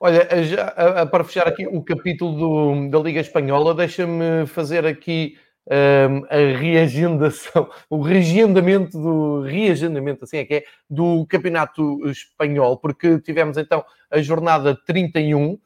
Olha, 0.00 0.28
já, 0.44 1.06
para 1.06 1.24
fechar 1.24 1.48
aqui 1.48 1.66
o 1.66 1.82
capítulo 1.82 2.38
do, 2.38 2.88
da 2.88 2.98
Liga 3.00 3.20
Espanhola, 3.20 3.74
deixa-me 3.74 4.46
fazer 4.46 4.86
aqui 4.86 5.36
um, 5.68 6.24
a 6.30 6.58
reagendação, 6.58 7.68
o 7.90 8.00
reagendamento 8.00 8.98
do 8.98 9.42
reagendamento, 9.42 10.24
assim 10.24 10.38
é 10.38 10.44
que 10.44 10.54
é, 10.54 10.64
do 10.88 11.26
Campeonato 11.26 12.08
Espanhol, 12.08 12.78
porque 12.78 13.20
tivemos 13.20 13.56
então 13.56 13.84
a 14.10 14.22
jornada 14.22 14.78
31. 14.86 15.40
Um, 15.44 15.58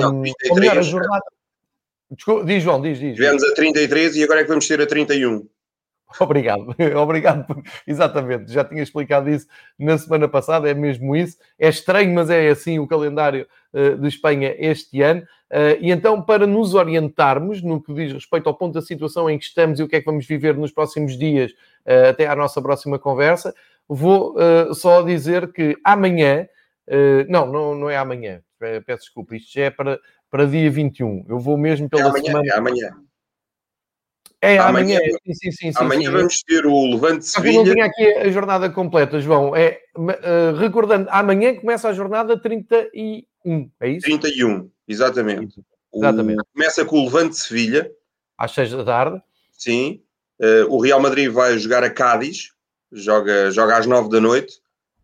Não, 0.00 0.22
33. 0.22 0.58
Melhor, 0.58 0.78
a 0.78 0.82
jornada... 0.82 1.24
Desculpa, 2.10 2.44
diz 2.44 2.62
João, 2.62 2.80
diz, 2.80 2.98
diz. 2.98 3.14
Tivemos 3.14 3.44
a 3.44 3.54
33 3.54 4.16
e 4.16 4.24
agora 4.24 4.40
é 4.40 4.42
que 4.42 4.48
vamos 4.48 4.66
ter 4.66 4.80
a 4.80 4.86
31. 4.86 5.46
Obrigado, 6.18 6.74
obrigado, 6.96 7.62
exatamente, 7.86 8.52
já 8.52 8.64
tinha 8.64 8.82
explicado 8.82 9.30
isso 9.30 9.46
na 9.78 9.96
semana 9.96 10.28
passada, 10.28 10.68
é 10.68 10.74
mesmo 10.74 11.14
isso. 11.14 11.38
É 11.58 11.68
estranho, 11.68 12.12
mas 12.14 12.30
é 12.30 12.48
assim 12.48 12.78
o 12.78 12.86
calendário 12.86 13.46
uh, 13.72 13.96
de 13.96 14.08
Espanha 14.08 14.54
este 14.58 15.00
ano. 15.02 15.22
Uh, 15.50 15.78
e 15.80 15.90
então, 15.90 16.20
para 16.20 16.46
nos 16.46 16.74
orientarmos 16.74 17.62
no 17.62 17.80
que 17.80 17.92
diz 17.92 18.12
respeito 18.12 18.48
ao 18.48 18.54
ponto 18.54 18.74
da 18.74 18.82
situação 18.82 19.30
em 19.30 19.38
que 19.38 19.44
estamos 19.44 19.78
e 19.78 19.82
o 19.82 19.88
que 19.88 19.96
é 19.96 20.00
que 20.00 20.06
vamos 20.06 20.26
viver 20.26 20.56
nos 20.56 20.72
próximos 20.72 21.16
dias, 21.16 21.52
uh, 21.86 22.10
até 22.10 22.26
à 22.26 22.34
nossa 22.34 22.60
próxima 22.60 22.98
conversa, 22.98 23.54
vou 23.88 24.36
só 24.72 25.02
dizer 25.02 25.52
que 25.52 25.76
amanhã, 25.82 26.46
não, 27.28 27.50
não, 27.50 27.74
não 27.74 27.90
é 27.90 27.96
amanhã, 27.96 28.40
peço 28.86 29.02
desculpa, 29.02 29.34
isto 29.34 29.52
já 29.52 29.64
é 29.64 29.70
para, 29.70 29.98
para 30.30 30.46
dia 30.46 30.70
21. 30.70 31.24
Eu 31.28 31.40
vou 31.40 31.58
mesmo 31.58 31.90
pela 31.90 32.02
é 32.02 32.06
amanhã, 32.06 32.24
semana. 32.24 32.46
É 32.46 32.56
amanhã. 32.56 33.09
É, 34.42 34.58
amanhã, 34.58 34.98
amanhã 34.98 35.18
sim, 35.26 35.50
sim, 35.50 35.50
sim, 35.50 35.72
amanhã 35.76 36.10
sim, 36.10 36.16
vamos 36.16 36.42
ter 36.42 36.64
o 36.64 36.86
Levante 36.86 37.26
Sevilha. 37.26 37.58
Eu 37.58 37.64
não 37.64 37.72
tinha 37.74 37.84
aqui 37.84 38.06
a 38.06 38.30
jornada 38.30 38.70
completa, 38.70 39.20
João. 39.20 39.54
É, 39.54 39.80
uh, 39.96 40.56
recordando, 40.56 41.08
amanhã 41.10 41.54
começa 41.56 41.88
a 41.88 41.92
jornada 41.92 42.40
31, 42.40 43.70
é 43.80 43.88
isso? 43.90 44.06
31, 44.06 44.70
exatamente. 44.88 45.62
exatamente. 45.94 46.40
O, 46.40 46.44
começa 46.54 46.84
com 46.86 47.00
o 47.00 47.04
Levante 47.04 47.36
Sevilha, 47.36 47.90
às 48.38 48.52
6 48.52 48.72
da 48.72 48.84
tarde. 48.84 49.22
Sim. 49.52 50.02
Uh, 50.40 50.74
o 50.74 50.80
Real 50.80 51.00
Madrid 51.00 51.30
vai 51.30 51.58
jogar 51.58 51.84
a 51.84 51.90
Cádiz, 51.90 52.52
joga, 52.90 53.50
joga 53.50 53.76
às 53.76 53.86
9 53.86 54.08
da 54.08 54.20
noite. 54.22 54.54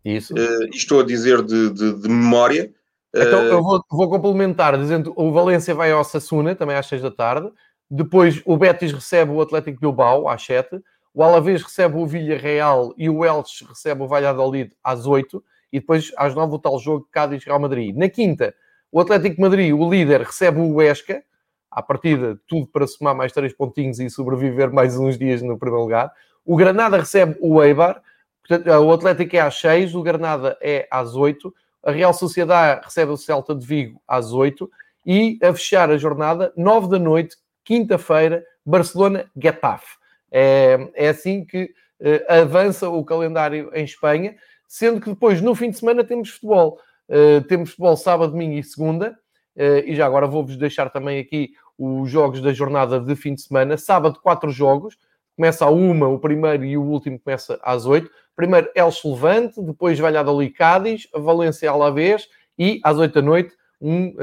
Isso. 0.03 0.33
Uh, 0.33 0.65
estou 0.73 1.01
a 1.01 1.05
dizer 1.05 1.43
de, 1.43 1.69
de, 1.71 1.93
de 2.01 2.09
memória. 2.09 2.73
Então 3.15 3.43
eu 3.43 3.63
vou, 3.63 3.85
vou, 3.91 4.09
complementar 4.09 4.79
dizendo 4.79 5.13
o 5.15 5.31
Valência 5.31 5.75
vai 5.75 5.93
ao 5.93 6.05
Sassuna, 6.05 6.55
também 6.55 6.77
às 6.77 6.87
6 6.87 7.03
da 7.03 7.11
tarde. 7.11 7.51
Depois 7.91 8.43
o 8.45 8.57
Betis 8.57 8.93
recebe 8.93 9.31
o 9.31 9.41
Atlético 9.41 9.81
Bilbao 9.81 10.29
às 10.29 10.43
7. 10.45 10.81
O 11.15 11.23
Alavés 11.23 11.63
recebe 11.63 11.97
o 11.97 12.07
Villarreal 12.07 12.93
e 12.97 13.09
o 13.09 13.25
Elche 13.25 13.65
recebe 13.65 14.03
o 14.03 14.09
Valladolid 14.09 14.73
às 14.83 15.07
8. 15.07 15.43
E 15.73 15.81
depois 15.81 16.13
às 16.17 16.35
9 16.35 16.55
o 16.55 16.59
tal 16.59 16.79
jogo 16.79 17.09
Cádiz-Real 17.11 17.59
Madrid. 17.59 17.95
Na 17.97 18.09
quinta, 18.09 18.55
o 18.91 19.01
Atlético 19.01 19.41
Madrid, 19.41 19.73
o 19.75 19.91
líder, 19.91 20.23
recebe 20.23 20.61
o 20.61 20.75
Huesca. 20.75 21.23
À 21.71 21.83
partida, 21.83 22.41
tudo 22.47 22.67
para 22.69 22.87
somar 22.87 23.15
mais 23.15 23.33
3 23.33 23.53
pontinhos 23.55 23.99
e 23.99 24.09
sobreviver 24.09 24.73
mais 24.73 24.97
uns 24.99 25.19
dias 25.19 25.43
no 25.43 25.59
primeiro 25.59 25.83
lugar. 25.83 26.13
O 26.45 26.57
Granada 26.57 26.97
recebe 26.99 27.37
o 27.41 27.63
Eibar. 27.63 28.03
Portanto, 28.47 28.69
o 28.69 28.93
Atlético 28.93 29.37
é 29.37 29.41
às 29.41 29.59
6, 29.59 29.95
o 29.95 30.03
Granada 30.03 30.57
é 30.63 30.87
às 30.91 31.15
8. 31.15 31.53
A 31.85 31.91
Real 31.91 32.15
Sociedade 32.15 32.85
recebe 32.85 33.13
o 33.13 33.17
Celta 33.17 33.55
de 33.55 33.67
Vigo 33.67 34.01
às 34.07 34.33
8. 34.33 34.71
E 35.05 35.39
a 35.43 35.53
fechar 35.53 35.91
a 35.91 35.99
jornada, 35.99 36.53
9 36.57 36.89
da 36.89 36.99
noite, 36.99 37.37
quinta-feira, 37.67 38.45
Barcelona-Getafe. 38.65 39.97
É, 40.31 40.89
é 40.95 41.09
assim 41.09 41.45
que 41.45 41.65
uh, 42.01 42.33
avança 42.33 42.89
o 42.89 43.05
calendário 43.05 43.71
em 43.75 43.85
Espanha, 43.85 44.37
sendo 44.67 45.01
que 45.01 45.11
depois, 45.11 45.43
no 45.43 45.55
fim 45.55 45.71
de 45.71 45.79
semana, 45.79 46.05
temos 46.05 46.31
futebol. 46.31 46.79
Uh, 47.09 47.43
temos 47.43 47.71
futebol 47.71 47.97
sábado, 47.97 48.33
domingo 48.33 48.55
e 48.55 48.63
segunda. 48.63 49.19
Uh, 49.57 49.83
e 49.85 49.95
já 49.97 50.07
agora 50.07 50.27
vou-vos 50.27 50.57
deixar 50.57 50.91
também 50.91 51.19
aqui 51.19 51.51
os 51.77 52.09
jogos 52.09 52.41
da 52.41 52.53
jornada 52.53 53.01
de 53.01 53.17
fim 53.17 53.35
de 53.35 53.43
semana. 53.43 53.77
Sábado, 53.77 54.21
quatro 54.23 54.51
jogos. 54.51 54.97
Começa 55.37 55.65
a 55.65 55.71
uma, 55.71 56.09
o 56.09 56.19
primeiro 56.19 56.65
e 56.65 56.79
o 56.79 56.83
último 56.83 57.19
começa 57.19 57.59
às 57.63 57.85
oito. 57.85 58.11
Primeiro, 58.35 58.71
Elche 58.75 59.07
Levante, 59.09 59.61
depois 59.61 59.99
Valladolid 59.99 60.53
Cádiz, 60.53 61.09
Valência 61.13 61.71
Alavés 61.71 62.29
e 62.59 62.81
às 62.83 62.97
oito 62.97 63.15
da 63.15 63.23
noite, 63.23 63.53
um 63.81 64.15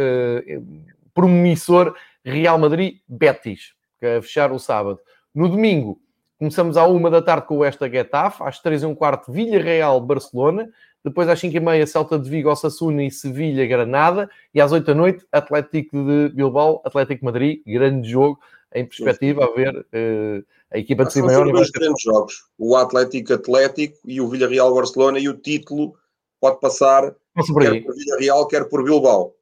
promissor 1.14 1.96
Real 2.24 2.58
Madrid 2.58 3.00
Betis, 3.08 3.74
que 4.00 4.06
é 4.06 4.22
fechar 4.22 4.52
o 4.52 4.60
sábado. 4.60 5.00
No 5.34 5.50
domingo, 5.50 6.00
começamos 6.38 6.78
à 6.78 6.86
uma 6.86 7.10
da 7.10 7.22
tarde 7.22 7.48
com 7.48 7.58
o 7.58 7.66
Esta 7.66 7.90
Getafe, 7.90 8.44
às 8.44 8.60
três 8.60 8.84
e 8.84 8.86
um 8.86 8.96
quarto, 8.96 9.32
Vilha 9.32 9.62
Real 9.62 10.00
Barcelona, 10.02 10.70
depois 11.04 11.28
às 11.28 11.40
cinco 11.40 11.58
e 11.58 11.60
meia, 11.60 11.86
Celta 11.86 12.18
de 12.18 12.30
Vigo, 12.30 12.50
Osasuna 12.50 13.04
e 13.04 13.12
Sevilha 13.12 13.66
Granada, 13.66 14.30
e 14.54 14.62
às 14.62 14.72
oito 14.72 14.86
da 14.86 14.96
noite, 14.96 15.26
Atlético 15.32 15.98
de 16.04 16.30
Bilbao, 16.30 16.82
Atlético 16.86 17.26
Madrid, 17.26 17.62
grande 17.68 18.10
jogo, 18.10 18.40
em 18.74 18.86
perspectiva 18.86 19.44
a 19.44 19.52
ver 19.52 19.76
uh, 19.76 20.46
a 20.72 20.78
equipa 20.78 21.06
de 21.06 21.14
Simeone. 21.14 21.36
São 21.36 21.52
dois 21.52 21.70
grandes 21.72 22.02
jogos, 22.02 22.46
o 22.58 22.76
Atlético 22.76 23.34
Atlético 23.34 23.98
e 24.06 24.22
o 24.22 24.30
Villarreal 24.30 24.74
Barcelona, 24.74 25.20
e 25.20 25.28
o 25.28 25.38
título 25.38 25.94
pode 26.40 26.60
passar 26.60 27.14
quer 27.36 27.84
por 27.84 27.96
Villarreal, 27.96 28.48
quer 28.48 28.70
por 28.70 28.84
Bilbao. 28.84 29.36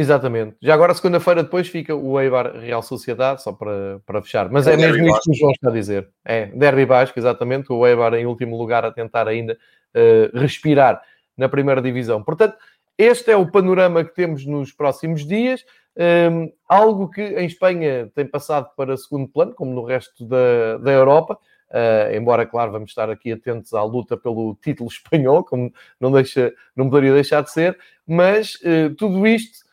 Exatamente. 0.00 0.54
Já 0.62 0.74
agora, 0.74 0.94
segunda-feira 0.94 1.42
depois, 1.42 1.66
fica 1.66 1.92
o 1.92 2.20
Eibar 2.20 2.56
Real 2.56 2.80
Sociedade, 2.80 3.42
só 3.42 3.52
para, 3.52 4.00
para 4.06 4.22
fechar. 4.22 4.48
Mas 4.48 4.68
é, 4.68 4.74
é 4.74 4.76
mesmo 4.76 5.08
isto 5.08 5.22
que 5.22 5.30
o 5.32 5.34
João 5.34 5.50
está 5.50 5.70
a 5.70 5.72
dizer. 5.72 6.08
É, 6.24 6.46
Derby 6.46 6.86
Basco, 6.86 7.18
exatamente. 7.18 7.72
O 7.72 7.84
Eibar 7.84 8.14
em 8.14 8.24
último 8.24 8.56
lugar 8.56 8.84
a 8.84 8.92
tentar 8.92 9.26
ainda 9.26 9.58
uh, 9.96 10.38
respirar 10.38 11.02
na 11.36 11.48
primeira 11.48 11.82
divisão. 11.82 12.22
Portanto, 12.22 12.56
este 12.96 13.32
é 13.32 13.36
o 13.36 13.50
panorama 13.50 14.04
que 14.04 14.14
temos 14.14 14.46
nos 14.46 14.70
próximos 14.70 15.26
dias. 15.26 15.64
Um, 15.96 16.02
ehm, 16.04 16.52
algo 16.68 17.10
que 17.10 17.20
em 17.20 17.46
Espanha 17.46 18.08
tem 18.14 18.24
passado 18.24 18.70
para 18.76 18.96
segundo 18.96 19.26
plano, 19.26 19.52
como 19.52 19.74
no 19.74 19.84
resto 19.84 20.24
da, 20.24 20.78
da 20.78 20.92
Europa. 20.92 21.36
Uh, 21.70 22.14
embora, 22.14 22.46
claro, 22.46 22.70
vamos 22.70 22.90
estar 22.90 23.10
aqui 23.10 23.32
atentos 23.32 23.74
à 23.74 23.82
luta 23.82 24.16
pelo 24.16 24.56
título 24.62 24.86
espanhol, 24.88 25.42
como 25.42 25.72
não, 25.98 26.12
deixa, 26.12 26.54
não 26.76 26.88
poderia 26.88 27.14
deixar 27.14 27.42
de 27.42 27.50
ser. 27.50 27.76
Mas 28.06 28.54
uh, 28.62 28.94
tudo 28.96 29.26
isto 29.26 29.66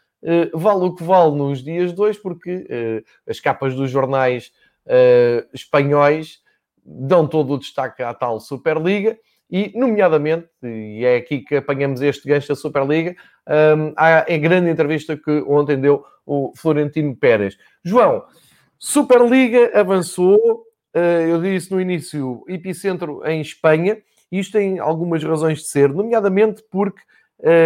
vale 0.53 0.86
o 0.86 0.95
que 0.95 1.03
vale 1.03 1.36
nos 1.36 1.63
dias 1.63 1.93
de 1.93 2.01
hoje, 2.01 2.19
porque 2.19 2.55
uh, 2.55 3.30
as 3.30 3.39
capas 3.39 3.76
dos 3.76 3.91
jornais 3.91 4.51
uh, 4.86 5.47
espanhóis 5.53 6.39
dão 6.84 7.28
todo 7.28 7.53
o 7.53 7.59
destaque 7.59 8.01
à 8.03 8.13
tal 8.13 8.39
Superliga 8.39 9.17
e, 9.49 9.71
nomeadamente, 9.76 10.47
e 10.63 11.05
é 11.05 11.17
aqui 11.17 11.39
que 11.39 11.55
apanhamos 11.55 12.01
este 12.01 12.28
gancho 12.28 12.47
da 12.47 12.55
Superliga, 12.55 13.15
um, 13.78 13.93
há 13.95 14.19
a 14.21 14.38
grande 14.38 14.69
entrevista 14.69 15.15
que 15.15 15.43
ontem 15.47 15.80
deu 15.80 16.03
o 16.26 16.51
Florentino 16.55 17.15
Pérez. 17.15 17.55
João, 17.84 18.23
Superliga 18.80 19.71
avançou, 19.80 20.65
eu 21.28 21.39
disse 21.41 21.71
no 21.71 21.80
início, 21.80 22.43
epicentro 22.47 23.21
em 23.26 23.39
Espanha, 23.41 23.97
isto 24.32 24.53
tem 24.53 24.80
algumas 24.80 25.23
razões 25.23 25.59
de 25.59 25.67
ser, 25.67 25.93
nomeadamente 25.93 26.63
porque 26.71 27.01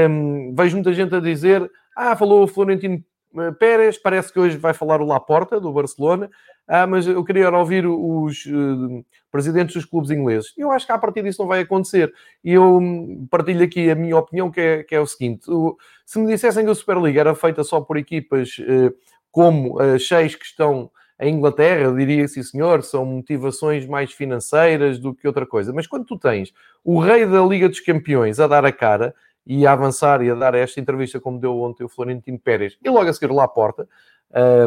um, 0.10 0.53
vejo 0.55 0.76
muita 0.76 0.93
gente 0.93 1.16
a 1.16 1.20
dizer 1.20 1.70
ah, 1.96 2.16
falou 2.16 2.44
o 2.44 2.48
Florentino 2.48 3.04
eh, 3.38 3.52
Pérez, 3.52 3.98
parece 3.98 4.32
que 4.34 4.40
hoje 4.40 4.58
vai 4.58 4.74
falar 4.74 5.02
o 5.02 5.06
Laporta, 5.06 5.60
do 5.60 5.72
Barcelona. 5.72 6.30
Ah, 6.68 6.86
mas 6.86 7.08
eu 7.08 7.24
queria 7.24 7.50
ouvir 7.50 7.88
os 7.88 8.46
uh, 8.46 9.04
presidentes 9.32 9.76
dos 9.76 9.86
clubes 9.86 10.12
ingleses. 10.12 10.54
Eu 10.56 10.72
acho 10.72 10.86
que 10.86 10.92
a 10.92 10.98
partir 11.00 11.24
disso 11.24 11.42
não 11.42 11.48
vai 11.48 11.62
acontecer. 11.62 12.14
E 12.44 12.54
eu 12.54 12.78
hum, 12.78 13.28
partilho 13.30 13.64
aqui 13.64 13.90
a 13.90 13.96
minha 13.96 14.16
opinião, 14.16 14.52
que 14.52 14.62
é, 14.62 14.84
que 14.84 14.94
é 14.94 15.00
o 15.00 15.08
seguinte: 15.08 15.50
o, 15.50 15.76
se 16.06 16.20
me 16.20 16.28
dissessem 16.28 16.64
que 16.64 16.72
a 16.72 16.76
Superliga 16.76 17.22
era 17.22 17.36
feita 17.36 17.64
só 17.64 17.82
por 17.82 17.98
equipas 17.98 18.58
uh, 18.60 18.96
como 19.32 19.80
as 19.80 20.08
seis 20.08 20.36
que 20.36 20.46
estão 20.46 20.92
em 21.20 21.36
Inglaterra, 21.36 21.82
eu 21.82 21.96
diria 21.96 22.28
sim 22.28 22.42
senhor, 22.42 22.82
são 22.82 23.06
motivações 23.06 23.86
mais 23.86 24.14
financeiras 24.14 24.98
do 24.98 25.14
que 25.14 25.28
outra 25.28 25.46
coisa. 25.46 25.74
Mas 25.74 25.86
quando 25.86 26.06
tu 26.06 26.18
tens 26.18 26.54
o 26.84 27.00
rei 27.00 27.26
da 27.26 27.42
Liga 27.42 27.68
dos 27.68 27.82
Campeões 27.82 28.40
a 28.40 28.48
dar 28.48 28.64
a 28.64 28.72
cara, 28.72 29.14
e 29.50 29.66
a 29.66 29.72
avançar 29.72 30.22
e 30.22 30.30
a 30.30 30.36
dar 30.36 30.54
esta 30.54 30.80
entrevista 30.80 31.20
como 31.20 31.39
deu 31.39 31.60
ontem 31.60 31.84
o 31.84 31.89
Florentino 31.89 32.38
Pérez 32.38 32.78
e 32.84 32.88
logo 32.88 33.10
a 33.10 33.14
seguir 33.14 33.34
lá 33.34 33.45
à 33.45 33.47
porta, 33.47 33.89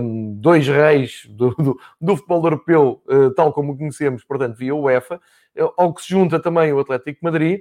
um, 0.03 0.35
dois 0.41 0.67
reis 0.67 1.23
do, 1.31 1.51
do, 1.55 1.79
do 2.01 2.17
futebol 2.17 2.43
europeu, 2.43 3.01
uh, 3.07 3.33
tal 3.33 3.53
como 3.53 3.79
conhecemos, 3.79 4.25
portanto, 4.25 4.57
via 4.57 4.75
UEFA, 4.75 5.21
uh, 5.57 5.73
ao 5.77 5.95
que 5.95 6.03
se 6.03 6.09
junta 6.09 6.41
também 6.41 6.73
o 6.73 6.81
Atlético 6.81 7.21
Madrid, 7.23 7.61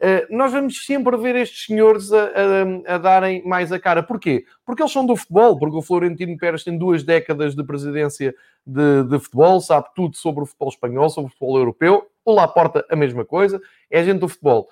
uh, 0.00 0.34
nós 0.34 0.50
vamos 0.50 0.86
sempre 0.86 1.14
ver 1.18 1.36
estes 1.36 1.66
senhores 1.66 2.10
a, 2.10 2.24
a, 2.24 2.94
a, 2.94 2.96
darem 2.96 3.46
mais 3.46 3.70
a 3.70 3.78
cara. 3.78 4.02
Porquê? 4.02 4.46
Porque 4.64 4.80
eles 4.80 4.92
são 4.92 5.04
do 5.04 5.14
futebol, 5.14 5.58
porque 5.58 5.76
o 5.76 5.82
Florentino 5.82 6.38
Pérez 6.38 6.64
tem 6.64 6.78
duas 6.78 7.02
décadas 7.02 7.54
de 7.54 7.62
presidência 7.62 8.34
de, 8.66 9.04
de 9.04 9.18
futebol, 9.18 9.60
sabe 9.60 9.88
tudo 9.94 10.16
sobre 10.16 10.44
o 10.44 10.46
futebol 10.46 10.70
espanhol, 10.70 11.10
sobre 11.10 11.28
o 11.28 11.32
futebol 11.32 11.58
europeu, 11.58 12.06
o 12.24 12.32
Laporta 12.32 12.82
a 12.88 12.96
mesma 12.96 13.26
coisa, 13.26 13.60
é 13.90 14.02
gente 14.02 14.20
do 14.20 14.28
futebol. 14.28 14.70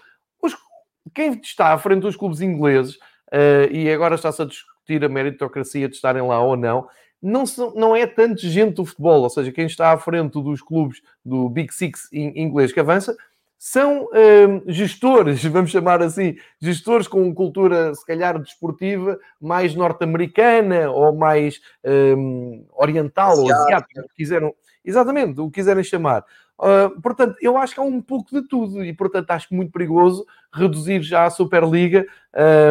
Quem 1.14 1.40
está 1.42 1.72
à 1.72 1.78
frente 1.78 2.03
dos 2.03 2.16
clubes 2.16 2.40
ingleses, 2.40 2.96
uh, 3.32 3.70
e 3.70 3.90
agora 3.90 4.14
está-se 4.14 4.42
a 4.42 4.44
discutir 4.44 5.05
a 5.05 5.09
meritocracia 5.09 5.88
de 5.88 5.94
estarem 5.94 6.22
lá 6.22 6.40
ou 6.40 6.57
não, 6.57 6.88
não, 7.22 7.44
são, 7.44 7.74
não 7.74 7.94
é 7.94 8.07
tanto 8.07 8.40
gente 8.46 8.74
do 8.74 8.84
futebol, 8.84 9.22
ou 9.22 9.30
seja, 9.30 9.53
quem 9.53 9.66
está 9.66 9.92
à 9.92 9.98
frente 9.98 10.32
dos 10.42 10.62
clubes 10.62 11.03
do 11.24 11.48
Big 11.48 11.72
Six 11.72 12.09
inglês 12.12 12.72
que 12.72 12.80
avança, 12.80 13.14
são 13.62 14.05
uh, 14.05 14.62
gestores, 14.66 15.44
vamos 15.44 15.70
chamar 15.70 16.03
assim, 16.03 16.34
gestores 16.59 17.07
com 17.07 17.34
cultura, 17.34 17.94
se 17.94 18.05
calhar, 18.07 18.38
desportiva 18.38 19.18
mais 19.38 19.74
norte-americana 19.74 20.90
ou 20.90 21.14
mais 21.14 21.61
um, 21.84 22.64
oriental 22.72 23.38
ou 23.38 23.53
asiática, 23.53 24.03
quiseram, 24.16 24.55
exatamente, 24.82 25.38
o 25.38 25.51
que 25.51 25.61
quiserem 25.61 25.84
chamar. 25.84 26.24
Uh, 26.61 27.00
portanto, 27.00 27.36
eu 27.40 27.56
acho 27.56 27.72
que 27.72 27.80
há 27.80 27.82
um 27.82 28.02
pouco 28.02 28.30
de 28.30 28.46
tudo 28.46 28.84
e, 28.84 28.92
portanto, 28.92 29.30
acho 29.30 29.54
muito 29.54 29.72
perigoso 29.72 30.26
reduzir 30.52 31.00
já 31.00 31.24
a 31.24 31.30
Superliga 31.30 32.06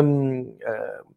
um, 0.03 0.41
uh, 0.41 1.15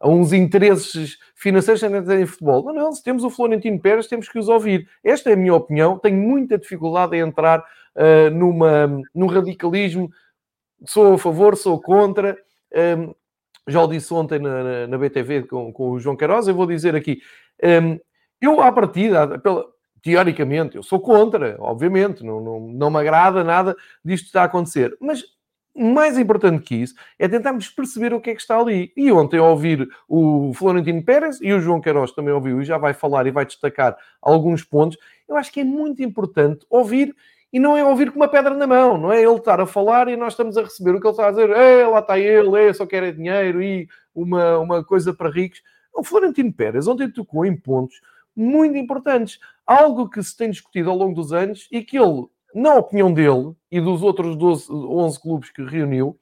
a 0.00 0.08
uns 0.08 0.32
interesses 0.32 1.16
financeiros 1.36 1.80
em 1.82 2.26
futebol. 2.26 2.64
Não, 2.64 2.72
não, 2.72 2.92
se 2.92 3.04
temos 3.04 3.22
o 3.22 3.30
Florentino 3.30 3.80
Pérez, 3.80 4.08
temos 4.08 4.28
que 4.28 4.38
os 4.38 4.48
ouvir. 4.48 4.88
Esta 5.02 5.30
é 5.30 5.34
a 5.34 5.36
minha 5.36 5.54
opinião. 5.54 5.96
Tenho 5.96 6.16
muita 6.16 6.58
dificuldade 6.58 7.16
em 7.16 7.20
entrar 7.20 7.60
uh, 7.60 8.30
numa, 8.34 9.00
num 9.14 9.26
radicalismo. 9.26 10.10
Sou 10.86 11.14
a 11.14 11.18
favor, 11.18 11.56
sou 11.56 11.80
contra. 11.80 12.36
Um, 12.98 13.14
já 13.68 13.82
o 13.82 13.86
disse 13.86 14.12
ontem 14.12 14.40
na, 14.40 14.64
na, 14.64 14.86
na 14.88 14.98
BTV 14.98 15.42
com, 15.44 15.72
com, 15.72 15.90
o 15.90 16.00
João 16.00 16.16
Queiroz, 16.16 16.48
eu 16.48 16.54
vou 16.54 16.66
dizer 16.66 16.96
aqui. 16.96 17.20
Um, 17.62 17.98
eu, 18.40 18.60
à 18.60 18.72
partida, 18.72 19.38
pela, 19.38 19.66
teoricamente, 20.02 20.76
eu 20.76 20.82
sou 20.82 21.00
contra, 21.00 21.56
obviamente, 21.58 22.24
não, 22.24 22.40
não, 22.40 22.60
não 22.60 22.90
me 22.90 22.98
agrada 22.98 23.42
nada 23.42 23.76
disto 24.04 24.26
está 24.26 24.42
a 24.42 24.44
acontecer. 24.44 24.96
Mas 25.00 25.24
mais 25.78 26.18
importante 26.18 26.64
que 26.64 26.74
isso 26.74 26.94
é 27.18 27.28
tentarmos 27.28 27.68
perceber 27.68 28.12
o 28.12 28.20
que 28.20 28.30
é 28.30 28.34
que 28.34 28.40
está 28.40 28.58
ali. 28.58 28.92
E 28.96 29.12
ontem, 29.12 29.38
ao 29.38 29.50
ouvir 29.50 29.88
o 30.08 30.52
Florentino 30.54 31.02
Pérez 31.04 31.40
e 31.40 31.52
o 31.52 31.60
João 31.60 31.80
Queiroz 31.80 32.12
também 32.12 32.34
ouviu 32.34 32.60
e 32.60 32.64
já 32.64 32.76
vai 32.76 32.92
falar 32.92 33.26
e 33.26 33.30
vai 33.30 33.46
destacar 33.46 33.96
alguns 34.20 34.64
pontos, 34.64 34.98
eu 35.28 35.36
acho 35.36 35.52
que 35.52 35.60
é 35.60 35.64
muito 35.64 36.02
importante 36.02 36.66
ouvir 36.68 37.14
e 37.52 37.58
não 37.58 37.76
é 37.76 37.84
ouvir 37.84 38.10
com 38.10 38.16
uma 38.16 38.28
pedra 38.28 38.54
na 38.54 38.66
mão, 38.66 38.98
não 38.98 39.12
é 39.12 39.22
ele 39.22 39.36
estar 39.36 39.60
a 39.60 39.66
falar 39.66 40.08
e 40.08 40.16
nós 40.16 40.34
estamos 40.34 40.58
a 40.58 40.62
receber 40.62 40.94
o 40.94 41.00
que 41.00 41.06
ele 41.06 41.12
está 41.12 41.28
a 41.28 41.30
dizer, 41.30 41.50
é, 41.50 41.86
lá 41.86 42.00
está 42.00 42.18
ele, 42.18 42.60
é, 42.60 42.72
só 42.72 42.84
quer 42.84 43.02
é 43.04 43.12
dinheiro 43.12 43.62
e 43.62 43.88
uma, 44.14 44.58
uma 44.58 44.84
coisa 44.84 45.14
para 45.14 45.30
ricos. 45.30 45.62
O 45.94 46.04
Florentino 46.04 46.52
Pérez 46.52 46.86
ontem 46.86 47.10
tocou 47.10 47.46
em 47.46 47.56
pontos 47.56 48.00
muito 48.38 48.76
importantes. 48.76 49.38
Algo 49.66 50.08
que 50.08 50.22
se 50.22 50.36
tem 50.36 50.50
discutido 50.50 50.90
ao 50.90 50.96
longo 50.96 51.14
dos 51.14 51.32
anos 51.32 51.68
e 51.70 51.82
que 51.82 51.98
ele, 51.98 52.26
na 52.54 52.74
opinião 52.74 53.12
dele 53.12 53.54
e 53.70 53.80
dos 53.80 54.02
outros 54.02 54.36
12, 54.36 54.72
11 54.72 55.20
clubes 55.20 55.50
que 55.50 55.62
reuniu, 55.62 56.18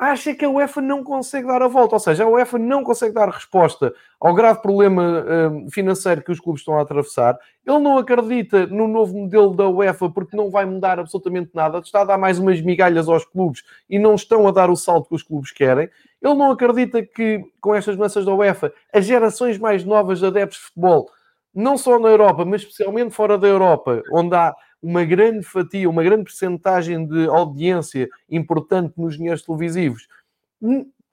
acha 0.00 0.34
que 0.34 0.46
a 0.46 0.48
UEFA 0.48 0.80
não 0.80 1.04
consegue 1.04 1.46
dar 1.46 1.60
a 1.60 1.68
volta. 1.68 1.94
Ou 1.96 2.00
seja, 2.00 2.24
a 2.24 2.28
UEFA 2.28 2.58
não 2.58 2.82
consegue 2.82 3.12
dar 3.12 3.28
resposta 3.28 3.92
ao 4.18 4.32
grave 4.34 4.62
problema 4.62 5.02
uh, 5.02 5.70
financeiro 5.70 6.22
que 6.22 6.32
os 6.32 6.40
clubes 6.40 6.62
estão 6.62 6.78
a 6.78 6.82
atravessar. 6.82 7.38
Ele 7.66 7.78
não 7.80 7.98
acredita 7.98 8.66
no 8.66 8.88
novo 8.88 9.14
modelo 9.14 9.54
da 9.54 9.68
UEFA 9.68 10.08
porque 10.08 10.34
não 10.34 10.50
vai 10.50 10.64
mudar 10.64 10.98
absolutamente 10.98 11.50
nada. 11.52 11.78
Está 11.80 12.00
a 12.00 12.04
dar 12.04 12.18
mais 12.18 12.38
umas 12.38 12.62
migalhas 12.62 13.08
aos 13.08 13.26
clubes 13.26 13.62
e 13.90 13.98
não 13.98 14.14
estão 14.14 14.48
a 14.48 14.50
dar 14.50 14.70
o 14.70 14.76
salto 14.76 15.10
que 15.10 15.14
os 15.14 15.22
clubes 15.22 15.52
querem. 15.52 15.90
Ele 16.22 16.34
não 16.34 16.50
acredita 16.50 17.02
que, 17.02 17.44
com 17.60 17.74
estas 17.74 17.94
mudanças 17.94 18.24
da 18.24 18.34
UEFA, 18.34 18.72
as 18.92 19.04
gerações 19.04 19.58
mais 19.58 19.84
novas 19.84 20.20
de 20.20 20.26
adeptos 20.26 20.58
de 20.58 20.64
futebol, 20.64 21.10
não 21.54 21.76
só 21.76 21.98
na 21.98 22.08
Europa, 22.08 22.44
mas 22.44 22.62
especialmente 22.62 23.14
fora 23.14 23.36
da 23.36 23.48
Europa, 23.48 24.02
onde 24.12 24.34
há 24.34 24.54
uma 24.82 25.04
grande 25.04 25.44
fatia, 25.44 25.90
uma 25.90 26.02
grande 26.02 26.24
percentagem 26.24 27.06
de 27.06 27.26
audiência 27.26 28.08
importante 28.28 28.94
nos 28.96 29.16
dinheiros 29.16 29.42
televisivos. 29.42 30.08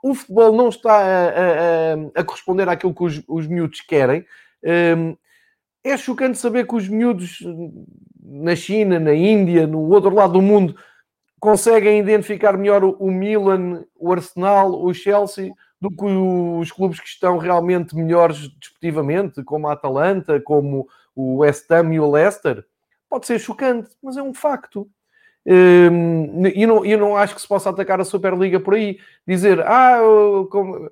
O 0.02 0.14
futebol 0.14 0.56
não 0.56 0.70
está 0.70 0.94
a, 0.94 1.28
a, 1.28 2.22
a 2.22 2.24
corresponder 2.24 2.70
àquilo 2.70 2.94
que 2.94 3.04
os, 3.04 3.24
os 3.28 3.48
miúdos 3.48 3.82
querem. 3.82 4.26
Um, 4.64 5.18
é 5.84 5.98
chocante 5.98 6.38
saber 6.38 6.68
que 6.68 6.76
os 6.76 6.88
miúdos 6.88 7.40
na 8.22 8.56
China, 8.56 9.00
na 9.00 9.14
Índia, 9.14 9.66
no 9.66 9.80
outro 9.90 10.14
lado 10.14 10.34
do 10.34 10.42
mundo, 10.42 10.76
conseguem 11.40 12.00
identificar 12.00 12.58
melhor 12.58 12.84
o 12.84 13.12
Milan, 13.12 13.84
o 13.96 14.12
Arsenal, 14.12 14.84
o 14.84 14.94
Chelsea, 14.94 15.54
do 15.80 15.89
que 15.91 16.05
os 16.05 16.71
clubes 16.71 16.99
que 16.99 17.07
estão 17.07 17.38
realmente 17.38 17.95
melhores 17.95 18.49
desportivamente, 18.59 19.43
como 19.43 19.67
a 19.67 19.73
Atalanta, 19.73 20.41
como 20.41 20.88
o 21.15 21.38
West 21.38 21.69
Ham 21.71 21.93
e 21.93 21.99
o 21.99 22.09
Leicester. 22.09 22.65
Pode 23.09 23.25
ser 23.28 23.39
chocante, 23.39 23.89
mas 24.01 24.17
é 24.17 24.21
um 24.21 24.34
facto. 24.34 24.89
Um, 25.45 26.45
e 26.47 26.65
não, 26.65 26.84
eu 26.84 26.97
não 26.97 27.15
acho 27.15 27.34
que 27.34 27.41
se 27.41 27.47
possa 27.47 27.69
atacar 27.69 28.01
a 28.01 28.05
Superliga 28.05 28.59
por 28.59 28.73
aí. 28.73 28.99
Dizer, 29.25 29.61
ah, 29.61 29.99
como... 30.51 30.89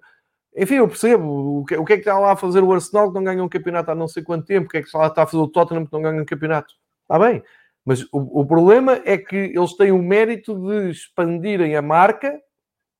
enfim, 0.56 0.76
eu 0.76 0.88
percebo. 0.88 1.62
O 1.62 1.66
que, 1.66 1.76
o 1.76 1.84
que, 1.84 1.94
é 1.94 1.96
que 1.98 2.02
está 2.02 2.18
lá 2.18 2.32
a 2.32 2.38
fazer 2.38 2.64
o 2.64 2.72
Arsenal 2.72 3.10
que 3.10 3.16
não 3.16 3.24
ganha 3.24 3.44
um 3.44 3.50
campeonato 3.50 3.92
há 3.92 3.96
não 3.96 4.08
sei 4.08 4.24
quanto 4.24 4.46
tempo? 4.46 4.68
O 4.68 4.70
que 4.70 4.78
é 4.78 4.82
que 4.82 4.88
está 4.88 5.00
lá 5.00 5.08
a 5.08 5.26
fazer 5.26 5.38
o 5.38 5.48
Tottenham 5.48 5.86
que 5.86 5.94
não 5.94 6.02
ganha 6.02 6.22
um 6.22 6.26
campeonato? 6.26 6.74
Está 7.02 7.20
bem. 7.20 7.44
Mas 7.84 8.04
o, 8.12 8.42
o 8.42 8.46
problema 8.46 9.02
é 9.04 9.18
que 9.18 9.36
eles 9.36 9.76
têm 9.76 9.92
o 9.92 10.02
mérito 10.02 10.56
de 10.56 10.90
expandirem 10.90 11.76
a 11.76 11.82
marca 11.82 12.40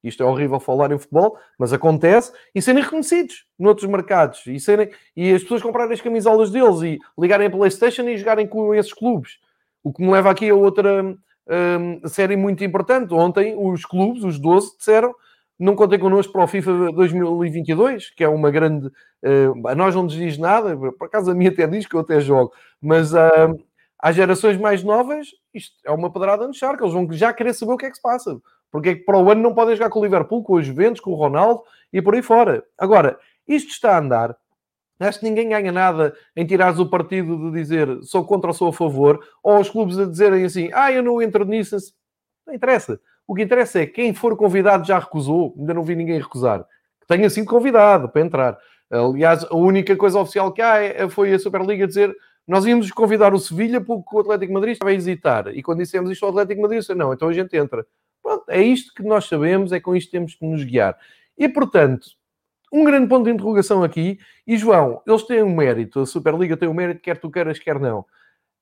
isto 0.08 0.24
é 0.24 0.26
horrível 0.26 0.60
falar 0.60 0.92
em 0.92 0.98
futebol, 0.98 1.38
mas 1.58 1.74
acontece, 1.74 2.32
e 2.54 2.62
serem 2.62 2.84
reconhecidos 2.84 3.46
noutros 3.58 3.90
mercados, 3.90 4.46
e, 4.48 4.60
serem, 4.60 4.90
e 5.16 5.34
as 5.34 5.42
pessoas 5.42 5.62
comprarem 5.62 5.94
as 5.94 6.02
camisolas 6.02 6.52
deles 6.52 6.82
e 6.82 7.00
ligarem 7.18 7.48
a 7.48 7.52
Playstation 7.52 8.04
e 8.04 8.18
jogarem 8.18 8.48
com 8.48 8.74
esses 8.74 8.94
clubes. 8.94 9.38
O 9.84 9.94
que 9.94 10.02
me 10.02 10.12
leva 10.12 10.32
aqui 10.32 10.50
a 10.50 10.56
outra 10.56 11.16
um, 11.48 12.08
série 12.08 12.36
muito 12.36 12.64
importante. 12.64 13.14
Ontem 13.14 13.56
os 13.58 13.86
clubes, 13.86 14.24
os 14.24 14.40
12, 14.40 14.78
disseram 14.78 15.14
não 15.58 15.74
contem 15.74 15.98
connosco 15.98 16.34
para 16.34 16.44
o 16.44 16.48
FIFA 16.48 16.92
2022, 16.92 18.10
que 18.10 18.24
é 18.26 18.28
uma 18.28 18.52
grande... 18.52 18.88
Uh, 19.24 19.68
a 19.68 19.74
nós 19.74 19.96
não 19.96 20.04
nos 20.04 20.14
diz 20.14 20.38
nada, 20.38 20.76
por 20.76 21.06
acaso 21.06 21.32
a 21.32 21.34
mim 21.34 21.48
até 21.48 21.66
diz 21.66 21.88
que 21.88 21.96
eu 21.96 22.02
até 22.02 22.20
jogo, 22.20 22.52
mas 22.82 23.14
uh, 23.14 23.58
às 23.98 24.16
gerações 24.16 24.58
mais 24.58 24.84
novas, 24.84 25.30
isto 25.54 25.74
é 25.86 25.92
uma 25.92 26.12
pedrada 26.12 26.46
no 26.46 26.54
charco, 26.54 26.84
eles 26.84 26.94
vão 26.94 27.10
já 27.12 27.32
querer 27.32 27.54
saber 27.54 27.72
o 27.72 27.78
que 27.78 27.86
é 27.86 27.90
que 27.90 27.96
se 27.96 28.02
passa. 28.02 28.38
Porque 28.72 28.90
é 28.90 28.96
que 28.96 29.04
para 29.04 29.18
o 29.18 29.32
ano 29.32 29.42
não 29.42 29.54
podem 29.54 29.76
jogar 29.76 29.90
com 29.90 30.00
o 30.00 30.04
Liverpool, 30.04 30.44
com 30.44 30.54
os 30.54 30.66
Juventus, 30.66 31.00
com 31.00 31.12
o 31.12 31.16
Ronaldo 31.16 31.62
e 31.92 32.02
por 32.02 32.16
aí 32.16 32.22
fora. 32.22 32.64
Agora, 32.78 33.18
isto 33.48 33.70
está 33.70 33.96
a 33.96 34.00
andar. 34.00 34.38
Acho 35.00 35.20
que 35.20 35.26
ninguém 35.26 35.50
ganha 35.50 35.72
nada 35.72 36.16
em 36.36 36.46
tirares 36.46 36.80
o 36.80 36.90
partido 36.90 37.52
de 37.52 37.58
dizer 37.58 37.88
sou 38.04 38.26
contra 38.26 38.50
ou 38.50 38.54
sou 38.54 38.70
a 38.70 38.74
favor, 38.74 39.20
ou 39.44 39.60
os 39.60 39.70
clubes 39.70 39.98
a 40.00 40.06
dizerem 40.06 40.46
assim, 40.46 40.70
ah, 40.74 40.92
eu 40.92 41.04
não 41.04 41.22
entro 41.22 41.44
nisso. 41.46 41.78
Não 42.48 42.54
interessa. 42.54 43.00
O 43.28 43.34
que 43.34 43.44
interessa 43.44 43.82
é 43.82 43.86
quem 43.86 44.14
for 44.14 44.38
convidado 44.38 44.86
já 44.86 45.00
recusou, 45.00 45.54
ainda 45.58 45.74
não 45.74 45.84
vi 45.84 45.96
ninguém 45.96 46.20
recusar. 46.20 46.66
Que 47.02 47.08
tenha 47.08 47.30
sido 47.30 47.48
convidado 47.48 48.08
para 48.08 48.22
entrar. 48.22 48.58
Aliás, 48.90 49.44
a 49.44 49.56
única 49.56 49.96
coisa 49.96 50.20
oficial 50.20 50.52
que 50.52 50.62
há 50.62 50.78
é, 50.78 51.10
foi 51.10 51.34
a 51.34 51.40
Superliga 51.40 51.88
dizer 51.88 52.16
nós 52.48 52.66
íamos 52.66 52.92
convidar 52.92 53.34
o 53.34 53.40
Sevilha 53.40 53.82
porque 53.82 54.16
o 54.16 54.20
Atlético 54.20 54.54
Madrid 54.54 54.74
estava 54.74 54.92
a 54.92 54.94
hesitar. 54.94 55.48
E 55.48 55.64
quando 55.64 55.80
dissemos 55.80 56.12
isto 56.12 56.24
ao 56.24 56.30
Atlético 56.30 56.62
Madrid, 56.62 56.80
disse, 56.80 56.94
não, 56.94 57.12
então 57.12 57.28
a 57.28 57.34
gente 57.34 57.58
entra. 57.58 57.86
Pronto, 58.26 58.44
é 58.50 58.60
isto 58.60 58.92
que 58.92 59.04
nós 59.04 59.26
sabemos, 59.26 59.72
é 59.72 59.80
com 59.80 59.96
isto 59.96 60.08
que 60.08 60.18
temos 60.18 60.34
que 60.34 60.44
nos 60.44 60.64
guiar. 60.64 60.98
E, 61.38 61.48
portanto, 61.48 62.08
um 62.74 62.84
grande 62.84 63.08
ponto 63.08 63.26
de 63.26 63.30
interrogação 63.30 63.84
aqui, 63.84 64.18
e 64.48 64.58
João, 64.58 65.00
eles 65.06 65.22
têm 65.22 65.44
um 65.44 65.56
mérito, 65.56 66.00
a 66.00 66.08
Superliga 66.08 66.58
tem 66.58 66.68
um 66.68 66.74
mérito, 66.74 67.02
quer 67.02 67.20
tu 67.20 67.30
queiras, 67.30 67.60
quer 67.60 67.80
não. 67.80 68.04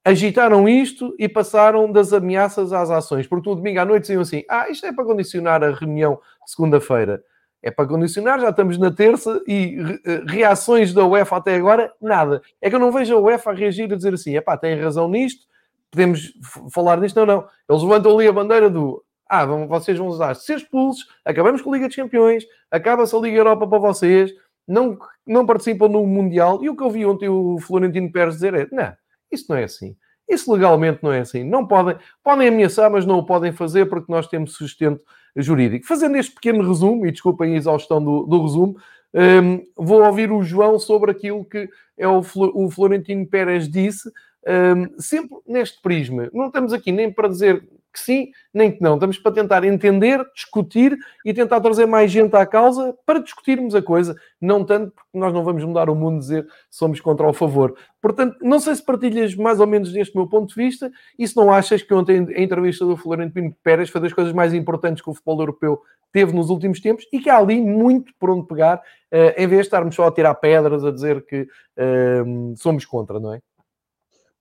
Agitaram 0.04 0.68
isto 0.68 1.16
e 1.18 1.30
passaram 1.30 1.90
das 1.90 2.12
ameaças 2.12 2.74
às 2.74 2.92
ações, 2.92 3.26
porque 3.26 3.50
no 3.50 3.56
domingo 3.56 3.80
à 3.80 3.86
noite 3.86 4.02
diziam 4.02 4.22
assim: 4.22 4.44
ah, 4.50 4.70
isto 4.70 4.86
é 4.86 4.92
para 4.92 5.06
condicionar 5.06 5.64
a 5.64 5.72
reunião 5.72 6.20
de 6.44 6.52
segunda-feira. 6.52 7.24
É 7.62 7.72
para 7.72 7.88
condicionar, 7.88 8.42
já 8.42 8.50
estamos 8.50 8.78
na 8.78 8.92
terça 8.92 9.42
e 9.48 9.78
eh, 10.06 10.24
reações 10.28 10.94
da 10.94 11.06
UEFA 11.06 11.38
até 11.38 11.56
agora, 11.56 11.90
nada. 12.02 12.42
É 12.62 12.70
que 12.70 12.76
eu 12.76 12.80
não 12.80 12.92
vejo 12.92 13.16
a 13.16 13.20
UEFA 13.22 13.54
reagir 13.54 13.94
a 13.94 13.96
dizer 13.96 14.14
assim: 14.14 14.36
é 14.36 14.42
pá, 14.42 14.58
tem 14.58 14.78
razão 14.78 15.08
nisto, 15.08 15.46
podemos 15.90 16.34
falar 16.70 17.00
disto. 17.00 17.16
Não, 17.16 17.26
não. 17.26 17.48
Eles 17.70 17.82
levantam 17.82 18.14
ali 18.14 18.28
a 18.28 18.34
bandeira 18.34 18.70
do 18.70 19.02
ah, 19.28 19.46
vão, 19.46 19.68
vocês 19.68 19.98
vão 19.98 20.08
usar 20.08 20.36
ser 20.36 20.58
expulsos, 20.58 21.06
acabamos 21.26 21.62
com 21.62 21.72
a 21.72 21.74
Liga 21.74 21.88
dos 21.88 21.96
Campeões, 21.96 22.44
acaba-se 22.70 23.16
a 23.16 23.20
Liga 23.20 23.38
Europa 23.38 23.68
para 23.68 23.80
vocês, 23.80 24.32
não, 24.68 24.98
não 25.26 25.46
participam 25.46 25.88
no 25.88 26.06
Mundial. 26.06 26.64
E 26.64 26.70
o 26.70 26.76
que 26.76 26.84
eu 26.84 26.90
vi 26.90 27.06
ontem 27.06 27.30
o 27.30 27.58
Florentino 27.60 28.12
Pérez 28.12 28.36
dizer 28.36 28.54
é: 28.54 28.68
não, 28.72 28.94
isso 29.32 29.46
não 29.50 29.58
é 29.58 29.64
assim. 29.64 29.96
Isso 30.28 30.52
legalmente 30.52 31.00
não 31.04 31.12
é 31.12 31.20
assim. 31.20 31.44
Não 31.44 31.68
podem, 31.68 31.98
podem 32.24 32.48
ameaçar, 32.48 32.90
mas 32.90 33.06
não 33.06 33.20
o 33.20 33.26
podem 33.26 33.52
fazer 33.52 33.88
porque 33.88 34.12
nós 34.12 34.28
temos 34.28 34.54
sustento 34.56 35.02
jurídico. 35.36 35.86
Fazendo 35.86 36.16
este 36.16 36.34
pequeno 36.34 36.66
resumo, 36.68 37.06
e 37.06 37.12
desculpem 37.12 37.54
a 37.54 37.58
exaustão 37.58 38.04
do, 38.04 38.24
do 38.24 38.42
resumo, 38.42 38.78
um, 39.14 39.62
vou 39.76 40.04
ouvir 40.04 40.32
o 40.32 40.42
João 40.42 40.80
sobre 40.80 41.12
aquilo 41.12 41.46
que 41.46 41.70
é 41.98 42.08
o, 42.08 42.22
o 42.36 42.72
Florentino 42.72 43.28
Pérez 43.28 43.70
disse, 43.70 44.10
um, 44.48 45.00
sempre 45.00 45.38
neste 45.46 45.82
prisma. 45.82 46.30
Não 46.34 46.48
estamos 46.48 46.74
aqui 46.74 46.92
nem 46.92 47.12
para 47.12 47.28
dizer 47.28 47.68
que 47.94 48.00
sim, 48.00 48.32
nem 48.52 48.72
que 48.72 48.82
não. 48.82 48.96
Estamos 48.96 49.20
para 49.20 49.32
tentar 49.32 49.64
entender, 49.64 50.20
discutir 50.34 50.98
e 51.24 51.34
tentar 51.34 51.62
trazer 51.62 51.86
mais 51.86 52.12
gente 52.12 52.36
à 52.36 52.46
causa 52.46 52.98
para 53.06 53.20
discutirmos 53.20 53.76
a 53.76 53.82
coisa, 53.82 54.16
não 54.42 54.66
tanto 54.66 54.92
porque 54.92 55.10
nós 55.14 55.32
não 55.32 55.44
vamos 55.44 55.64
mudar 55.64 55.90
o 55.90 55.96
mundo 55.96 56.20
dizer 56.20 56.48
somos 56.70 57.00
contra 57.00 57.26
ou 57.26 57.30
a 57.30 57.34
favor. 57.34 57.76
Portanto, 58.02 58.38
não 58.42 58.60
sei 58.60 58.76
se 58.76 58.84
partilhas 58.84 59.36
mais 59.36 59.60
ou 59.60 59.68
menos 59.68 59.92
deste 59.94 60.16
meu 60.16 60.28
ponto 60.28 60.50
de 60.50 60.56
vista 60.56 60.92
e 61.18 61.28
se 61.28 61.36
não 61.36 61.54
achas 61.54 61.84
que 61.84 61.94
ontem 61.94 62.28
a 62.36 62.42
entrevista 62.42 62.84
do 62.86 62.98
Florentino 62.98 63.56
Pérez 63.64 63.90
foi 63.90 64.02
das 64.02 64.12
coisas 64.12 64.34
mais 64.34 64.54
importantes 64.54 65.04
que 65.04 65.10
o 65.10 65.14
futebol 65.14 65.40
europeu 65.40 65.80
teve 66.12 66.34
nos 66.34 66.50
últimos 66.50 66.80
tempos 66.80 67.06
e 67.14 67.20
que 67.20 67.30
há 67.30 67.38
ali 67.38 67.62
muito 67.62 68.14
por 68.20 68.30
onde 68.30 68.48
pegar, 68.48 68.78
uh, 68.78 69.34
em 69.38 69.48
vez 69.48 69.62
de 69.62 69.68
estarmos 69.68 69.96
só 69.96 70.08
a 70.08 70.12
tirar 70.12 70.36
pedras, 70.36 70.84
a 70.84 70.92
dizer 70.92 71.26
que 71.26 71.42
uh, 71.42 72.56
somos 72.58 72.86
contra, 72.86 73.20
não 73.20 73.34
é? 73.34 73.40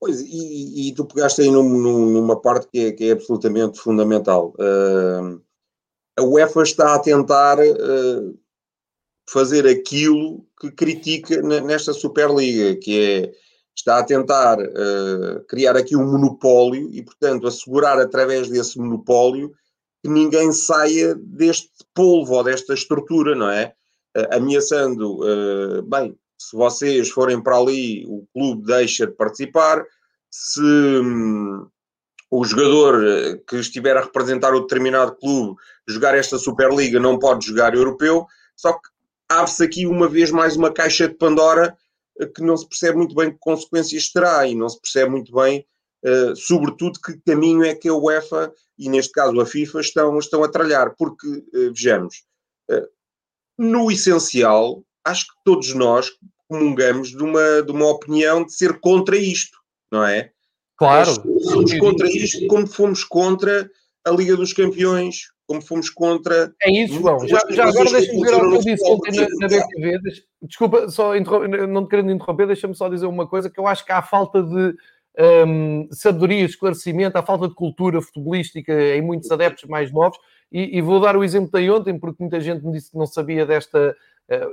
Pois, 0.03 0.21
e, 0.21 0.89
e 0.89 0.95
tu 0.95 1.05
pegaste 1.05 1.43
aí 1.43 1.49
num, 1.49 1.63
numa 1.63 2.41
parte 2.41 2.67
que 2.67 2.87
é, 2.87 2.91
que 2.91 3.05
é 3.05 3.13
absolutamente 3.13 3.79
fundamental. 3.79 4.53
Uh, 4.59 5.41
a 6.19 6.25
UEFA 6.25 6.65
está 6.65 6.97
a 6.97 6.99
tentar 6.99 7.61
uh, 7.61 8.37
fazer 9.31 9.65
aquilo 9.65 10.45
que 10.61 10.73
critica 10.73 11.41
nesta 11.41 11.93
Superliga, 11.93 12.75
que 12.81 13.01
é 13.01 13.33
está 13.77 14.01
a 14.01 14.03
tentar 14.03 14.59
uh, 14.59 15.45
criar 15.47 15.77
aqui 15.77 15.95
um 15.95 16.11
monopólio 16.11 16.91
e, 16.93 17.01
portanto, 17.05 17.47
assegurar 17.47 18.01
através 18.01 18.49
desse 18.49 18.81
monopólio 18.81 19.53
que 20.03 20.11
ninguém 20.11 20.51
saia 20.51 21.15
deste 21.15 21.71
polvo 21.95 22.35
ou 22.35 22.43
desta 22.43 22.75
estrutura, 22.75 23.37
não 23.37 23.49
é? 23.49 23.73
ameaçando, 24.33 25.21
bem, 25.87 26.15
se 26.49 26.57
vocês 26.57 27.11
forem 27.11 27.41
para 27.41 27.57
ali, 27.57 28.05
o 28.07 28.27
clube 28.33 28.67
deixa 28.67 29.07
de 29.07 29.13
participar. 29.13 29.85
Se 30.31 30.61
hum, 30.61 31.67
o 32.31 32.45
jogador 32.45 33.07
eh, 33.07 33.41
que 33.47 33.57
estiver 33.57 33.97
a 33.97 34.01
representar 34.01 34.55
o 34.55 34.63
determinado 34.63 35.15
clube 35.17 35.61
jogar 35.87 36.15
esta 36.15 36.39
Superliga 36.39 36.99
não 36.99 37.19
pode 37.19 37.47
jogar 37.47 37.75
europeu, 37.75 38.27
só 38.57 38.73
que 38.73 38.89
abre-se 39.29 39.63
aqui 39.63 39.87
uma 39.87 40.09
vez 40.09 40.31
mais 40.31 40.57
uma 40.57 40.73
caixa 40.73 41.07
de 41.07 41.15
Pandora 41.15 41.77
eh, 42.19 42.27
que 42.27 42.43
não 42.43 42.57
se 42.57 42.67
percebe 42.67 42.97
muito 42.97 43.15
bem 43.15 43.31
que 43.31 43.39
consequências 43.39 44.11
terá 44.11 44.47
e 44.47 44.55
não 44.55 44.69
se 44.69 44.81
percebe 44.81 45.11
muito 45.11 45.33
bem, 45.33 45.67
uh, 46.05 46.35
sobretudo, 46.35 46.99
que 47.01 47.21
caminho 47.27 47.65
é 47.65 47.75
que 47.75 47.89
a 47.89 47.95
UEFA 47.95 48.53
e, 48.79 48.89
neste 48.89 49.13
caso, 49.13 49.39
a 49.39 49.47
FIFA 49.47 49.81
estão, 49.81 50.19
estão 50.19 50.43
a 50.43 50.49
tralhar. 50.49 50.95
Porque, 50.97 51.27
vejamos, 51.53 52.25
no 53.59 53.91
essencial, 53.91 54.83
acho 55.05 55.27
que 55.27 55.33
todos 55.45 55.75
nós 55.75 56.11
comungamos 56.49 57.11
de 57.11 57.23
uma, 57.23 57.63
de 57.63 57.73
uma 57.73 57.89
opinião 57.89 58.45
de 58.45 58.53
ser 58.53 58.79
contra 58.81 59.17
isto, 59.17 59.59
não 59.91 60.05
é? 60.05 60.31
Claro. 60.77 61.11
Nós 61.25 61.53
fomos 61.53 61.79
contra 61.79 62.07
isto 62.09 62.47
como 62.47 62.67
fomos 62.67 63.05
contra 63.05 63.71
a 64.05 64.11
Liga 64.11 64.37
dos 64.37 64.53
Campeões, 64.53 65.29
como 65.47 65.63
fomos 65.63 65.91
contra. 65.91 66.53
É 66.63 66.71
isso, 66.71 66.95
João. 66.95 67.27
Já, 67.27 67.39
já 67.51 67.69
agora 67.69 67.91
deixa-me 67.91 68.21
ver 68.21 68.35
o 68.35 68.51
que 68.51 68.57
eu 68.57 68.75
disse 68.75 68.91
ontem 68.91 69.13
na, 69.17 69.27
na 69.41 69.49
BTV. 69.49 69.99
Desculpa, 70.43 70.89
só 70.89 71.15
não 71.69 71.85
te 71.85 71.91
querendo 71.91 72.11
interromper, 72.11 72.47
deixa-me 72.47 72.75
só 72.75 72.89
dizer 72.89 73.07
uma 73.07 73.27
coisa 73.27 73.49
que 73.49 73.61
eu 73.61 73.67
acho 73.67 73.85
que 73.85 73.93
há 73.93 74.03
falta 74.03 74.43
de 74.43 74.75
um, 75.47 75.89
sabedoria, 75.91 76.45
esclarecimento, 76.45 77.17
há 77.17 77.23
falta 77.23 77.49
de 77.49 77.55
cultura 77.55 78.01
futebolística 78.01 78.73
em 78.73 79.03
muitos 79.03 79.31
adeptos 79.31 79.69
mais 79.69 79.93
novos. 79.93 80.19
E, 80.51 80.79
e, 80.79 80.83
vou 80.83 81.01
dar 81.01 81.17
o 81.17 81.25
exemplo 81.25 81.59
de 81.59 81.71
ontem, 81.71 81.99
porque 81.99 82.23
muita 82.23 82.39
gente 82.41 82.65
me 82.65 82.73
disse 82.73 82.91
que 82.91 82.99
não 82.99 83.07
sabia 83.07 83.47
desta, 83.47 83.97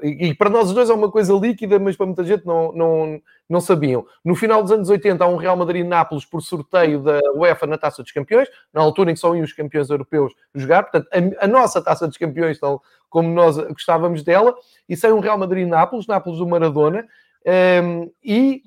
e, 0.03 0.27
e, 0.27 0.33
para 0.33 0.49
nós 0.49 0.69
os 0.69 0.73
dois 0.73 0.89
é 0.89 0.93
uma 0.93 1.11
coisa 1.11 1.33
líquida, 1.33 1.77
mas 1.79 1.95
para 1.95 2.05
muita 2.05 2.23
gente 2.23 2.45
não, 2.45 2.71
não, 2.71 3.21
não 3.47 3.61
sabiam. 3.61 4.05
No 4.23 4.35
final 4.35 4.61
dos 4.61 4.71
anos 4.71 4.89
80 4.89 5.23
há 5.23 5.27
um 5.27 5.35
Real 5.35 5.55
Madrid-Nápoles 5.55 6.25
por 6.25 6.41
sorteio 6.41 7.01
da 7.01 7.19
UEFA 7.35 7.67
na 7.67 7.77
Taça 7.77 8.01
dos 8.01 8.11
Campeões, 8.11 8.47
na 8.73 8.81
altura 8.81 9.11
em 9.11 9.13
que 9.13 9.19
só 9.19 9.35
iam 9.35 9.43
os 9.43 9.53
campeões 9.53 9.89
europeus 9.89 10.33
jogar, 10.55 10.83
portanto 10.83 11.07
a, 11.11 11.45
a 11.45 11.47
nossa 11.47 11.81
Taça 11.81 12.07
dos 12.07 12.17
Campeões, 12.17 12.59
tal 12.59 12.81
como 13.09 13.29
nós 13.29 13.57
gostávamos 13.57 14.23
dela, 14.23 14.55
e 14.87 14.95
saiu 14.95 15.17
um 15.17 15.21
Real 15.21 15.37
Madrid-Nápoles, 15.37 16.07
Nápoles 16.07 16.39
do 16.39 16.47
Maradona, 16.47 17.07
um, 17.45 17.51
ehm, 17.51 18.09
e 18.23 18.61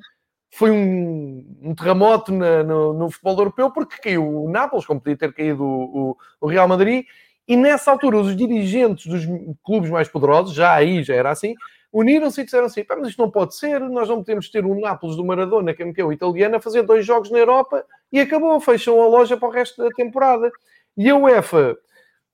foi 0.51 0.71
um, 0.71 1.47
um 1.63 1.75
terremoto 1.75 2.33
na, 2.33 2.63
no, 2.63 2.93
no, 2.93 3.11
futebol 3.11 3.39
europeu 3.39 3.71
porque 3.71 3.97
caiu 4.03 4.45
o 4.45 4.51
Nápoles, 4.51 4.85
como 4.85 5.01
podia 5.01 5.17
ter 5.17 5.33
caído 5.33 5.65
o, 5.65 6.11
o, 6.11 6.17
o 6.43 6.47
Real 6.47 6.69
Madrid, 6.69 7.07
e 7.47 7.57
nessa 7.57 7.91
altura, 7.91 8.19
os 8.19 8.37
dirigentes 8.37 9.07
dos 9.07 9.25
clubes 9.65 9.91
mais 9.91 10.09
poderosos, 10.09 10.55
já 10.55 10.73
aí 10.73 11.03
já 11.03 11.15
era 11.15 11.31
assim, 11.31 11.55
uniram-se 11.93 12.41
e 12.41 12.45
disseram 12.45 12.67
assim: 12.67 12.85
mas 12.89 13.09
isto 13.09 13.21
não 13.21 13.31
pode 13.31 13.57
ser, 13.57 13.81
nós 13.81 14.09
não 14.09 14.19
podemos 14.19 14.49
ter 14.49 14.65
o 14.65 14.81
Nápoles 14.81 15.17
do 15.17 15.25
Maradona, 15.25 15.75
campeão 15.75 16.13
italiano, 16.13 16.57
a 16.57 16.61
fazer 16.61 16.83
dois 16.83 17.05
jogos 17.05 17.31
na 17.31 17.39
Europa 17.39 17.85
e 18.13 18.21
acabou, 18.21 18.59
fecham 18.61 19.01
a 19.01 19.07
loja 19.07 19.37
para 19.37 19.49
o 19.49 19.53
resto 19.53 19.83
da 19.83 19.91
temporada. 19.91 20.51
E 20.97 21.09
a 21.11 21.17
UEFA, 21.17 21.77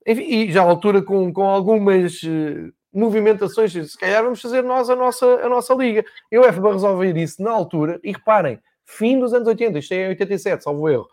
enfim, 0.05 0.23
e 0.23 0.51
já 0.51 0.61
à 0.61 0.65
altura 0.65 1.01
com, 1.01 1.31
com 1.33 1.43
algumas 1.43 2.21
uh, 2.23 2.71
movimentações, 2.93 3.71
se 3.73 3.97
calhar 3.97 4.23
vamos 4.23 4.41
fazer 4.41 4.63
nós 4.63 4.89
a 4.89 4.95
nossa, 4.95 5.25
a 5.25 5.49
nossa 5.49 5.73
liga. 5.73 6.03
E 6.31 6.35
a 6.35 6.41
UEFA 6.41 6.61
vai 6.61 6.73
resolver 6.73 7.17
isso 7.17 7.41
na 7.41 7.51
altura, 7.51 7.99
e 8.03 8.11
reparem, 8.11 8.59
fim 8.85 9.19
dos 9.19 9.33
anos 9.33 9.47
80, 9.47 9.79
isto 9.79 9.93
é 9.93 10.05
em 10.05 10.09
87, 10.09 10.63
salvo 10.63 10.89
erro. 10.89 11.07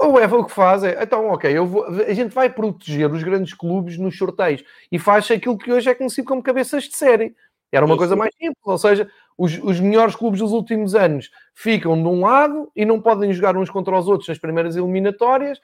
A 0.00 0.06
UEFA 0.06 0.36
o 0.36 0.44
que 0.44 0.52
faz 0.52 0.84
é, 0.84 1.02
então, 1.02 1.28
ok, 1.28 1.58
vou, 1.58 1.84
a 1.84 2.12
gente 2.12 2.32
vai 2.32 2.48
proteger 2.48 3.10
os 3.12 3.22
grandes 3.22 3.52
clubes 3.52 3.98
nos 3.98 4.16
sorteios 4.16 4.62
e 4.92 4.98
faz 4.98 5.28
aquilo 5.30 5.58
que 5.58 5.72
hoje 5.72 5.90
é 5.90 5.94
conhecido 5.94 6.28
como 6.28 6.42
cabeças 6.42 6.84
de 6.84 6.96
série. 6.96 7.34
Era 7.72 7.84
uma 7.84 7.94
Isso. 7.94 7.98
coisa 7.98 8.16
mais 8.16 8.32
simples, 8.34 8.56
ou 8.64 8.78
seja, 8.78 9.10
os, 9.36 9.58
os, 9.58 9.80
melhores 9.80 10.14
clubes 10.14 10.40
dos 10.40 10.52
últimos 10.52 10.94
anos 10.94 11.30
ficam 11.54 12.00
de 12.00 12.08
um 12.08 12.20
lado 12.20 12.70
e 12.74 12.84
não 12.84 13.00
podem 13.00 13.32
jogar 13.32 13.56
uns 13.56 13.68
contra 13.68 13.98
os 13.98 14.08
outros 14.08 14.28
nas 14.28 14.38
primeiras 14.38 14.76
eliminatórias. 14.76 15.60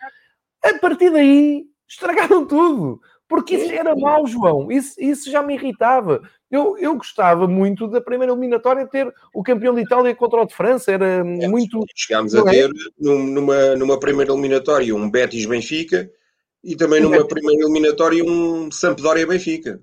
A 0.62 0.78
partir 0.78 1.10
daí, 1.10 1.64
estragaram 1.88 2.44
tudo. 2.46 3.00
Porque 3.34 3.56
isso 3.56 3.72
era 3.72 3.96
mau, 3.96 4.24
João. 4.28 4.70
Isso, 4.70 4.94
isso 4.96 5.28
já 5.28 5.42
me 5.42 5.54
irritava. 5.54 6.22
Eu, 6.48 6.78
eu 6.78 6.94
gostava 6.94 7.48
muito 7.48 7.88
da 7.88 8.00
primeira 8.00 8.32
eliminatória 8.32 8.86
ter 8.86 9.12
o 9.34 9.42
campeão 9.42 9.74
de 9.74 9.80
Itália 9.80 10.14
contra 10.14 10.40
o 10.40 10.46
de 10.46 10.54
França. 10.54 10.92
Era 10.92 11.04
é, 11.04 11.48
muito. 11.48 11.84
Chegámos 11.96 12.32
a 12.32 12.42
é? 12.42 12.44
ter 12.44 12.70
numa, 12.96 13.74
numa 13.74 13.98
primeira 13.98 14.32
eliminatória 14.32 14.94
um 14.94 15.10
Betis-Benfica 15.10 16.08
e 16.62 16.76
também 16.76 17.00
numa 17.00 17.26
primeira 17.26 17.64
eliminatória 17.64 18.22
um 18.24 18.70
Sampdoria-Benfica. 18.70 19.82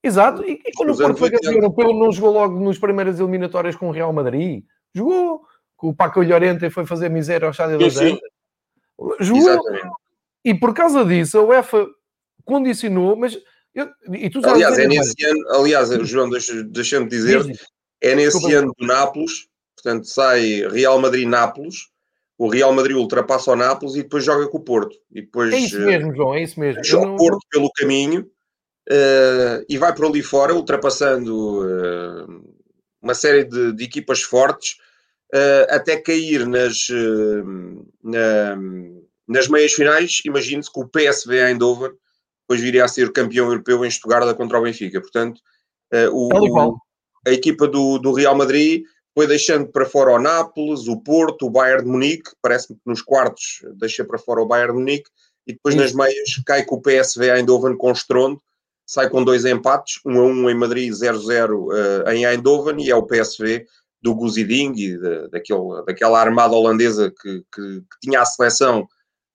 Exato. 0.00 0.44
E, 0.44 0.60
e 0.64 0.72
quando 0.76 0.92
o 0.92 0.96
Porto 0.96 1.16
foi 1.16 1.30
campeão 1.32 1.54
europeu 1.54 1.92
não 1.92 2.12
jogou 2.12 2.32
logo 2.32 2.60
nas 2.60 2.78
primeiras 2.78 3.18
eliminatórias 3.18 3.74
com 3.74 3.88
o 3.88 3.92
Real 3.92 4.12
Madrid? 4.12 4.62
Jogou. 4.94 5.42
Com 5.76 5.88
o 5.88 5.94
Paco 5.94 6.22
Llorente 6.22 6.70
foi 6.70 6.86
fazer 6.86 7.08
miséria 7.08 7.46
ao 7.46 7.50
estádio 7.50 7.80
da 7.80 7.88
Jogou. 7.88 8.20
Exatamente. 9.18 9.90
E 10.44 10.54
por 10.54 10.72
causa 10.72 11.04
disso, 11.04 11.38
a 11.38 11.42
UEFA 11.42 11.88
condicionou, 12.44 13.16
mas. 13.16 13.38
Eu, 13.74 13.88
e 14.12 14.28
tu 14.28 14.46
aliás, 14.46 14.78
é 14.78 14.86
nesse 14.86 15.24
ano, 15.24 15.48
aliás, 15.50 15.88
João, 16.06 16.28
deixa-me 16.28 17.08
dizer, 17.08 17.40
é 18.02 18.14
nesse 18.14 18.38
Desculpa. 18.38 18.56
ano 18.56 18.74
do 18.78 18.86
Nápoles, 18.86 19.48
portanto, 19.74 20.04
sai 20.06 20.68
Real 20.68 21.00
Madrid-Nápoles, 21.00 21.86
o 22.36 22.48
Real 22.48 22.72
Madrid 22.72 22.96
ultrapassa 22.96 23.52
o 23.52 23.56
Nápoles 23.56 23.94
e 23.94 24.02
depois 24.02 24.24
joga 24.24 24.48
com 24.48 24.58
o 24.58 24.64
Porto. 24.64 24.96
E 25.10 25.22
depois, 25.22 25.54
é 25.54 25.58
isso 25.58 25.80
mesmo, 25.80 26.14
João, 26.14 26.34
é 26.34 26.42
isso 26.42 26.58
mesmo. 26.58 26.82
Joga 26.84 27.12
o 27.12 27.16
Porto 27.16 27.46
pelo 27.50 27.70
caminho 27.72 28.28
uh, 28.90 29.64
e 29.68 29.78
vai 29.78 29.94
por 29.94 30.06
ali 30.06 30.22
fora, 30.22 30.54
ultrapassando 30.54 31.62
uh, 31.62 32.44
uma 33.00 33.14
série 33.14 33.44
de, 33.44 33.72
de 33.72 33.84
equipas 33.84 34.22
fortes, 34.22 34.76
uh, 35.32 35.70
até 35.70 35.96
cair 35.96 36.46
nas, 36.46 36.88
na, 38.02 38.56
nas 39.28 39.48
meias 39.48 39.72
finais. 39.72 40.20
Imagine-se 40.24 40.72
que 40.72 40.80
o 40.80 40.88
PSV 40.88 41.48
Eindhoven 41.48 41.92
depois 42.42 42.60
viria 42.60 42.84
a 42.84 42.88
ser 42.88 43.12
campeão 43.12 43.46
europeu 43.46 43.84
em 43.84 43.88
Estugarda 43.88 44.34
contra 44.34 44.58
o 44.58 44.62
Benfica. 44.62 45.00
Portanto, 45.00 45.40
uh, 45.92 46.10
o, 46.12 46.78
a 47.26 47.30
equipa 47.30 47.66
do, 47.66 47.98
do 47.98 48.12
Real 48.12 48.36
Madrid 48.36 48.84
foi 49.14 49.26
deixando 49.26 49.68
para 49.68 49.86
fora 49.86 50.12
o 50.12 50.18
Nápoles, 50.18 50.88
o 50.88 51.00
Porto, 51.00 51.46
o 51.46 51.50
Bayern 51.50 51.84
de 51.84 51.90
Munique, 51.90 52.30
parece-me 52.40 52.76
que 52.76 52.82
nos 52.86 53.02
quartos 53.02 53.60
deixa 53.76 54.04
para 54.04 54.18
fora 54.18 54.40
o 54.40 54.46
Bayern 54.46 54.72
de 54.72 54.78
Munique, 54.78 55.10
e 55.46 55.52
depois 55.52 55.74
Sim. 55.74 55.80
nas 55.80 55.92
meias 55.92 56.34
cai 56.46 56.64
com 56.64 56.76
o 56.76 56.82
PSV 56.82 57.30
Eindhoven 57.30 57.76
com 57.76 57.92
estrondo, 57.92 58.40
sai 58.86 59.10
com 59.10 59.22
dois 59.22 59.44
empates, 59.44 60.00
1 60.04 60.18
a 60.18 60.24
1 60.24 60.50
em 60.50 60.54
Madrid, 60.54 60.92
0-0 60.92 61.50
uh, 61.50 61.72
eh, 62.08 62.14
em 62.14 62.24
Eindhoven, 62.24 62.82
e 62.82 62.90
é 62.90 62.96
o 62.96 63.06
PSV 63.06 63.66
do 64.02 64.14
Guziding 64.14 64.72
e 64.72 64.98
de, 64.98 65.28
daquele, 65.28 65.84
daquela 65.86 66.20
armada 66.20 66.54
holandesa 66.54 67.10
que, 67.10 67.44
que, 67.54 67.80
que 67.80 68.00
tinha 68.02 68.20
a 68.20 68.24
seleção 68.24 68.88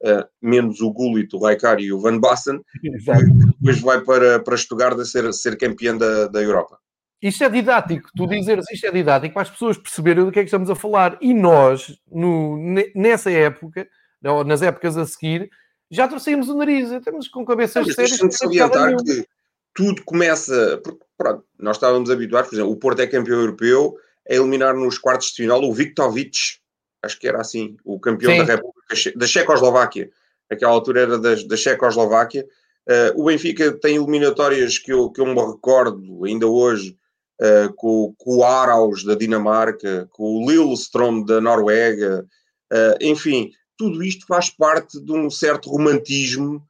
Uh, 0.04 0.24
menos 0.40 0.80
o 0.80 0.92
Gullit, 0.92 1.36
o 1.36 1.40
Raikari 1.40 1.86
e 1.86 1.92
o 1.92 2.00
Van 2.00 2.20
Basten, 2.20 2.62
depois 3.60 3.82
vai 3.82 4.00
para, 4.02 4.40
para 4.40 4.56
Stuttgart 4.56 5.00
a 5.00 5.04
ser, 5.04 5.34
ser 5.34 5.58
campeão 5.58 5.98
da, 5.98 6.28
da 6.28 6.42
Europa. 6.42 6.78
Isto 7.22 7.46
é 7.46 7.50
didático, 7.50 8.10
tu 8.16 8.28
dizeres 8.28 8.70
isto 8.72 8.86
é 8.86 8.92
didático 8.92 9.34
para 9.34 9.42
as 9.42 9.50
pessoas 9.50 9.76
perceberem 9.76 10.24
do 10.24 10.32
que 10.32 10.40
é 10.40 10.44
que 10.44 10.48
estamos 10.48 10.70
a 10.70 10.76
falar. 10.76 11.18
E 11.20 11.34
nós, 11.34 11.98
no, 12.12 12.58
nessa 12.96 13.32
época, 13.32 13.88
ou 14.24 14.44
nas 14.44 14.62
épocas 14.62 14.96
a 14.98 15.06
seguir, 15.06 15.50
já 15.90 16.08
torcíamos 16.08 16.48
o 16.48 16.56
nariz, 16.56 16.92
estamos 16.92 17.28
com 17.28 17.44
cabeças 17.44 17.86
sérias. 17.88 17.96
Deixa-me 17.96 18.32
salientar 18.32 18.96
que 18.98 19.26
tudo 19.74 20.04
começa. 20.04 20.80
Porque, 20.84 21.04
pronto, 21.18 21.44
nós 21.58 21.78
estávamos 21.78 22.12
habituados, 22.12 22.50
por 22.50 22.56
exemplo, 22.56 22.72
o 22.72 22.78
Porto 22.78 23.02
é 23.02 23.08
campeão 23.08 23.40
europeu, 23.40 23.96
a 24.30 24.34
eliminar 24.34 24.76
nos 24.76 25.00
quartos 25.00 25.30
de 25.30 25.38
final 25.38 25.64
o 25.64 25.74
Viktovic, 25.74 26.60
acho 27.02 27.20
que 27.20 27.28
era 27.28 27.42
assim, 27.42 27.78
o 27.84 28.00
campeão 28.00 28.32
Sim. 28.32 28.38
da 28.40 28.44
República 28.44 28.78
da 29.16 29.28
Checoslováquia, 29.28 30.10
naquela 30.50 30.72
altura 30.72 31.02
era 31.02 31.20
da, 31.20 31.36
da 31.36 31.58
Checoslováquia. 31.58 32.48
Uh, 32.88 33.22
o 33.22 33.26
Benfica 33.26 33.72
tem 33.74 33.98
eliminatórias 33.98 34.78
que 34.78 34.94
eu, 34.94 35.10
que 35.10 35.20
eu 35.20 35.26
me 35.26 35.34
recordo 35.34 36.24
ainda 36.24 36.48
hoje, 36.48 36.98
uh, 37.42 37.74
com, 37.76 38.16
com, 38.18 38.38
o 38.38 38.44
Araus 38.46 39.04
da 39.04 39.14
Dinamarca, 39.14 40.08
com 40.12 40.24
o 40.24 40.50
Lillestrøm 40.50 41.26
da 41.26 41.42
Noruega, 41.42 42.26
uh, 42.72 42.98
enfim, 43.02 43.52
tudo 43.78 44.02
isto 44.04 44.26
faz 44.26 44.50
parte 44.50 45.02
de 45.02 45.12
um 45.12 45.30
certo 45.30 45.70
romantismo 45.70 46.66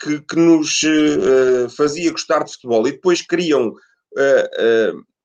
que, 0.00 0.20
que 0.20 0.36
nos 0.36 0.80
fazia 1.76 2.10
gostar 2.10 2.44
de 2.44 2.52
futebol. 2.52 2.86
E 2.86 2.92
depois 2.92 3.22
criam, 3.22 3.74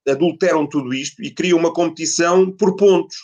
adulteram 0.07 0.67
tudo 0.67 0.93
isto 0.93 1.23
e 1.23 1.31
criam 1.31 1.59
uma 1.59 1.73
competição 1.73 2.51
por 2.51 2.75
pontos. 2.75 3.17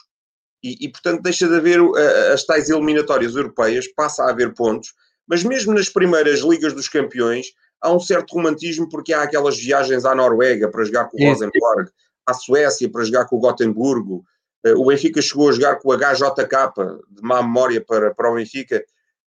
E, 0.63 0.85
e, 0.85 0.89
portanto, 0.89 1.21
deixa 1.21 1.47
de 1.47 1.55
haver 1.55 1.81
uh, 1.81 1.93
as 2.33 2.45
tais 2.45 2.69
eliminatórias 2.69 3.35
europeias, 3.35 3.87
passa 3.89 4.23
a 4.23 4.29
haver 4.29 4.53
pontos, 4.53 4.93
mas 5.27 5.43
mesmo 5.43 5.73
nas 5.73 5.89
primeiras 5.89 6.39
Ligas 6.39 6.73
dos 6.73 6.87
Campeões 6.87 7.47
há 7.81 7.93
um 7.93 7.99
certo 7.99 8.33
romantismo 8.33 8.87
porque 8.87 9.13
há 9.13 9.23
aquelas 9.23 9.57
viagens 9.57 10.05
à 10.05 10.15
Noruega 10.15 10.69
para 10.69 10.85
jogar 10.85 11.09
com 11.09 11.21
o 11.21 11.27
Rosenborg, 11.27 11.89
à 12.25 12.33
Suécia 12.33 12.89
para 12.89 13.03
jogar 13.03 13.25
com 13.25 13.35
o 13.35 13.39
Gotemburgo, 13.39 14.23
uh, 14.65 14.79
o 14.79 14.85
Benfica 14.85 15.21
chegou 15.21 15.49
a 15.49 15.51
jogar 15.51 15.75
com 15.79 15.89
o 15.89 15.97
HJK, 15.97 17.01
de 17.09 17.21
má 17.21 17.43
memória 17.43 17.83
para, 17.85 18.15
para 18.15 18.31
o 18.31 18.35
Benfica, 18.35 18.83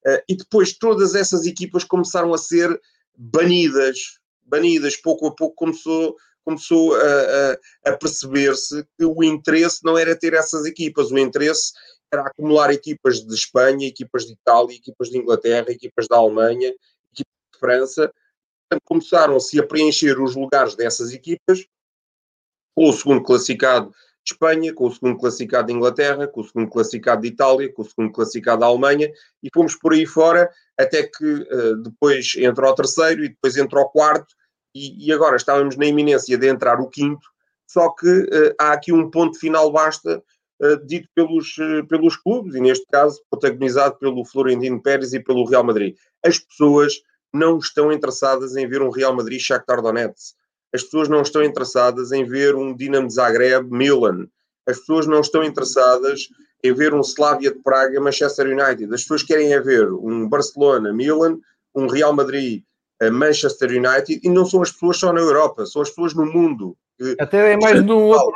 uh, 0.06 0.22
e 0.26 0.36
depois 0.36 0.72
todas 0.72 1.14
essas 1.14 1.44
equipas 1.44 1.84
começaram 1.84 2.32
a 2.32 2.38
ser 2.38 2.80
banidas, 3.14 3.98
banidas, 4.42 4.96
pouco 4.96 5.26
a 5.26 5.34
pouco 5.34 5.54
começou 5.54 6.16
começou 6.46 6.94
a, 6.94 7.00
a, 7.00 7.90
a 7.90 7.96
perceber-se 7.96 8.84
que 8.96 9.04
o 9.04 9.24
interesse 9.24 9.84
não 9.84 9.98
era 9.98 10.16
ter 10.16 10.32
essas 10.32 10.64
equipas, 10.64 11.10
o 11.10 11.18
interesse 11.18 11.72
era 12.12 12.22
acumular 12.22 12.70
equipas 12.70 13.20
de 13.20 13.34
Espanha, 13.34 13.88
equipas 13.88 14.26
de 14.26 14.34
Itália, 14.34 14.76
equipas 14.76 15.10
de 15.10 15.18
Inglaterra, 15.18 15.66
equipas 15.70 16.06
da 16.06 16.16
Alemanha, 16.16 16.68
equipas 16.68 17.34
de 17.52 17.58
França. 17.58 18.12
Começaram-se 18.84 19.58
a 19.58 19.66
preencher 19.66 20.20
os 20.20 20.36
lugares 20.36 20.76
dessas 20.76 21.12
equipas 21.12 21.66
com 22.76 22.88
o 22.88 22.92
segundo 22.92 23.24
classificado 23.24 23.90
de 24.24 24.32
Espanha, 24.32 24.72
com 24.72 24.86
o 24.86 24.92
segundo 24.92 25.18
classificado 25.18 25.66
de 25.66 25.72
Inglaterra, 25.72 26.28
com 26.28 26.42
o 26.42 26.44
segundo 26.44 26.70
classificado 26.70 27.22
de 27.22 27.28
Itália, 27.28 27.72
com 27.72 27.82
o 27.82 27.84
segundo 27.84 28.12
classificado 28.12 28.60
da 28.60 28.66
Alemanha, 28.66 29.10
e 29.42 29.48
fomos 29.52 29.74
por 29.74 29.92
aí 29.92 30.06
fora 30.06 30.48
até 30.78 31.02
que 31.04 31.24
uh, 31.24 31.76
depois 31.82 32.34
entra 32.36 32.68
o 32.68 32.74
terceiro 32.74 33.24
e 33.24 33.30
depois 33.30 33.56
entra 33.56 33.80
o 33.80 33.88
quarto, 33.88 34.34
e, 34.76 35.06
e, 35.06 35.12
agora 35.12 35.36
estávamos 35.36 35.76
na 35.76 35.86
iminência 35.86 36.36
de 36.36 36.48
entrar 36.48 36.80
o 36.80 36.88
quinto, 36.88 37.26
só 37.66 37.88
que 37.90 38.06
uh, 38.08 38.54
há 38.60 38.72
aqui 38.72 38.92
um 38.92 39.10
ponto 39.10 39.38
final 39.38 39.72
basta 39.72 40.22
uh, 40.60 40.86
dito 40.86 41.08
pelos, 41.14 41.56
uh, 41.58 41.86
pelos 41.88 42.16
clubes, 42.16 42.54
e 42.54 42.60
neste 42.60 42.86
caso 42.86 43.20
protagonizado 43.30 43.96
pelo 43.98 44.24
Florentino 44.24 44.82
Pérez 44.82 45.14
e 45.14 45.20
pelo 45.20 45.44
Real 45.44 45.64
Madrid. 45.64 45.96
As 46.24 46.38
pessoas 46.38 46.94
não 47.32 47.58
estão 47.58 47.90
interessadas 47.90 48.56
em 48.56 48.68
ver 48.68 48.82
um 48.82 48.90
Real 48.90 49.14
Madrid 49.14 49.40
Shakhtar 49.40 49.82
Donetsk. 49.82 50.34
As 50.72 50.82
pessoas 50.82 51.08
não 51.08 51.22
estão 51.22 51.42
interessadas 51.42 52.12
em 52.12 52.24
ver 52.24 52.54
um 52.54 52.74
Dinamo 52.74 53.10
Zagreb 53.10 53.70
Milan. 53.70 54.26
As 54.66 54.78
pessoas 54.80 55.06
não 55.06 55.20
estão 55.20 55.42
interessadas 55.42 56.28
em 56.62 56.74
ver 56.74 56.92
um 56.92 57.00
Slavia 57.00 57.52
de 57.52 57.60
Praga 57.60 58.00
Manchester 58.00 58.46
United. 58.46 58.92
As 58.92 59.02
pessoas 59.02 59.22
querem 59.22 59.52
é 59.52 59.60
ver 59.60 59.90
um 59.92 60.28
Barcelona 60.28 60.92
Milan, 60.92 61.38
um 61.74 61.86
Real 61.86 62.12
Madrid 62.12 62.62
Manchester 63.10 63.70
United 63.70 64.20
e 64.22 64.28
não 64.28 64.46
são 64.46 64.62
as 64.62 64.70
pessoas 64.72 64.98
só 64.98 65.12
na 65.12 65.20
Europa, 65.20 65.66
são 65.66 65.82
as 65.82 65.88
pessoas 65.90 66.14
no 66.14 66.26
mundo. 66.26 66.76
Até 67.20 67.52
é 67.52 67.56
mais 67.56 67.84
no 67.84 67.98
outro 67.98 68.32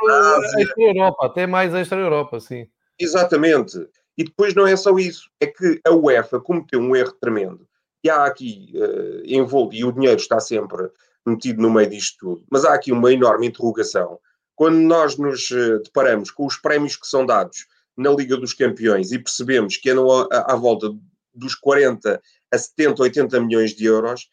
extra-Europa, 0.59 1.25
até 1.25 1.47
mais 1.47 1.73
extra-Europa, 1.73 2.39
sim. 2.39 2.67
Exatamente. 2.99 3.77
E 4.17 4.23
depois 4.23 4.53
não 4.53 4.67
é 4.67 4.75
só 4.75 4.95
isso, 4.97 5.29
é 5.39 5.47
que 5.47 5.81
a 5.85 5.91
UEFA 5.91 6.39
cometeu 6.39 6.79
um 6.79 6.95
erro 6.95 7.13
tremendo. 7.13 7.67
E 8.03 8.09
há 8.09 8.25
aqui 8.25 8.73
uh, 8.75 9.21
envolto, 9.25 9.75
e 9.75 9.83
o 9.83 9.91
dinheiro 9.91 10.19
está 10.19 10.39
sempre 10.39 10.89
metido 11.25 11.61
no 11.61 11.71
meio 11.71 11.89
disto 11.89 12.17
tudo, 12.19 12.45
mas 12.51 12.65
há 12.65 12.73
aqui 12.73 12.91
uma 12.91 13.11
enorme 13.11 13.47
interrogação. 13.47 14.19
Quando 14.55 14.77
nós 14.77 15.17
nos 15.17 15.49
uh, 15.51 15.81
deparamos 15.83 16.29
com 16.31 16.45
os 16.45 16.57
prémios 16.57 16.95
que 16.95 17.07
são 17.07 17.25
dados 17.25 17.65
na 17.97 18.11
Liga 18.11 18.37
dos 18.37 18.53
Campeões 18.53 19.11
e 19.11 19.19
percebemos 19.19 19.77
que 19.77 19.89
andam 19.89 20.27
à, 20.31 20.55
volta 20.55 20.89
dos 21.33 21.55
40 21.55 22.21
a 22.51 22.57
70, 22.57 23.01
80 23.01 23.39
milhões 23.39 23.71
de 23.73 23.85
euros, 23.85 24.27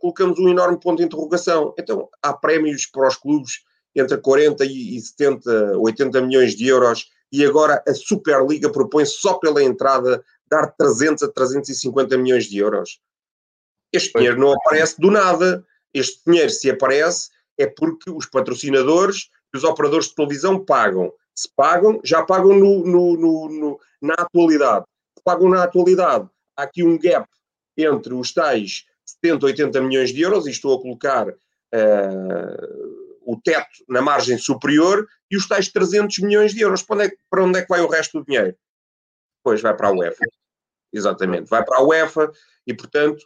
colocamos 0.00 0.38
um 0.38 0.48
enorme 0.48 0.78
ponto 0.78 0.98
de 0.98 1.04
interrogação. 1.04 1.74
Então, 1.78 2.08
há 2.22 2.32
prémios 2.32 2.86
para 2.86 3.08
os 3.08 3.16
clubes 3.16 3.64
entre 3.94 4.16
40 4.16 4.64
e 4.64 5.00
70, 5.00 5.78
80 5.78 6.20
milhões 6.22 6.54
de 6.54 6.66
euros 6.66 7.10
e 7.30 7.44
agora 7.44 7.82
a 7.86 7.94
Superliga 7.94 8.70
propõe 8.70 9.06
só 9.06 9.34
pela 9.34 9.62
entrada 9.62 10.22
dar 10.46 10.66
300 10.72 11.22
a 11.22 11.32
350 11.32 12.16
milhões 12.18 12.44
de 12.44 12.58
euros. 12.58 13.00
Este 13.92 14.12
dinheiro 14.12 14.38
não 14.38 14.52
aparece 14.52 15.00
do 15.00 15.10
nada. 15.10 15.64
Este 15.94 16.22
dinheiro, 16.26 16.50
se 16.50 16.70
aparece, 16.70 17.30
é 17.58 17.66
porque 17.66 18.10
os 18.10 18.26
patrocinadores 18.26 19.30
e 19.52 19.56
os 19.56 19.64
operadores 19.64 20.08
de 20.08 20.14
televisão 20.14 20.62
pagam. 20.62 21.12
Se 21.34 21.48
pagam, 21.54 22.00
já 22.04 22.22
pagam 22.22 22.54
no, 22.54 22.84
no, 22.86 23.16
no, 23.16 23.80
na 24.00 24.14
atualidade. 24.14 24.84
Se 25.16 25.24
pagam 25.24 25.48
na 25.48 25.64
atualidade. 25.64 26.28
Há 26.56 26.64
aqui 26.64 26.82
um 26.82 26.98
gap 26.98 27.26
entre 27.76 28.12
os 28.12 28.32
tais 28.32 28.84
70, 29.04 29.46
80 29.46 29.80
milhões 29.80 30.12
de 30.12 30.20
euros, 30.20 30.46
e 30.46 30.50
estou 30.50 30.76
a 30.76 30.80
colocar 30.80 31.28
uh, 31.28 33.12
o 33.24 33.40
teto 33.40 33.84
na 33.88 34.02
margem 34.02 34.38
superior 34.38 35.06
e 35.30 35.36
os 35.36 35.46
tais 35.46 35.68
300 35.68 36.18
milhões 36.18 36.52
de 36.52 36.60
euros. 36.60 36.82
Para 36.82 36.96
onde, 36.96 37.06
é, 37.06 37.12
para 37.30 37.44
onde 37.44 37.58
é 37.58 37.62
que 37.62 37.68
vai 37.68 37.80
o 37.80 37.88
resto 37.88 38.18
do 38.18 38.26
dinheiro? 38.26 38.56
Pois 39.42 39.60
vai 39.60 39.76
para 39.76 39.88
a 39.88 39.92
UEFA. 39.92 40.24
Exatamente, 40.92 41.48
vai 41.48 41.64
para 41.64 41.78
a 41.78 41.82
UEFA 41.82 42.30
e, 42.66 42.74
portanto, 42.74 43.24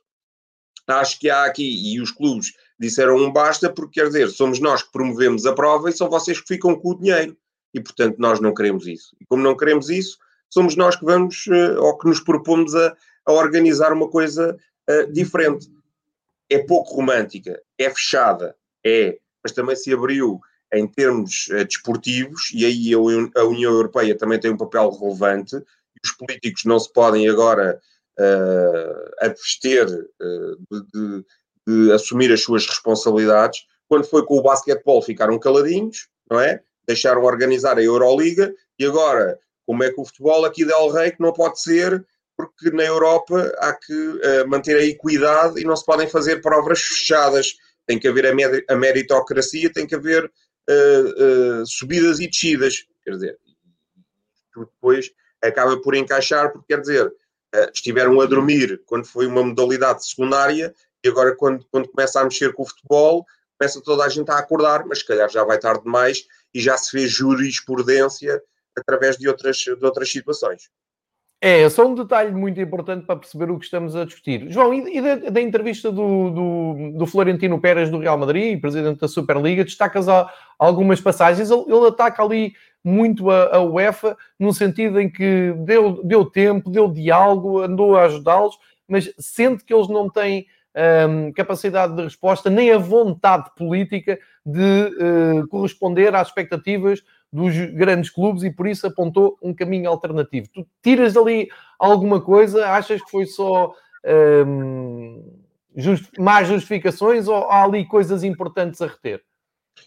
acho 0.86 1.18
que 1.18 1.28
há 1.28 1.44
aqui, 1.44 1.94
e 1.94 2.00
os 2.00 2.10
clubes 2.10 2.52
disseram 2.78 3.16
um 3.16 3.32
basta, 3.32 3.72
porque 3.72 4.00
quer 4.00 4.06
dizer, 4.06 4.28
somos 4.28 4.60
nós 4.60 4.82
que 4.82 4.92
promovemos 4.92 5.46
a 5.46 5.52
prova 5.52 5.90
e 5.90 5.92
são 5.92 6.08
vocês 6.08 6.40
que 6.40 6.46
ficam 6.46 6.76
com 6.76 6.90
o 6.90 6.98
dinheiro. 6.98 7.36
E, 7.74 7.80
portanto, 7.80 8.16
nós 8.18 8.40
não 8.40 8.54
queremos 8.54 8.86
isso. 8.86 9.16
E 9.20 9.26
como 9.26 9.42
não 9.42 9.56
queremos 9.56 9.90
isso, 9.90 10.16
somos 10.48 10.76
nós 10.76 10.96
que 10.96 11.04
vamos, 11.04 11.46
uh, 11.48 11.80
ou 11.80 11.98
que 11.98 12.06
nos 12.06 12.20
propomos 12.20 12.74
a, 12.74 12.96
a 13.26 13.32
organizar 13.32 13.92
uma 13.92 14.08
coisa 14.08 14.56
uh, 14.90 15.12
diferente. 15.12 15.70
É 16.48 16.58
pouco 16.58 16.94
romântica, 16.94 17.60
é 17.78 17.90
fechada, 17.90 18.56
é 18.84 19.18
mas 19.42 19.52
também 19.52 19.76
se 19.76 19.92
abriu 19.92 20.40
em 20.72 20.86
termos 20.88 21.46
uh, 21.48 21.64
desportivos, 21.64 22.50
e 22.52 22.64
aí 22.64 22.92
a, 22.94 23.40
a, 23.40 23.44
União 23.44 23.72
Europeia 23.72 24.16
também 24.16 24.40
tem 24.40 24.50
um 24.50 24.56
papel 24.56 24.90
relevante, 24.90 25.56
os 26.04 26.12
políticos 26.12 26.64
não 26.64 26.78
se 26.78 26.92
podem 26.92 27.28
agora 27.28 27.80
uh, 28.18 29.24
abster 29.24 29.86
uh, 29.86 30.56
de, 30.70 30.86
de, 30.92 31.24
de, 31.66 31.92
assumir 31.92 32.32
as 32.32 32.42
suas 32.42 32.66
responsabilidades. 32.66 33.66
Quando 33.88 34.04
foi 34.04 34.24
com 34.24 34.36
o 34.38 34.42
basquetebol 34.42 35.02
ficaram 35.02 35.38
caladinhos, 35.38 36.08
não 36.30 36.40
é? 36.40 36.60
Deixaram 36.86 37.22
organizar 37.22 37.78
a 37.78 37.82
Euroliga, 37.82 38.54
e 38.78 38.84
agora, 38.84 39.38
como 39.64 39.82
é 39.82 39.92
que 39.92 40.00
o 40.00 40.04
futebol 40.04 40.44
aqui 40.44 40.64
Del 40.64 40.90
Rey, 40.90 41.12
que 41.12 41.20
não 41.20 41.32
pode 41.32 41.60
ser, 41.60 42.04
porque 42.36 42.70
na 42.70 42.84
Europa 42.84 43.52
há 43.58 43.72
que 43.72 43.92
uh, 43.92 44.46
manter 44.46 44.76
a 44.76 44.84
equidade 44.84 45.60
e 45.60 45.64
não 45.64 45.76
se 45.76 45.84
podem 45.84 46.08
fazer 46.08 46.40
provas 46.40 46.80
fechadas 46.80 47.56
tem 47.86 47.98
que 47.98 48.08
haver 48.08 48.26
a, 48.26 48.72
a 48.72 48.76
meritocracia, 48.76 49.72
tem 49.72 49.86
que 49.86 49.94
haver 49.94 50.24
uh, 50.24 51.60
uh, 51.60 51.66
subidas 51.66 52.18
e 52.18 52.26
descidas. 52.26 52.84
Quer 53.04 53.12
dizer, 53.12 53.38
depois 54.56 55.10
acaba 55.42 55.80
por 55.80 55.94
encaixar, 55.94 56.50
porque 56.52 56.74
quer 56.74 56.80
dizer, 56.80 57.12
estiveram 57.72 58.20
a 58.20 58.26
dormir 58.26 58.82
quando 58.86 59.06
foi 59.06 59.26
uma 59.26 59.42
modalidade 59.42 60.06
secundária 60.08 60.74
e 61.04 61.08
agora 61.08 61.36
quando, 61.36 61.64
quando 61.70 61.88
começa 61.88 62.20
a 62.20 62.24
mexer 62.24 62.52
com 62.52 62.64
o 62.64 62.66
futebol, 62.66 63.24
começa 63.58 63.80
toda 63.80 64.04
a 64.04 64.08
gente 64.08 64.30
a 64.30 64.38
acordar, 64.38 64.84
mas 64.86 64.98
se 64.98 65.06
calhar 65.06 65.28
já 65.30 65.44
vai 65.44 65.58
tarde 65.58 65.84
demais 65.84 66.26
e 66.52 66.60
já 66.60 66.76
se 66.76 66.90
fez 66.90 67.10
jurisprudência 67.10 68.42
através 68.76 69.16
de 69.16 69.28
outras, 69.28 69.56
de 69.56 69.84
outras 69.84 70.10
situações. 70.10 70.68
É, 71.38 71.68
só 71.68 71.86
um 71.86 71.94
detalhe 71.94 72.32
muito 72.32 72.58
importante 72.60 73.04
para 73.04 73.16
perceber 73.16 73.50
o 73.50 73.58
que 73.58 73.66
estamos 73.66 73.94
a 73.94 74.06
discutir. 74.06 74.50
João, 74.50 74.72
e 74.72 75.00
da, 75.02 75.30
da 75.30 75.40
entrevista 75.40 75.92
do, 75.92 76.30
do, 76.30 76.92
do, 76.96 77.06
Florentino 77.06 77.60
Pérez 77.60 77.90
do 77.90 77.98
Real 77.98 78.16
Madrid, 78.16 78.58
presidente 78.58 79.00
da 79.00 79.08
Superliga, 79.08 79.62
destacas 79.62 80.06
algumas 80.58 80.98
passagens. 81.00 81.50
Ele, 81.50 81.64
ele, 81.68 81.88
ataca 81.88 82.22
ali 82.22 82.54
muito 82.82 83.30
a, 83.30 83.56
a, 83.56 83.60
UEFA, 83.62 84.16
no 84.38 84.52
sentido 84.52 84.98
em 84.98 85.10
que 85.10 85.52
deu, 85.58 86.02
deu 86.02 86.24
tempo, 86.24 86.70
deu 86.70 86.90
diálogo, 86.90 87.60
andou 87.60 87.96
a 87.96 88.04
ajudá-los, 88.04 88.58
mas 88.88 89.12
sente 89.18 89.62
que 89.62 89.74
eles 89.74 89.88
não 89.88 90.08
têm 90.08 90.46
um, 91.08 91.32
capacidade 91.32 91.94
de 91.94 92.02
resposta, 92.02 92.48
nem 92.48 92.70
a 92.70 92.78
vontade 92.78 93.50
política 93.56 94.18
de 94.44 95.40
uh, 95.42 95.48
corresponder 95.48 96.14
às 96.14 96.28
expectativas 96.28 97.02
dos 97.32 97.54
grandes 97.74 98.10
clubes 98.10 98.42
e 98.42 98.50
por 98.50 98.66
isso 98.66 98.86
apontou 98.86 99.36
um 99.42 99.54
caminho 99.54 99.90
alternativo. 99.90 100.48
Tu 100.52 100.66
tiras 100.82 101.14
dali 101.14 101.48
alguma 101.78 102.20
coisa? 102.20 102.66
Achas 102.68 103.02
que 103.02 103.10
foi 103.10 103.26
só 103.26 103.74
um, 104.46 105.22
just, 105.76 106.06
más 106.18 106.48
justificações 106.48 107.28
ou 107.28 107.50
há 107.50 107.64
ali 107.64 107.86
coisas 107.86 108.24
importantes 108.24 108.80
a 108.80 108.86
reter? 108.86 109.22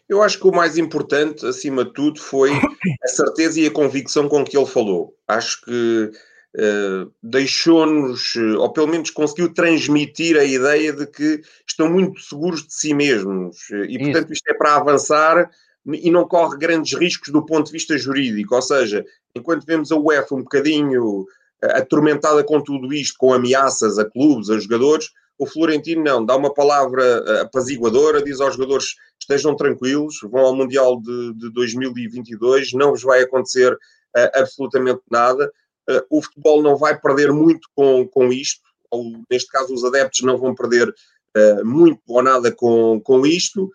Eu 0.08 0.22
acho 0.22 0.40
que 0.40 0.48
o 0.48 0.52
mais 0.52 0.78
importante, 0.78 1.46
acima 1.46 1.84
de 1.84 1.94
tudo, 1.94 2.20
foi 2.20 2.52
a 3.04 3.08
certeza 3.08 3.60
e 3.60 3.68
a 3.68 3.72
convicção 3.72 4.30
com 4.30 4.44
que 4.44 4.58
ele 4.58 4.66
falou. 4.66 5.16
Acho 5.28 5.62
que 5.64 6.12
uh, 6.56 7.12
deixou-nos, 7.24 8.36
ou 8.36 8.72
pelo 8.72 8.88
menos 8.88 9.10
conseguiu 9.10 9.54
transmitir 9.54 10.38
a 10.38 10.44
ideia 10.44 10.94
de 10.94 11.08
que 11.08 11.42
estão 11.68 11.90
muito 11.90 12.20
seguros 12.22 12.66
de 12.66 12.74
si 12.74 12.94
mesmos. 12.94 13.70
E, 13.88 13.98
portanto, 13.98 14.26
Isso. 14.26 14.34
isto 14.34 14.50
é 14.50 14.54
para 14.54 14.76
avançar 14.76 15.50
e 15.86 16.12
não 16.12 16.28
corre 16.28 16.58
grandes 16.58 16.98
riscos 16.98 17.32
do 17.32 17.46
ponto 17.46 17.68
de 17.68 17.72
vista 17.72 17.98
jurídico. 17.98 18.56
Ou 18.56 18.62
seja, 18.62 19.06
enquanto 19.36 19.66
vemos 19.66 19.92
a 19.92 19.96
UEFA 19.96 20.36
um 20.36 20.44
bocadinho 20.44 21.26
eh, 21.62 21.78
atormentada 21.80 22.44
com 22.44 22.62
tudo 22.62 22.94
isto, 22.94 23.16
com 23.18 23.34
ameaças 23.34 23.98
a 23.98 24.06
clubes, 24.06 24.50
a 24.50 24.60
jogadores, 24.60 25.10
o 25.38 25.46
Florentino 25.46 26.04
não, 26.04 26.26
dá 26.26 26.36
uma 26.36 26.54
palavra 26.54 27.04
eh, 27.04 27.42
apaziguadora, 27.42 28.22
diz 28.22 28.42
aos 28.42 28.56
jogadores 28.56 28.96
estejam 29.20 29.56
tranquilos, 29.56 30.20
vão 30.24 30.42
ao 30.42 30.56
Mundial 30.56 31.00
de, 31.00 31.34
de 31.34 31.54
2022, 31.54 32.74
não 32.74 32.92
vos 32.92 33.04
vai 33.04 33.22
acontecer 33.22 33.74
uh, 33.74 34.30
absolutamente 34.34 35.02
nada. 35.10 35.52
Uh, 35.90 36.02
o 36.10 36.22
futebol 36.22 36.62
não 36.64 36.76
vai 36.76 37.00
perder 37.00 37.32
muito 37.32 37.70
com, 37.76 38.08
com 38.08 38.34
isto, 38.34 38.62
ou 38.90 39.14
neste 39.30 39.50
caso 39.52 39.74
os 39.74 39.84
adeptos 39.84 40.22
não 40.22 40.38
vão 40.38 40.56
perder 40.56 40.90
uh, 40.90 41.66
muito 41.66 42.02
ou 42.08 42.24
nada 42.24 42.52
com, 42.52 43.00
com 43.02 43.26
isto. 43.26 43.72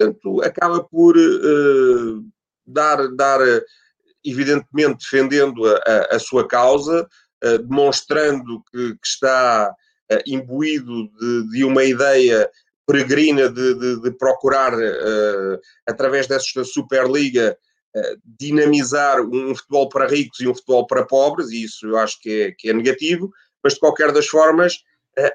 Portanto, 0.00 0.40
acaba 0.42 0.82
por 0.82 1.14
uh, 1.14 2.24
dar, 2.66 3.06
dar, 3.14 3.40
evidentemente, 4.24 5.04
defendendo 5.04 5.66
a, 5.66 5.74
a, 5.86 6.16
a 6.16 6.18
sua 6.18 6.48
causa, 6.48 7.06
uh, 7.44 7.58
demonstrando 7.58 8.62
que, 8.72 8.94
que 8.94 9.06
está 9.06 9.70
uh, 10.10 10.22
imbuído 10.26 11.06
de, 11.18 11.50
de, 11.50 11.64
uma 11.64 11.84
ideia 11.84 12.50
peregrina 12.86 13.50
de, 13.50 13.74
de, 13.74 14.00
de 14.00 14.10
procurar, 14.12 14.72
através 15.86 16.26
desta 16.26 16.64
Superliga, 16.64 17.56
dinamizar 18.24 19.20
um 19.20 19.54
futebol 19.54 19.88
para 19.88 20.08
ricos 20.08 20.40
e 20.40 20.48
um 20.48 20.54
futebol 20.54 20.88
para 20.88 21.06
pobres, 21.06 21.50
e 21.50 21.62
isso 21.62 21.86
eu 21.86 21.96
acho 21.96 22.20
que 22.20 22.42
é, 22.42 22.50
que 22.50 22.68
é 22.68 22.72
negativo, 22.72 23.30
mas 23.62 23.74
de 23.74 23.78
qualquer 23.78 24.10
das 24.10 24.26
formas 24.26 24.78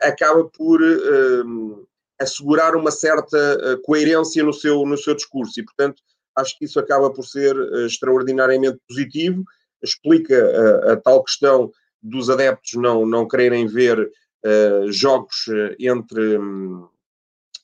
acaba 0.02 0.44
por 0.50 0.82
assegurar 2.20 2.76
uma 2.76 2.92
certa 2.92 3.38
eh, 3.38 3.78
coerência 3.84 4.44
no 4.44 4.54
seu, 4.54 4.86
no 4.86 4.98
seu 4.98 5.16
discurso 5.16 5.60
e, 5.60 5.64
portanto, 5.64 6.02
acho 6.36 6.58
que 6.58 6.66
isso 6.66 6.80
acaba 6.80 7.10
por 7.12 7.24
ser 7.24 7.56
uh, 7.56 7.86
extraordinariamente 7.86 8.80
positivo, 8.88 9.44
explica 9.82 10.36
uh, 10.36 10.92
a 10.92 10.98
tal 10.98 11.24
questão 11.24 11.72
dos 12.02 12.30
adeptos 12.30 12.74
não, 12.74 13.06
não 13.06 13.28
quererem 13.28 13.66
ver 13.68 14.00
uh, 14.00 14.92
jogos 14.92 15.46
entre, 15.80 16.38
um, 16.38 16.88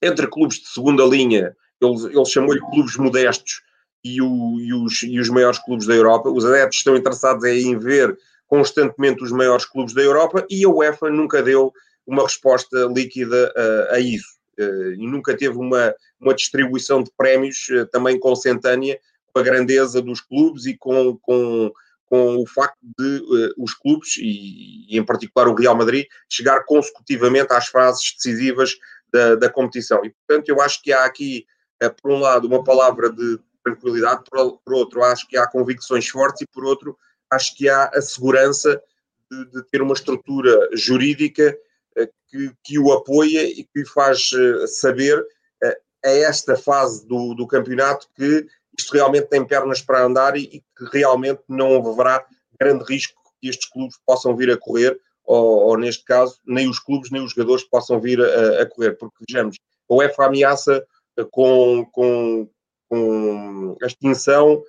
entre 0.01 0.27
clubes 0.27 0.59
de 0.59 0.67
segunda 0.67 1.03
linha, 1.03 1.55
ele, 1.81 2.15
ele 2.15 2.25
chamou-lhe 2.25 2.61
clubes 2.61 2.95
modestos 2.95 3.61
e, 4.03 4.21
o, 4.21 4.59
e, 4.59 4.73
os, 4.73 5.03
e 5.03 5.19
os 5.19 5.29
maiores 5.29 5.59
clubes 5.59 5.85
da 5.85 5.93
Europa. 5.93 6.29
Os 6.29 6.45
adeptos 6.45 6.77
estão 6.77 6.95
interessados 6.95 7.43
em 7.43 7.77
ver 7.77 8.17
constantemente 8.47 9.23
os 9.23 9.31
maiores 9.31 9.65
clubes 9.65 9.93
da 9.93 10.01
Europa 10.01 10.45
e 10.49 10.63
a 10.63 10.69
UEFA 10.69 11.09
nunca 11.09 11.41
deu 11.41 11.73
uma 12.05 12.23
resposta 12.23 12.87
líquida 12.93 13.53
a 13.89 13.99
isso. 13.99 14.40
E 14.63 15.07
nunca 15.07 15.35
teve 15.35 15.57
uma, 15.57 15.93
uma 16.19 16.33
distribuição 16.33 17.03
de 17.03 17.11
prémios 17.17 17.67
também 17.91 18.19
consentânea 18.19 18.99
com 19.33 19.39
a 19.39 19.43
grandeza 19.43 20.01
dos 20.01 20.21
clubes 20.21 20.65
e 20.65 20.77
com, 20.77 21.17
com, 21.17 21.71
com 22.05 22.37
o 22.37 22.45
facto 22.45 22.77
de 22.97 23.17
uh, 23.19 23.53
os 23.57 23.73
clubes, 23.73 24.17
e, 24.17 24.85
e, 24.89 24.97
em 24.97 25.05
particular 25.05 25.47
o 25.47 25.55
Real 25.55 25.75
Madrid, 25.75 26.05
chegar 26.29 26.63
consecutivamente 26.65 27.53
às 27.53 27.67
fases 27.67 28.13
decisivas 28.15 28.75
da, 29.11 29.35
da 29.35 29.49
competição. 29.49 30.03
E, 30.03 30.09
portanto, 30.09 30.49
eu 30.49 30.61
acho 30.61 30.81
que 30.81 30.91
há 30.91 31.05
aqui, 31.05 31.45
por 32.01 32.11
um 32.11 32.19
lado, 32.19 32.47
uma 32.47 32.63
palavra 32.63 33.09
de 33.09 33.39
tranquilidade, 33.63 34.23
por, 34.29 34.59
por, 34.63 34.73
outro, 34.73 35.03
acho 35.03 35.27
que 35.27 35.37
há 35.37 35.47
convicções 35.47 36.07
fortes 36.07 36.41
e, 36.41 36.47
por 36.47 36.65
outro, 36.65 36.97
acho 37.31 37.55
que 37.55 37.69
há 37.69 37.89
a 37.93 38.01
segurança 38.01 38.81
de, 39.29 39.45
de 39.51 39.63
ter 39.71 39.81
uma 39.81 39.93
estrutura 39.93 40.69
jurídica 40.73 41.57
que, 42.31 42.51
que 42.63 42.79
o 42.79 42.91
apoia 42.93 43.43
e 43.43 43.63
que 43.63 43.85
faz 43.85 44.29
saber 44.79 45.23
a 46.03 46.09
esta 46.09 46.55
fase 46.55 47.07
do, 47.07 47.33
do 47.35 47.45
campeonato 47.45 48.07
que 48.15 48.45
isto 48.77 48.93
realmente 48.93 49.27
tem 49.27 49.45
pernas 49.45 49.81
para 49.81 50.03
andar 50.03 50.35
e, 50.35 50.43
e 50.43 50.59
que 50.59 50.85
realmente 50.91 51.41
não 51.47 51.75
haverá 51.75 52.25
grande 52.59 52.83
risco 52.85 53.21
que 53.39 53.49
estes 53.49 53.69
clubes 53.69 53.97
possam 54.05 54.35
vir 54.35 54.51
a 54.51 54.57
correr, 54.57 54.99
ou, 55.23 55.67
ou, 55.67 55.77
neste 55.77 56.03
caso, 56.03 56.39
nem 56.45 56.69
os 56.69 56.79
clubes 56.79 57.11
nem 57.11 57.23
os 57.23 57.31
jogadores 57.31 57.63
possam 57.63 57.99
vir 57.99 58.21
a, 58.21 58.61
a 58.61 58.65
correr, 58.65 58.93
porque 58.97 59.23
vejamos, 59.27 59.57
a 59.89 59.93
UEFA 59.93 60.25
ameaça 60.25 60.83
eh, 61.17 61.25
com, 61.31 61.85
com, 61.91 62.49
com 62.89 63.77
a 63.81 63.85
extinção 63.85 64.63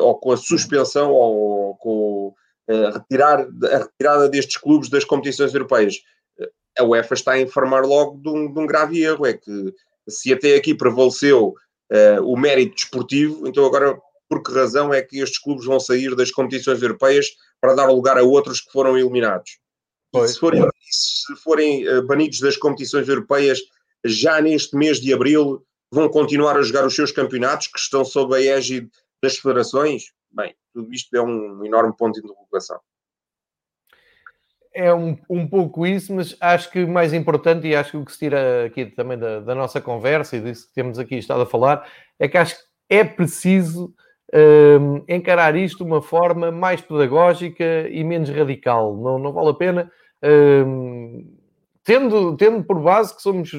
ou 0.00 0.14
com 0.16 0.30
a 0.30 0.36
suspensão 0.36 1.10
ou 1.10 1.74
com 1.76 2.34
uh, 2.68 2.92
retirar, 2.92 3.40
a 3.40 3.78
retirada 3.78 4.28
destes 4.28 4.56
clubes 4.56 4.88
das 4.88 5.04
competições 5.04 5.52
europeias. 5.52 5.96
A 6.78 6.84
UEFA 6.84 7.14
está 7.14 7.32
a 7.32 7.40
informar 7.40 7.84
logo 7.84 8.18
de 8.18 8.28
um, 8.28 8.52
de 8.52 8.58
um 8.58 8.66
grave 8.66 9.02
erro, 9.02 9.26
é 9.26 9.34
que 9.34 9.74
se 10.08 10.32
até 10.32 10.56
aqui 10.56 10.74
prevaleceu 10.74 11.48
uh, 11.92 12.22
o 12.24 12.36
mérito 12.36 12.74
desportivo, 12.74 13.46
então 13.46 13.64
agora 13.64 13.98
por 14.28 14.42
que 14.42 14.52
razão 14.52 14.92
é 14.92 15.02
que 15.02 15.20
estes 15.20 15.38
clubes 15.38 15.66
vão 15.66 15.78
sair 15.78 16.14
das 16.16 16.30
competições 16.30 16.80
europeias 16.80 17.26
para 17.60 17.74
dar 17.74 17.90
lugar 17.90 18.16
a 18.16 18.22
outros 18.22 18.60
que 18.60 18.72
foram 18.72 18.96
eliminados? 18.96 19.58
Se 20.26 20.38
forem, 20.38 20.66
se 20.90 21.36
forem 21.36 21.88
uh, 21.88 22.06
banidos 22.06 22.40
das 22.40 22.56
competições 22.56 23.08
europeias 23.08 23.60
já 24.04 24.40
neste 24.40 24.76
mês 24.76 24.98
de 24.98 25.12
abril, 25.12 25.64
vão 25.90 26.08
continuar 26.08 26.56
a 26.56 26.62
jogar 26.62 26.86
os 26.86 26.94
seus 26.94 27.12
campeonatos 27.12 27.66
que 27.66 27.78
estão 27.78 28.04
sob 28.04 28.34
a 28.34 28.40
égide 28.40 28.90
das 29.22 29.36
federações? 29.36 30.04
Bem, 30.30 30.54
tudo 30.72 30.92
isto 30.92 31.14
é 31.14 31.20
um 31.20 31.64
enorme 31.64 31.94
ponto 31.96 32.20
de 32.20 32.26
interrogação 32.26 32.80
é 34.74 34.92
um, 34.92 35.16
um 35.28 35.46
pouco 35.46 35.86
isso, 35.86 36.14
mas 36.14 36.36
acho 36.40 36.70
que 36.70 36.84
mais 36.86 37.12
importante, 37.12 37.66
e 37.66 37.76
acho 37.76 37.92
que 37.92 37.96
o 37.96 38.04
que 38.04 38.12
se 38.12 38.18
tira 38.18 38.66
aqui 38.66 38.86
também 38.86 39.18
da, 39.18 39.40
da 39.40 39.54
nossa 39.54 39.80
conversa 39.80 40.36
e 40.36 40.40
disso 40.40 40.68
que 40.68 40.74
temos 40.74 40.98
aqui 40.98 41.16
estado 41.16 41.42
a 41.42 41.46
falar, 41.46 41.86
é 42.18 42.28
que 42.28 42.38
acho 42.38 42.56
que 42.56 42.62
é 42.88 43.04
preciso 43.04 43.94
um, 44.34 45.04
encarar 45.08 45.56
isto 45.56 45.78
de 45.78 45.90
uma 45.90 46.00
forma 46.00 46.50
mais 46.50 46.80
pedagógica 46.80 47.88
e 47.90 48.02
menos 48.02 48.30
radical. 48.30 48.96
Não, 48.96 49.18
não 49.18 49.32
vale 49.32 49.50
a 49.50 49.54
pena. 49.54 49.92
Um, 50.22 51.36
tendo, 51.84 52.36
tendo 52.36 52.64
por 52.64 52.80
base 52.80 53.14
que 53.14 53.22
somos, 53.22 53.50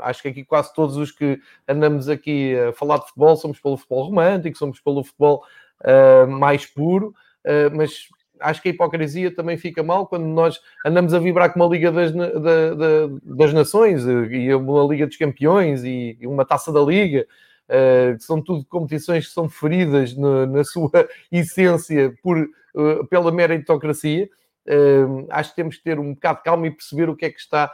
acho 0.00 0.22
que 0.22 0.28
aqui 0.28 0.44
quase 0.44 0.72
todos 0.74 0.96
os 0.96 1.10
que 1.10 1.38
andamos 1.68 2.08
aqui 2.08 2.56
a 2.56 2.72
falar 2.72 2.98
de 2.98 3.06
futebol, 3.06 3.36
somos 3.36 3.60
pelo 3.60 3.76
futebol 3.76 4.04
romântico, 4.04 4.56
somos 4.56 4.80
pelo 4.80 5.04
futebol 5.04 5.42
uh, 5.82 6.26
mais 6.30 6.64
puro, 6.64 7.14
uh, 7.46 7.76
mas 7.76 8.08
acho 8.42 8.62
que 8.62 8.68
a 8.68 8.72
hipocrisia 8.72 9.34
também 9.34 9.56
fica 9.56 9.82
mal 9.82 10.06
quando 10.06 10.24
nós 10.24 10.60
andamos 10.84 11.14
a 11.14 11.18
vibrar 11.18 11.52
com 11.52 11.60
uma 11.60 11.68
Liga 11.68 11.90
das, 11.90 12.12
da, 12.12 12.74
da, 12.74 13.08
das 13.22 13.52
Nações 13.52 14.04
e 14.06 14.54
uma 14.54 14.84
Liga 14.84 15.06
dos 15.06 15.16
Campeões 15.16 15.84
e 15.84 16.18
uma 16.22 16.44
Taça 16.44 16.72
da 16.72 16.80
Liga, 16.80 17.26
uh, 17.68 18.16
que 18.16 18.24
são 18.24 18.40
tudo 18.42 18.64
competições 18.66 19.26
que 19.26 19.32
são 19.32 19.48
feridas 19.48 20.16
na 20.16 20.64
sua 20.64 20.90
essência 21.30 22.14
por, 22.22 22.38
uh, 22.38 23.06
pela 23.08 23.32
meritocracia. 23.32 24.28
Uh, 24.68 25.26
acho 25.30 25.50
que 25.50 25.56
temos 25.56 25.76
que 25.76 25.84
ter 25.84 25.98
um 25.98 26.14
bocado 26.14 26.38
de 26.38 26.44
calma 26.44 26.66
e 26.66 26.70
perceber 26.70 27.08
o 27.08 27.16
que 27.16 27.24
é 27.24 27.30
que 27.30 27.40
está 27.40 27.72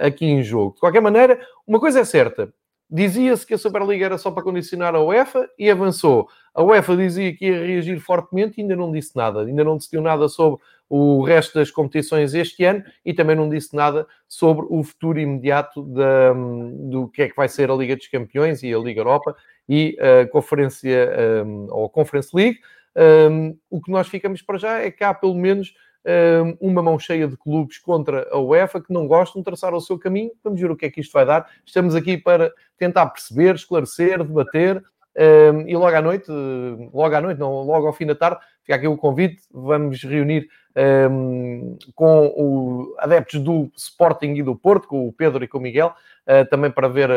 aqui 0.00 0.26
em 0.26 0.42
jogo. 0.42 0.74
De 0.74 0.80
qualquer 0.80 1.00
maneira, 1.00 1.40
uma 1.64 1.78
coisa 1.78 2.00
é 2.00 2.04
certa, 2.04 2.52
Dizia-se 2.92 3.46
que 3.46 3.54
a 3.54 3.58
Superliga 3.58 4.04
era 4.04 4.18
só 4.18 4.32
para 4.32 4.42
condicionar 4.42 4.96
a 4.96 5.00
UEFA 5.00 5.48
e 5.56 5.70
avançou. 5.70 6.28
A 6.52 6.60
UEFA 6.60 6.96
dizia 6.96 7.32
que 7.32 7.46
ia 7.46 7.64
reagir 7.64 8.00
fortemente 8.00 8.58
e 8.58 8.62
ainda 8.62 8.74
não 8.74 8.90
disse 8.90 9.14
nada. 9.14 9.42
Ainda 9.42 9.62
não 9.62 9.76
decidiu 9.76 10.02
nada 10.02 10.26
sobre 10.28 10.60
o 10.88 11.22
resto 11.22 11.56
das 11.56 11.70
competições 11.70 12.34
este 12.34 12.64
ano 12.64 12.82
e 13.04 13.14
também 13.14 13.36
não 13.36 13.48
disse 13.48 13.76
nada 13.76 14.08
sobre 14.26 14.66
o 14.68 14.82
futuro 14.82 15.20
imediato 15.20 15.84
da, 15.84 16.32
do 16.32 17.06
que 17.06 17.22
é 17.22 17.28
que 17.28 17.36
vai 17.36 17.48
ser 17.48 17.70
a 17.70 17.74
Liga 17.76 17.94
dos 17.94 18.08
Campeões 18.08 18.64
e 18.64 18.74
a 18.74 18.78
Liga 18.78 19.00
Europa 19.00 19.36
e 19.68 19.96
a 20.00 20.26
Conferência 20.26 21.12
ou 21.68 21.86
a 21.86 21.90
Conference 21.90 22.30
League. 22.34 22.58
O 23.70 23.80
que 23.80 23.92
nós 23.92 24.08
ficamos 24.08 24.42
para 24.42 24.58
já 24.58 24.80
é 24.80 24.90
que 24.90 25.04
há 25.04 25.14
pelo 25.14 25.36
menos 25.36 25.72
uma 26.60 26.82
mão 26.82 26.98
cheia 26.98 27.28
de 27.28 27.36
clubes 27.36 27.78
contra 27.78 28.28
a 28.30 28.38
UEFA 28.38 28.80
que 28.80 28.92
não 28.92 29.06
gostam 29.06 29.40
de 29.40 29.44
traçar 29.44 29.74
o 29.74 29.80
seu 29.80 29.98
caminho. 29.98 30.30
Vamos 30.42 30.60
ver 30.60 30.70
o 30.70 30.76
que 30.76 30.86
é 30.86 30.90
que 30.90 31.00
isto 31.00 31.12
vai 31.12 31.26
dar. 31.26 31.50
Estamos 31.64 31.94
aqui 31.94 32.16
para 32.16 32.52
tentar 32.78 33.06
perceber, 33.06 33.54
esclarecer, 33.54 34.22
debater. 34.24 34.82
E 35.66 35.76
logo 35.76 35.96
à 35.96 36.00
noite, 36.00 36.30
logo 36.92 37.14
à 37.14 37.20
noite, 37.20 37.38
não, 37.38 37.62
logo 37.62 37.86
ao 37.86 37.92
fim 37.92 38.06
da 38.06 38.14
tarde, 38.14 38.40
fica 38.62 38.76
aqui 38.76 38.86
o 38.86 38.96
convite. 38.96 39.42
Vamos 39.52 40.02
reunir 40.02 40.48
um, 41.10 41.76
com 41.94 42.32
os 42.36 42.98
adeptos 42.98 43.40
do 43.40 43.70
Sporting 43.76 44.34
e 44.34 44.42
do 44.42 44.54
Porto, 44.54 44.86
com 44.88 45.08
o 45.08 45.12
Pedro 45.12 45.44
e 45.44 45.48
com 45.48 45.58
o 45.58 45.60
Miguel, 45.60 45.92
uh, 46.26 46.48
também 46.48 46.70
para 46.70 46.88
ver 46.88 47.10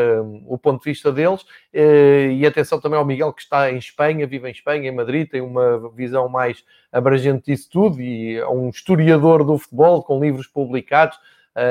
o 0.46 0.58
ponto 0.58 0.82
de 0.82 0.90
vista 0.90 1.12
deles. 1.12 1.42
Uh, 1.72 2.32
e 2.32 2.46
atenção 2.46 2.80
também 2.80 2.98
ao 2.98 3.04
Miguel, 3.04 3.32
que 3.32 3.42
está 3.42 3.70
em 3.70 3.76
Espanha, 3.76 4.26
vive 4.26 4.48
em 4.48 4.52
Espanha, 4.52 4.88
em 4.88 4.94
Madrid, 4.94 5.28
tem 5.28 5.40
uma 5.40 5.90
visão 5.90 6.28
mais 6.28 6.64
abrangente 6.92 7.46
disso 7.46 7.68
tudo 7.70 8.00
e 8.00 8.36
é 8.36 8.48
um 8.48 8.68
historiador 8.68 9.44
do 9.44 9.58
futebol 9.58 10.02
com 10.02 10.20
livros 10.20 10.46
publicados. 10.46 11.18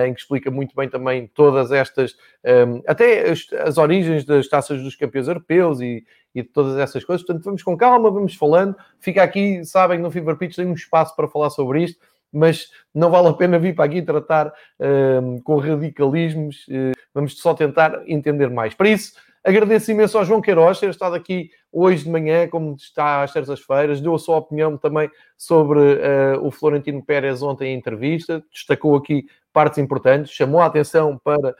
Em 0.05 0.13
que 0.13 0.21
explica 0.21 0.49
muito 0.49 0.75
bem 0.75 0.87
também 0.87 1.27
todas 1.27 1.71
estas, 1.71 2.15
um, 2.43 2.81
até 2.87 3.29
as, 3.29 3.45
as, 3.65 3.77
origens 3.77 4.23
das 4.23 4.47
taças 4.47 4.81
dos 4.81 4.95
campeões 4.95 5.27
europeus 5.27 5.81
e, 5.81 6.05
e 6.33 6.41
de 6.41 6.47
todas 6.47 6.77
essas 6.77 7.03
coisas. 7.03 7.25
Portanto, 7.25 7.43
vamos 7.43 7.63
com 7.63 7.75
calma, 7.75 8.09
vamos 8.09 8.35
falando. 8.35 8.75
Fica 8.99 9.21
aqui, 9.21 9.63
sabem, 9.65 9.99
no 9.99 10.09
Fever 10.09 10.37
Pitch 10.37 10.55
tem 10.55 10.65
um 10.65 10.73
espaço 10.73 11.15
para 11.15 11.27
falar 11.27 11.49
sobre 11.49 11.83
isto, 11.83 11.99
mas 12.31 12.69
não 12.93 13.11
vale 13.11 13.27
a 13.27 13.33
pena 13.33 13.59
vir 13.59 13.75
para 13.75 13.85
aqui 13.85 14.01
tratar 14.01 14.53
um, 14.79 15.39
com 15.41 15.57
radicalismos. 15.57 16.65
Uh, 16.67 16.93
vamos 17.13 17.37
só 17.37 17.53
tentar 17.53 18.03
entender 18.07 18.49
mais. 18.49 18.73
Para 18.73 18.89
isso, 18.89 19.13
agradeço 19.43 19.91
imenso 19.91 20.17
ao 20.17 20.25
João 20.25 20.41
Queiroz 20.41 20.79
ter 20.79 20.89
estado 20.89 21.15
aqui 21.15 21.49
hoje 21.71 22.03
de 22.03 22.09
manhã, 22.09 22.47
como 22.47 22.75
está 22.75 23.23
às 23.23 23.33
terças-feiras, 23.33 23.99
deu 23.99 24.15
a 24.15 24.19
sua 24.19 24.37
opinião 24.37 24.77
também 24.77 25.09
sobre 25.37 25.79
uh, 25.79 26.41
o 26.41 26.51
Florentino 26.51 27.03
Pérez 27.03 27.41
ontem 27.41 27.73
em 27.73 27.77
entrevista, 27.77 28.43
destacou 28.51 28.95
aqui 28.95 29.25
partes 29.51 29.79
importantes, 29.79 30.31
chamou 30.31 30.61
a 30.61 30.67
atenção 30.67 31.19
para 31.23 31.55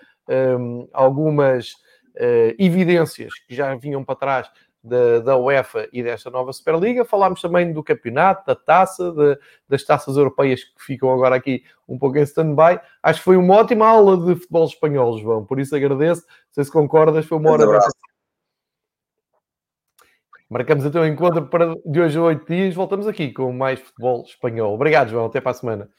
um, 0.57 0.87
algumas 0.93 1.71
uh, 1.71 2.55
evidências 2.57 3.33
que 3.47 3.55
já 3.55 3.75
vinham 3.75 4.03
para 4.03 4.15
trás 4.15 4.51
da, 4.83 5.19
da, 5.19 5.37
UEFA 5.37 5.87
e 5.93 6.03
desta 6.03 6.29
nova 6.29 6.51
Superliga. 6.51 7.05
Falámos 7.05 7.41
também 7.41 7.71
do 7.71 7.81
campeonato, 7.83 8.45
da 8.45 8.55
taça, 8.55 9.11
de, 9.11 9.39
das 9.67 9.83
taças 9.83 10.17
europeias 10.17 10.63
que 10.63 10.83
ficam 10.83 11.11
agora 11.13 11.35
aqui 11.35 11.63
um 11.87 11.97
pouco 11.97 12.17
em 12.17 12.23
stand-by. 12.23 12.79
Acho 13.01 13.19
que 13.19 13.25
foi 13.25 13.37
uma 13.37 13.55
ótima 13.55 13.87
aula 13.87 14.17
de 14.17 14.35
futebol 14.35 14.65
espanhol, 14.65 15.17
João. 15.17 15.45
Por 15.45 15.59
isso 15.59 15.75
agradeço. 15.75 16.21
Não 16.21 16.53
sei 16.53 16.63
se 16.65 16.71
concordas, 16.71 17.25
foi 17.25 17.37
uma 17.37 17.51
hora. 17.51 17.79
Marcamos 20.49 20.85
então 20.85 21.01
o 21.01 21.07
encontro 21.07 21.47
para 21.47 21.73
de 21.85 22.01
hoje 22.01 22.17
a 22.17 22.21
oito 22.21 22.45
dias. 22.45 22.75
Voltamos 22.75 23.07
aqui 23.07 23.31
com 23.31 23.51
mais 23.51 23.79
futebol 23.79 24.23
espanhol. 24.23 24.75
Obrigado, 24.75 25.09
João. 25.09 25.25
Até 25.25 25.41
para 25.41 25.51
a 25.51 25.55
semana. 25.55 25.89